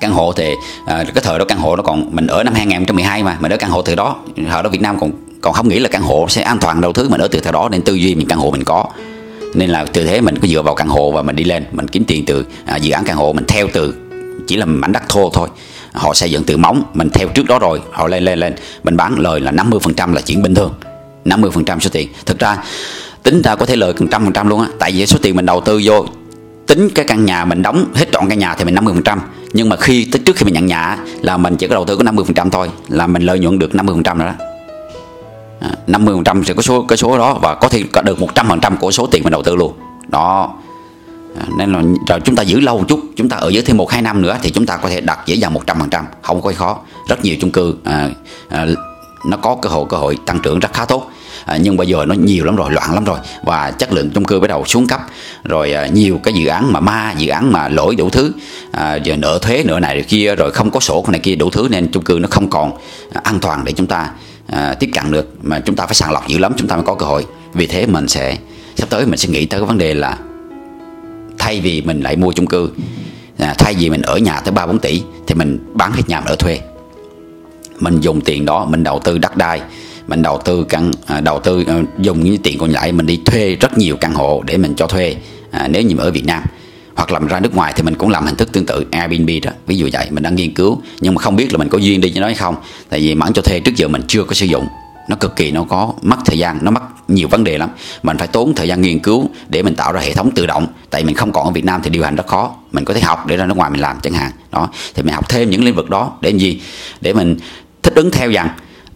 Căn 0.00 0.12
hộ 0.12 0.32
thì 0.32 0.52
à, 0.86 1.04
cái 1.14 1.22
thời 1.22 1.38
đó 1.38 1.44
căn 1.44 1.58
hộ 1.58 1.76
nó 1.76 1.82
còn 1.82 2.08
mình 2.10 2.26
ở 2.26 2.42
năm 2.42 2.54
2012 2.54 3.22
mà 3.22 3.36
mình 3.40 3.52
ở 3.52 3.56
căn 3.56 3.70
hộ 3.70 3.82
từ 3.82 3.94
đó 3.94 4.16
thời 4.36 4.62
đó 4.62 4.70
Việt 4.70 4.82
Nam 4.82 5.00
còn 5.00 5.12
còn 5.40 5.52
không 5.52 5.68
nghĩ 5.68 5.78
là 5.78 5.88
căn 5.88 6.02
hộ 6.02 6.26
sẽ 6.28 6.42
an 6.42 6.58
toàn 6.60 6.80
đâu 6.80 6.92
thứ 6.92 7.08
mình 7.08 7.20
ở 7.20 7.28
từ 7.28 7.40
thời 7.40 7.52
đó 7.52 7.68
nên 7.72 7.82
tư 7.82 7.94
duy 7.94 8.14
mình 8.14 8.28
căn 8.28 8.38
hộ 8.38 8.50
mình 8.50 8.64
có. 8.64 8.84
Nên 9.54 9.70
là 9.70 9.84
từ 9.92 10.06
thế 10.06 10.20
mình 10.20 10.38
cứ 10.38 10.48
dựa 10.48 10.62
vào 10.62 10.74
căn 10.74 10.88
hộ 10.88 11.10
và 11.10 11.22
mình 11.22 11.36
đi 11.36 11.44
lên 11.44 11.64
mình 11.72 11.88
kiếm 11.88 12.04
tiền 12.04 12.24
từ 12.26 12.46
à, 12.66 12.76
dự 12.76 12.92
án 12.92 13.04
căn 13.04 13.16
hộ 13.16 13.32
mình 13.32 13.44
theo 13.48 13.68
từ 13.72 13.94
chỉ 14.46 14.56
là 14.56 14.66
mảnh 14.66 14.92
đất 14.92 15.02
thô 15.08 15.30
thôi. 15.30 15.48
Họ 15.92 16.14
xây 16.14 16.30
dựng 16.30 16.44
từ 16.44 16.56
móng 16.56 16.82
mình 16.94 17.10
theo 17.10 17.28
trước 17.28 17.46
đó 17.46 17.58
rồi 17.58 17.80
họ 17.92 18.08
lên 18.08 18.24
lên 18.24 18.38
lên. 18.38 18.54
Mình 18.84 18.96
bán 18.96 19.18
lời 19.18 19.40
là 19.40 19.52
50% 19.52 20.14
là 20.14 20.20
chuyện 20.20 20.42
bình 20.42 20.54
thường. 20.54 20.74
50% 21.24 21.78
số 21.78 21.90
tiền. 21.92 22.08
Thực 22.26 22.38
ra 22.38 22.56
tính 23.22 23.42
ra 23.42 23.54
có 23.54 23.66
thể 23.66 23.76
lời 23.76 23.94
trăm 24.10 24.24
phần 24.24 24.32
trăm 24.32 24.48
luôn 24.48 24.60
á. 24.60 24.68
Tại 24.78 24.92
vì 24.92 25.06
số 25.06 25.18
tiền 25.22 25.36
mình 25.36 25.46
đầu 25.46 25.60
tư 25.60 25.80
vô 25.84 26.06
tính 26.66 26.88
cái 26.94 27.04
căn 27.04 27.24
nhà 27.24 27.44
mình 27.44 27.62
đóng 27.62 27.86
hết 27.94 28.08
trọn 28.12 28.28
căn 28.28 28.38
nhà 28.38 28.54
thì 28.54 28.64
mình 28.64 28.74
50% 28.74 29.18
nhưng 29.52 29.68
mà 29.68 29.76
khi 29.76 30.04
trước 30.04 30.36
khi 30.36 30.44
mình 30.44 30.54
nhận 30.54 30.66
nhà 30.66 30.98
là 31.20 31.36
mình 31.36 31.56
chỉ 31.56 31.66
có 31.66 31.74
đầu 31.74 31.84
tư 31.84 31.96
có 31.96 32.04
50% 32.04 32.50
thôi 32.50 32.70
là 32.88 33.06
mình 33.06 33.22
lợi 33.22 33.38
nhuận 33.38 33.58
được 33.58 33.70
50% 33.72 34.18
rồi 34.18 34.26
đó. 34.26 34.34
À, 35.60 35.70
50% 35.86 36.44
sẽ 36.44 36.54
có 36.54 36.62
số 36.62 36.84
cái 36.88 36.98
số 36.98 37.18
đó 37.18 37.38
và 37.42 37.54
có 37.54 37.68
thể 37.68 37.82
có 37.92 38.02
được 38.02 38.18
100% 38.18 38.76
của 38.76 38.90
số 38.90 39.06
tiền 39.06 39.22
mình 39.22 39.30
đầu 39.30 39.42
tư 39.42 39.56
luôn. 39.56 39.72
Đó. 40.08 40.54
À, 41.38 41.46
nên 41.58 41.72
là 41.72 41.82
rồi 42.08 42.20
chúng 42.20 42.36
ta 42.36 42.42
giữ 42.42 42.60
lâu 42.60 42.78
một 42.78 42.84
chút 42.88 43.00
chúng 43.16 43.28
ta 43.28 43.36
ở 43.36 43.48
dưới 43.48 43.62
thêm 43.62 43.76
một 43.76 43.90
hai 43.90 44.02
năm 44.02 44.22
nữa 44.22 44.38
thì 44.42 44.50
chúng 44.50 44.66
ta 44.66 44.76
có 44.76 44.88
thể 44.88 45.00
đặt 45.00 45.18
dễ 45.26 45.34
dàng 45.34 45.54
100% 45.54 46.04
không 46.22 46.42
có 46.42 46.52
khó. 46.56 46.78
Rất 47.08 47.24
nhiều 47.24 47.36
chung 47.40 47.50
cư 47.50 47.74
à, 47.84 48.08
à, 48.48 48.66
nó 49.26 49.36
có 49.36 49.56
cơ 49.62 49.68
hội 49.68 49.86
cơ 49.88 49.96
hội 49.96 50.18
tăng 50.26 50.40
trưởng 50.42 50.58
rất 50.58 50.72
khá 50.72 50.84
tốt. 50.84 51.10
À, 51.44 51.56
nhưng 51.56 51.76
bây 51.76 51.86
giờ 51.86 52.04
nó 52.04 52.14
nhiều 52.14 52.44
lắm 52.44 52.56
rồi 52.56 52.72
loạn 52.72 52.94
lắm 52.94 53.04
rồi. 53.04 53.18
Và 53.42 53.70
chất 53.70 53.92
lượng 53.92 54.10
chung 54.10 54.24
cư 54.24 54.40
bắt 54.40 54.48
đầu 54.48 54.64
xuống 54.64 54.86
cấp. 54.86 55.00
Rồi 55.44 55.72
à, 55.72 55.86
nhiều 55.86 56.20
cái 56.22 56.34
dự 56.34 56.46
án 56.46 56.72
mà 56.72 56.80
ma 56.80 57.14
dự 57.16 57.28
án 57.28 57.52
mà 57.52 57.68
lỗi 57.68 57.96
đủ 57.96 58.10
thứ. 58.10 58.32
À, 58.72 58.94
giờ 58.94 59.16
nợ 59.16 59.38
thuế 59.42 59.62
nợ 59.66 59.80
này 59.80 60.02
kia 60.02 60.34
rồi 60.34 60.50
không 60.52 60.70
có 60.70 60.80
sổ 60.80 61.04
này 61.08 61.20
kia 61.20 61.34
đủ 61.34 61.50
thứ 61.50 61.68
nên 61.70 61.92
chung 61.92 62.04
cư 62.04 62.18
nó 62.22 62.28
không 62.30 62.50
còn 62.50 62.72
à, 63.12 63.20
an 63.24 63.40
toàn 63.40 63.64
để 63.64 63.72
chúng 63.72 63.86
ta 63.86 64.10
à, 64.46 64.74
tiếp 64.80 64.90
cận 64.94 65.12
được. 65.12 65.28
Mà 65.42 65.60
chúng 65.60 65.76
ta 65.76 65.86
phải 65.86 65.94
sàng 65.94 66.12
lọc 66.12 66.28
dữ 66.28 66.38
lắm 66.38 66.52
chúng 66.56 66.68
ta 66.68 66.76
mới 66.76 66.84
có 66.84 66.94
cơ 66.94 67.06
hội. 67.06 67.26
Vì 67.52 67.66
thế 67.66 67.86
mình 67.86 68.08
sẽ 68.08 68.36
sắp 68.76 68.90
tới 68.90 69.06
mình 69.06 69.18
sẽ 69.18 69.28
nghĩ 69.28 69.46
tới 69.46 69.60
cái 69.60 69.66
vấn 69.66 69.78
đề 69.78 69.94
là 69.94 70.18
thay 71.38 71.60
vì 71.60 71.82
mình 71.82 72.00
lại 72.00 72.16
mua 72.16 72.32
chung 72.32 72.46
cư 72.46 72.70
à, 73.38 73.54
thay 73.58 73.74
vì 73.74 73.90
mình 73.90 74.02
ở 74.02 74.16
nhà 74.16 74.40
tới 74.40 74.52
ba 74.52 74.66
bốn 74.66 74.78
tỷ 74.78 75.02
thì 75.26 75.34
mình 75.34 75.58
bán 75.74 75.92
hết 75.92 76.02
nhà 76.06 76.20
mình 76.20 76.28
ở 76.28 76.36
thuê 76.36 76.60
mình 77.80 78.00
dùng 78.00 78.20
tiền 78.20 78.44
đó 78.44 78.66
mình 78.70 78.84
đầu 78.84 78.98
tư 79.04 79.18
đất 79.18 79.36
đai 79.36 79.60
mình 80.08 80.22
đầu 80.22 80.40
tư 80.44 80.64
căn 80.68 80.92
à, 81.06 81.20
đầu 81.20 81.38
tư 81.38 81.64
à, 81.66 81.82
dùng 81.98 82.24
những 82.24 82.38
tiền 82.38 82.58
còn 82.58 82.70
lại 82.70 82.92
mình 82.92 83.06
đi 83.06 83.20
thuê 83.24 83.56
rất 83.60 83.78
nhiều 83.78 83.96
căn 83.96 84.14
hộ 84.14 84.42
để 84.46 84.56
mình 84.56 84.74
cho 84.76 84.86
thuê 84.86 85.16
à, 85.50 85.68
nếu 85.68 85.82
như 85.82 85.96
ở 85.98 86.10
Việt 86.10 86.24
Nam. 86.26 86.42
Hoặc 86.94 87.12
làm 87.12 87.26
ra 87.26 87.40
nước 87.40 87.54
ngoài 87.54 87.72
thì 87.76 87.82
mình 87.82 87.94
cũng 87.94 88.08
làm 88.08 88.26
hình 88.26 88.36
thức 88.36 88.52
tương 88.52 88.66
tự 88.66 88.84
Airbnb 88.90 89.30
đó. 89.42 89.50
Ví 89.66 89.76
dụ 89.76 89.88
vậy 89.92 90.06
mình 90.10 90.22
đang 90.22 90.34
nghiên 90.34 90.54
cứu 90.54 90.82
nhưng 91.00 91.14
mà 91.14 91.22
không 91.22 91.36
biết 91.36 91.52
là 91.52 91.58
mình 91.58 91.68
có 91.68 91.78
duyên 91.78 92.00
đi 92.00 92.10
cho 92.10 92.20
nó 92.20 92.26
hay 92.26 92.36
không. 92.36 92.54
Tại 92.88 93.00
vì 93.00 93.14
mảng 93.14 93.32
cho 93.32 93.42
thuê 93.42 93.60
trước 93.60 93.76
giờ 93.76 93.88
mình 93.88 94.02
chưa 94.08 94.24
có 94.24 94.34
sử 94.34 94.46
dụng 94.46 94.66
nó 95.08 95.16
cực 95.16 95.36
kỳ 95.36 95.50
nó 95.50 95.64
có 95.64 95.92
mất 96.02 96.16
thời 96.24 96.38
gian 96.38 96.58
nó 96.62 96.70
mất 96.70 96.80
nhiều 97.08 97.28
vấn 97.28 97.44
đề 97.44 97.58
lắm. 97.58 97.70
Mình 98.02 98.18
phải 98.18 98.28
tốn 98.28 98.54
thời 98.54 98.68
gian 98.68 98.82
nghiên 98.82 98.98
cứu 98.98 99.28
để 99.48 99.62
mình 99.62 99.74
tạo 99.74 99.92
ra 99.92 100.00
hệ 100.00 100.12
thống 100.12 100.30
tự 100.30 100.46
động. 100.46 100.66
Tại 100.90 101.04
mình 101.04 101.14
không 101.14 101.32
còn 101.32 101.44
ở 101.44 101.50
Việt 101.50 101.64
Nam 101.64 101.80
thì 101.84 101.90
điều 101.90 102.04
hành 102.04 102.16
rất 102.16 102.26
khó. 102.26 102.54
Mình 102.72 102.84
có 102.84 102.94
thể 102.94 103.00
học 103.00 103.26
để 103.26 103.36
ra 103.36 103.46
nước 103.46 103.56
ngoài 103.56 103.70
mình 103.70 103.80
làm 103.80 104.00
chẳng 104.00 104.12
hạn. 104.12 104.30
Đó 104.50 104.68
thì 104.94 105.02
mình 105.02 105.14
học 105.14 105.28
thêm 105.28 105.50
những 105.50 105.64
lĩnh 105.64 105.74
vực 105.74 105.90
đó 105.90 106.12
để 106.20 106.30
làm 106.30 106.38
gì? 106.38 106.60
Để 107.00 107.12
mình 107.12 107.36
thích 107.82 107.94
ứng 107.94 108.10
theo 108.10 108.30
dần. 108.30 108.46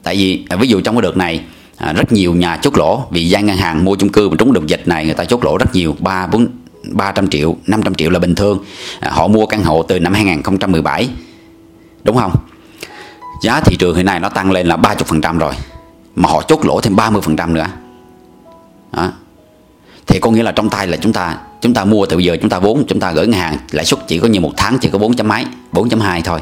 Tại 0.03 0.17
vì 0.17 0.45
à, 0.49 0.57
ví 0.57 0.69
dụ 0.69 0.81
trong 0.81 0.95
cái 0.95 1.03
đợt 1.03 1.17
này 1.17 1.41
à, 1.77 1.93
rất 1.93 2.13
nhiều 2.13 2.35
nhà 2.35 2.57
chốt 2.57 2.77
lỗ 2.77 3.03
vì 3.11 3.29
gian 3.29 3.47
ngân 3.47 3.57
hàng 3.57 3.85
mua 3.85 3.97
chung 3.97 4.09
cư 4.09 4.29
mà 4.29 4.37
trúng 4.39 4.53
đợt 4.53 4.67
dịch 4.67 4.89
này 4.89 5.05
người 5.05 5.15
ta 5.15 5.25
chốt 5.25 5.45
lỗ 5.45 5.59
rất 5.59 5.75
nhiều 5.75 5.97
ba 5.99 6.27
bốn 6.27 6.49
300 6.91 7.29
triệu 7.29 7.57
500 7.67 7.95
triệu 7.95 8.11
là 8.11 8.19
bình 8.19 8.35
thường. 8.35 8.65
À, 9.01 9.11
họ 9.11 9.29
mua 9.29 9.47
căn 9.47 9.65
hộ 9.65 9.83
từ 9.83 10.01
năm 10.01 10.15
2017 10.15 11.09
đúng 12.05 12.17
không? 12.17 12.33
Giá 13.43 13.61
thị 13.61 13.77
trường 13.77 13.97
hiện 13.97 14.07
nay 14.07 14.21
nó 14.21 14.29
tăng 14.29 14.51
lên 14.51 14.67
là 14.67 14.77
30% 14.77 15.39
rồi 15.39 15.55
mà 16.19 16.29
họ 16.29 16.43
chốt 16.49 16.65
lỗ 16.65 16.81
thêm 16.81 16.97
30% 16.97 17.53
nữa. 17.53 17.67
Đó. 18.93 19.09
thì 20.07 20.21
có 20.21 20.31
nghĩa 20.31 20.43
là 20.43 20.53
trong 20.53 20.71
tay 20.71 20.87
là 20.87 20.97
chúng 20.97 21.13
ta 21.13 21.37
chúng 21.61 21.75
ta 21.75 21.85
mua 21.85 22.07
từ 22.07 22.19
giờ 22.19 22.37
chúng 22.41 22.51
ta 22.51 22.59
vốn 22.59 22.85
chúng 22.89 23.01
ta 23.01 23.13
gửi 23.13 23.27
ngân 23.27 23.41
hàng 23.41 23.59
lãi 23.71 23.85
suất 23.85 24.01
chỉ 24.09 24.19
có 24.19 24.29
như 24.29 24.41
một 24.41 24.53
tháng 24.57 24.79
chỉ 24.79 24.89
có 24.89 24.99
4 24.99 25.17
chấm 25.17 25.29
mấy 25.29 25.45
4.2 25.73 26.21
thôi. 26.25 26.41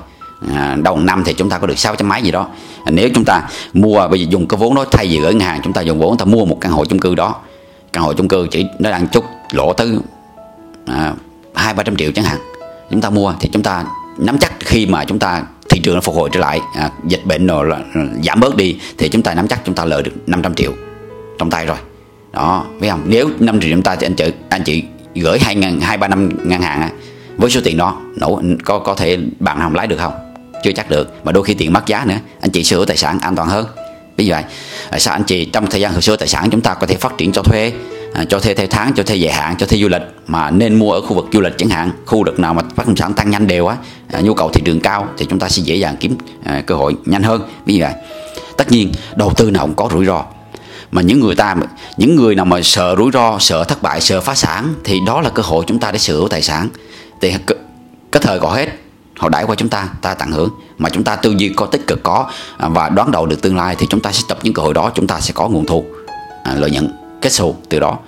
À, 0.54 0.76
đầu 0.82 0.98
năm 0.98 1.22
thì 1.26 1.34
chúng 1.34 1.50
ta 1.50 1.58
có 1.58 1.66
được 1.66 1.78
6 1.78 1.96
chấm 1.96 2.08
mấy 2.08 2.22
gì 2.22 2.30
đó. 2.30 2.48
À, 2.84 2.90
nếu 2.90 3.08
chúng 3.14 3.24
ta 3.24 3.42
mua 3.72 4.08
bây 4.08 4.20
giờ 4.20 4.26
dùng 4.30 4.48
cái 4.48 4.58
vốn 4.58 4.74
đó 4.74 4.84
thay 4.90 5.06
vì 5.06 5.20
gửi 5.20 5.34
ngân 5.34 5.40
hàng 5.40 5.60
chúng 5.64 5.72
ta 5.72 5.80
dùng 5.80 5.98
vốn 5.98 6.10
chúng 6.10 6.18
ta 6.18 6.24
mua 6.24 6.44
một 6.44 6.58
căn 6.60 6.72
hộ 6.72 6.84
chung 6.84 6.98
cư 6.98 7.14
đó. 7.14 7.34
Căn 7.92 8.04
hộ 8.04 8.12
chung 8.12 8.28
cư 8.28 8.46
chỉ 8.50 8.66
nó 8.78 8.90
đang 8.90 9.08
chốt 9.08 9.24
lỗ 9.52 9.72
tới 9.72 9.98
à, 10.86 11.14
hai 11.54 11.74
ba 11.74 11.82
trăm 11.82 11.96
triệu 11.96 12.12
chẳng 12.12 12.24
hạn. 12.24 12.38
Chúng 12.90 13.00
ta 13.00 13.10
mua 13.10 13.34
thì 13.40 13.48
chúng 13.52 13.62
ta 13.62 13.84
nắm 14.18 14.38
chắc 14.38 14.52
khi 14.60 14.86
mà 14.86 15.04
chúng 15.04 15.18
ta 15.18 15.42
thị 15.68 15.80
trường 15.80 15.94
nó 15.94 16.00
phục 16.00 16.14
hồi 16.14 16.30
trở 16.32 16.40
lại 16.40 16.60
à, 16.74 16.90
dịch 17.04 17.26
bệnh 17.26 17.46
rồi 17.46 17.66
là, 17.66 17.80
giảm 18.24 18.40
bớt 18.40 18.56
đi 18.56 18.76
thì 18.98 19.08
chúng 19.08 19.22
ta 19.22 19.34
nắm 19.34 19.48
chắc 19.48 19.60
chúng 19.64 19.74
ta 19.74 19.84
lợi 19.84 20.02
được 20.02 20.12
500 20.26 20.54
triệu 20.54 20.72
trong 21.38 21.50
tay 21.50 21.66
rồi. 21.66 21.76
Đó 22.32 22.66
biết 22.80 22.88
không? 22.90 23.02
Nếu 23.06 23.30
5 23.40 23.60
triệu 23.60 23.70
chúng 23.70 23.82
ta 23.82 23.96
thì 23.96 24.06
anh 24.06 24.14
chị 24.14 24.32
anh 24.48 24.62
chị 24.64 24.82
gửi 25.14 25.38
hai 25.38 25.54
ngàn 25.54 25.80
hai 25.80 25.98
ba 25.98 26.08
năm 26.08 26.30
ngân 26.44 26.62
hàng 26.62 26.90
với 27.36 27.50
số 27.50 27.60
tiền 27.64 27.76
đó 27.76 28.00
nổ 28.16 28.42
có 28.64 28.78
có 28.78 28.94
thể 28.94 29.18
bạn 29.40 29.58
nào 29.58 29.72
lái 29.72 29.86
được 29.86 29.98
không? 29.98 30.12
Chưa 30.64 30.72
chắc 30.72 30.90
được 30.90 31.24
mà 31.24 31.32
đôi 31.32 31.44
khi 31.44 31.54
tiền 31.54 31.72
mất 31.72 31.86
giá 31.86 32.04
nữa 32.04 32.18
anh 32.40 32.50
chị 32.50 32.64
sửa 32.64 32.84
tài 32.84 32.96
sản 32.96 33.18
an 33.20 33.36
toàn 33.36 33.48
hơn. 33.48 33.66
Ví 34.16 34.26
dụ 34.26 34.32
vậy 34.32 34.44
à, 34.90 34.98
sao 34.98 35.14
anh 35.14 35.24
chị 35.24 35.44
trong 35.44 35.66
thời 35.66 35.80
gian 35.80 36.00
sửa 36.00 36.16
tài 36.16 36.28
sản 36.28 36.50
chúng 36.50 36.60
ta 36.60 36.74
có 36.74 36.86
thể 36.86 36.94
phát 36.96 37.18
triển 37.18 37.32
cho 37.32 37.42
thuê? 37.42 37.72
À, 38.12 38.24
cho 38.28 38.40
thuê 38.40 38.54
theo 38.54 38.66
tháng 38.70 38.92
cho 38.94 39.02
thuê 39.02 39.16
dài 39.16 39.32
hạn 39.32 39.56
cho 39.56 39.66
thuê 39.66 39.78
du 39.78 39.88
lịch. 39.88 40.02
Mà 40.26 40.50
nên 40.50 40.78
mua 40.78 40.92
ở 40.92 41.00
khu 41.00 41.14
vực 41.14 41.26
du 41.32 41.40
lịch 41.40 41.58
chẳng 41.58 41.68
hạn 41.68 41.90
khu 42.06 42.24
vực 42.24 42.38
nào 42.38 42.54
mà 42.54 42.62
bất 42.76 42.86
động 42.86 42.96
sản 42.96 43.12
tăng 43.12 43.30
nhanh 43.30 43.46
đều 43.46 43.66
á 43.66 43.76
à, 44.12 44.20
nhu 44.20 44.34
cầu 44.34 44.50
thị 44.50 44.62
trường 44.64 44.80
cao 44.80 45.08
thì 45.16 45.26
chúng 45.30 45.38
ta 45.38 45.48
sẽ 45.48 45.62
dễ 45.62 45.76
dàng 45.76 45.96
kiếm 46.00 46.16
à, 46.44 46.62
cơ 46.66 46.74
hội 46.74 46.96
nhanh 47.04 47.22
hơn. 47.22 47.42
Ví 47.66 47.74
dụ 47.74 47.84
vậy 47.84 47.94
tất 48.56 48.70
nhiên 48.70 48.92
đầu 49.16 49.32
tư 49.36 49.50
nào 49.50 49.66
cũng 49.66 49.76
có 49.76 49.88
rủi 49.92 50.04
ro. 50.04 50.24
Mà 50.90 51.02
những 51.02 51.20
người 51.20 51.34
ta 51.34 51.56
những 51.96 52.16
người 52.16 52.34
nào 52.34 52.44
mà 52.44 52.60
sợ 52.62 52.94
rủi 52.98 53.10
ro 53.12 53.36
sợ 53.40 53.64
thất 53.64 53.82
bại 53.82 54.00
sợ 54.00 54.20
phá 54.20 54.34
sản 54.34 54.74
thì 54.84 55.00
đó 55.06 55.20
là 55.20 55.30
cơ 55.30 55.42
hội 55.42 55.64
chúng 55.66 55.78
ta 55.78 55.92
để 55.92 55.98
sửa 55.98 56.28
tài 56.28 56.42
sản. 56.42 56.68
Thì 57.20 57.34
cái 58.12 58.22
thời 58.22 58.38
gọi 58.38 58.58
hết 58.58 58.72
họ 59.18 59.28
đãi 59.28 59.44
qua 59.44 59.54
chúng 59.54 59.68
ta 59.68 59.88
ta 60.02 60.14
tận 60.14 60.32
hưởng. 60.32 60.50
Mà 60.78 60.90
chúng 60.90 61.04
ta 61.04 61.16
tư 61.16 61.34
duy 61.38 61.52
có 61.56 61.66
tích 61.66 61.86
cực 61.86 62.02
có 62.02 62.30
à, 62.58 62.68
và 62.68 62.88
đoán 62.88 63.10
đầu 63.10 63.26
được 63.26 63.42
tương 63.42 63.56
lai 63.56 63.76
thì 63.78 63.86
chúng 63.90 64.00
ta 64.00 64.12
sẽ 64.12 64.22
tập 64.28 64.38
những 64.42 64.54
cơ 64.54 64.62
hội 64.62 64.74
đó 64.74 64.90
chúng 64.94 65.06
ta 65.06 65.20
sẽ 65.20 65.32
có 65.34 65.48
nguồn 65.48 65.66
thu 65.66 65.84
à, 66.44 66.54
lợi 66.54 66.70
nhuận 66.70 67.05
cái 67.22 67.30
sổ 67.30 67.54
từ 67.68 67.80
đó. 67.80 67.98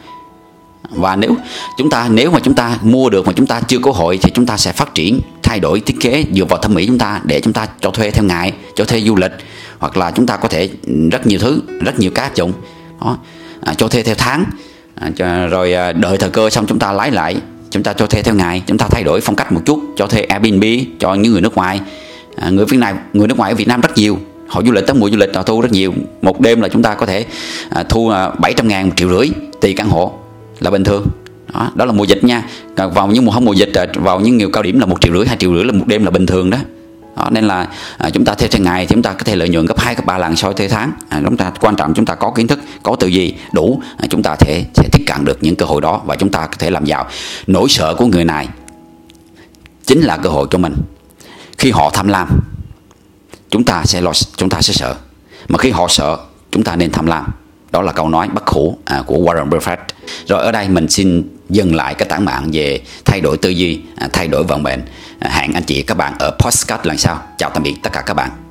Và 0.90 1.16
nếu 1.16 1.37
chúng 1.79 1.90
ta 1.90 2.09
nếu 2.11 2.31
mà 2.31 2.40
chúng 2.42 2.55
ta 2.55 2.79
mua 2.83 3.11
được 3.11 3.27
mà 3.27 3.33
chúng 3.33 3.47
ta 3.47 3.61
chưa 3.61 3.79
có 3.79 3.92
hội 3.92 4.18
thì 4.23 4.31
chúng 4.35 4.47
ta 4.47 4.57
sẽ 4.57 4.73
phát 4.73 4.94
triển 4.94 5.21
thay 5.42 5.61
đổi 5.61 5.81
thiết 5.81 5.97
kế 6.01 6.25
dựa 6.35 6.44
vào 6.44 6.59
thẩm 6.59 6.75
mỹ 6.75 6.87
chúng 6.87 6.99
ta 6.99 7.21
để 7.25 7.40
chúng 7.40 7.53
ta 7.53 7.66
cho 7.81 7.90
thuê 7.90 8.11
theo 8.11 8.25
ngày 8.25 8.53
cho 8.75 8.85
thuê 8.85 9.01
du 9.01 9.16
lịch 9.16 9.33
hoặc 9.79 9.97
là 9.97 10.11
chúng 10.11 10.27
ta 10.27 10.37
có 10.37 10.49
thể 10.49 10.71
rất 11.11 11.27
nhiều 11.27 11.38
thứ 11.38 11.61
rất 11.85 11.99
nhiều 11.99 12.11
cái 12.14 12.25
áp 12.25 12.35
dụng. 12.35 12.53
Đó. 13.01 13.18
À, 13.61 13.75
cho 13.75 13.88
thuê 13.88 14.03
theo 14.03 14.14
tháng 14.18 14.44
à, 14.94 15.11
cho, 15.16 15.47
rồi 15.47 15.73
à, 15.73 15.92
đợi 15.92 16.16
thời 16.16 16.31
cơ 16.31 16.51
xong 16.51 16.66
chúng 16.66 16.79
ta 16.79 16.92
lái 16.92 17.11
lại 17.11 17.37
chúng 17.71 17.83
ta 17.83 17.92
cho 17.92 18.07
thuê 18.07 18.23
theo 18.23 18.35
ngày 18.35 18.62
chúng 18.66 18.79
ta 18.79 18.87
thay 18.90 19.03
đổi 19.05 19.21
phong 19.21 19.37
cách 19.37 19.53
một 19.53 19.61
chút 19.64 19.81
cho 19.97 20.07
thuê 20.07 20.21
Airbnb 20.23 20.64
cho 20.99 21.14
những 21.14 21.33
người 21.33 21.40
nước 21.40 21.55
ngoài. 21.55 21.81
À, 22.37 22.51
người 22.51 22.64
Việt 22.64 22.79
Nam 22.79 22.97
người 23.12 23.29
nước 23.29 23.38
ngoài 23.38 23.53
ở 23.53 23.55
Việt 23.55 23.68
Nam 23.68 23.81
rất 23.81 23.97
nhiều 23.97 24.18
họ 24.49 24.63
du 24.63 24.73
lịch 24.73 24.87
tới 24.87 24.95
mùa 24.95 25.11
du 25.11 25.17
lịch 25.17 25.35
họ 25.35 25.43
thu 25.43 25.61
rất 25.61 25.73
nhiều. 25.73 25.95
Một 26.23 26.41
đêm 26.41 26.61
là 26.61 26.69
chúng 26.69 26.83
ta 26.83 26.95
có 26.95 27.07
thể 27.07 27.27
à, 27.71 27.83
thu 27.83 28.09
à, 28.09 28.31
700 28.39 28.69
ngàn 28.69 28.87
một 28.87 28.95
triệu 28.97 29.09
rưỡi 29.09 29.31
tùy 29.61 29.75
căn 29.75 29.89
hộ 29.89 30.13
là 30.61 30.71
bình 30.71 30.85
thường. 30.85 31.07
Đó, 31.55 31.71
đó 31.75 31.85
là 31.85 31.93
mùa 31.93 32.05
dịch 32.05 32.25
nha. 32.25 32.43
Vào 32.77 33.07
những 33.07 33.25
mùa 33.25 33.33
không 33.33 33.45
mùa 33.45 33.53
dịch 33.53 33.75
à, 33.75 33.87
vào 33.95 34.21
những 34.21 34.37
nhiều 34.37 34.51
cao 34.51 34.63
điểm 34.63 34.81
là 34.81 34.87
một 34.87 35.01
triệu 35.01 35.15
rưỡi 35.15 35.27
hai 35.27 35.37
triệu 35.37 35.55
rưỡi 35.55 35.65
là 35.65 35.73
một 35.73 35.87
đêm 35.87 36.05
là 36.05 36.11
bình 36.11 36.27
thường 36.27 36.51
đó. 36.51 36.59
Đó, 37.17 37.29
nên 37.31 37.45
là 37.45 37.69
à, 37.99 38.11
chúng 38.11 38.25
ta 38.25 38.35
theo 38.35 38.49
theo 38.49 38.63
ngày 38.63 38.87
thì 38.87 38.95
chúng 38.95 39.03
ta 39.03 39.13
có 39.13 39.25
thể 39.25 39.37
lợi 39.37 39.49
nhuận 39.49 39.67
gấp 39.67 39.79
hai 39.79 39.95
gấp 39.95 40.07
ba 40.07 40.19
lần 40.19 40.37
so 40.37 40.49
với 40.49 40.55
theo 40.55 40.69
tháng. 40.69 40.93
À, 41.09 41.23
chúng 41.25 41.37
ta 41.37 41.53
quan 41.61 41.77
trọng 41.77 41.95
chúng 41.95 42.05
ta 42.05 42.15
có 42.15 42.31
kiến 42.31 42.47
thức 42.47 42.61
có 42.83 42.97
tư 42.97 43.07
gì 43.07 43.35
đủ 43.53 43.83
à, 43.97 44.07
chúng 44.11 44.23
ta 44.23 44.37
thể 44.37 44.65
sẽ 44.75 44.89
tiếp 44.93 45.05
cận 45.07 45.25
được 45.25 45.39
những 45.41 45.57
cơ 45.57 45.67
hội 45.67 45.81
đó 45.81 46.01
và 46.07 46.17
chúng 46.17 46.31
ta 46.31 46.47
có 46.47 46.55
thể 46.59 46.71
làm 46.71 46.85
giàu. 46.85 47.07
Nỗi 47.47 47.69
sợ 47.69 47.95
của 47.95 48.07
người 48.07 48.25
này 48.25 48.49
chính 49.87 50.01
là 50.01 50.17
cơ 50.17 50.31
hội 50.31 50.47
cho 50.51 50.59
mình. 50.59 50.75
Khi 51.59 51.71
họ 51.71 51.91
tham 51.91 52.09
lam 52.09 52.29
chúng 53.51 53.65
ta 53.65 53.83
sẽ 53.85 54.01
lo 54.01 54.13
chúng 54.37 54.49
ta 54.49 54.61
sẽ 54.61 54.73
sợ. 54.73 54.97
Mà 55.49 55.59
khi 55.59 55.71
họ 55.71 55.89
sợ 55.89 56.19
chúng 56.51 56.65
ta 56.65 56.77
nên 56.77 56.91
tham 56.91 57.07
lam. 57.07 57.33
Đó 57.71 57.83
là 57.83 57.93
câu 57.93 58.09
nói 58.09 58.29
bất 58.29 58.47
hủ 58.47 58.79
à, 58.85 59.03
của 59.07 59.17
Warren 59.17 59.49
Buffett. 59.49 59.77
Rồi 60.27 60.43
ở 60.43 60.53
đây 60.53 60.69
mình 60.69 60.89
xin 60.89 61.29
dừng 61.49 61.75
lại 61.75 61.95
cái 61.95 62.09
tảng 62.09 62.25
mạng 62.25 62.49
về 62.53 62.81
thay 63.05 63.21
đổi 63.21 63.37
tư 63.37 63.51
duy 63.51 63.81
à, 63.97 64.09
thay 64.13 64.29
đổi 64.29 64.45
vận 64.45 64.63
mệnh. 64.63 64.81
À, 65.19 65.31
hẹn 65.31 65.53
anh 65.53 65.63
chị 65.63 65.83
các 65.83 65.97
bạn 65.97 66.15
ở 66.19 66.31
postcard 66.39 66.87
lần 66.87 66.99
sau. 66.99 67.23
Chào 67.39 67.51
tạm 67.51 67.63
biệt 67.63 67.75
tất 67.83 67.93
cả 67.93 68.01
các 68.01 68.15
bạn. 68.15 68.48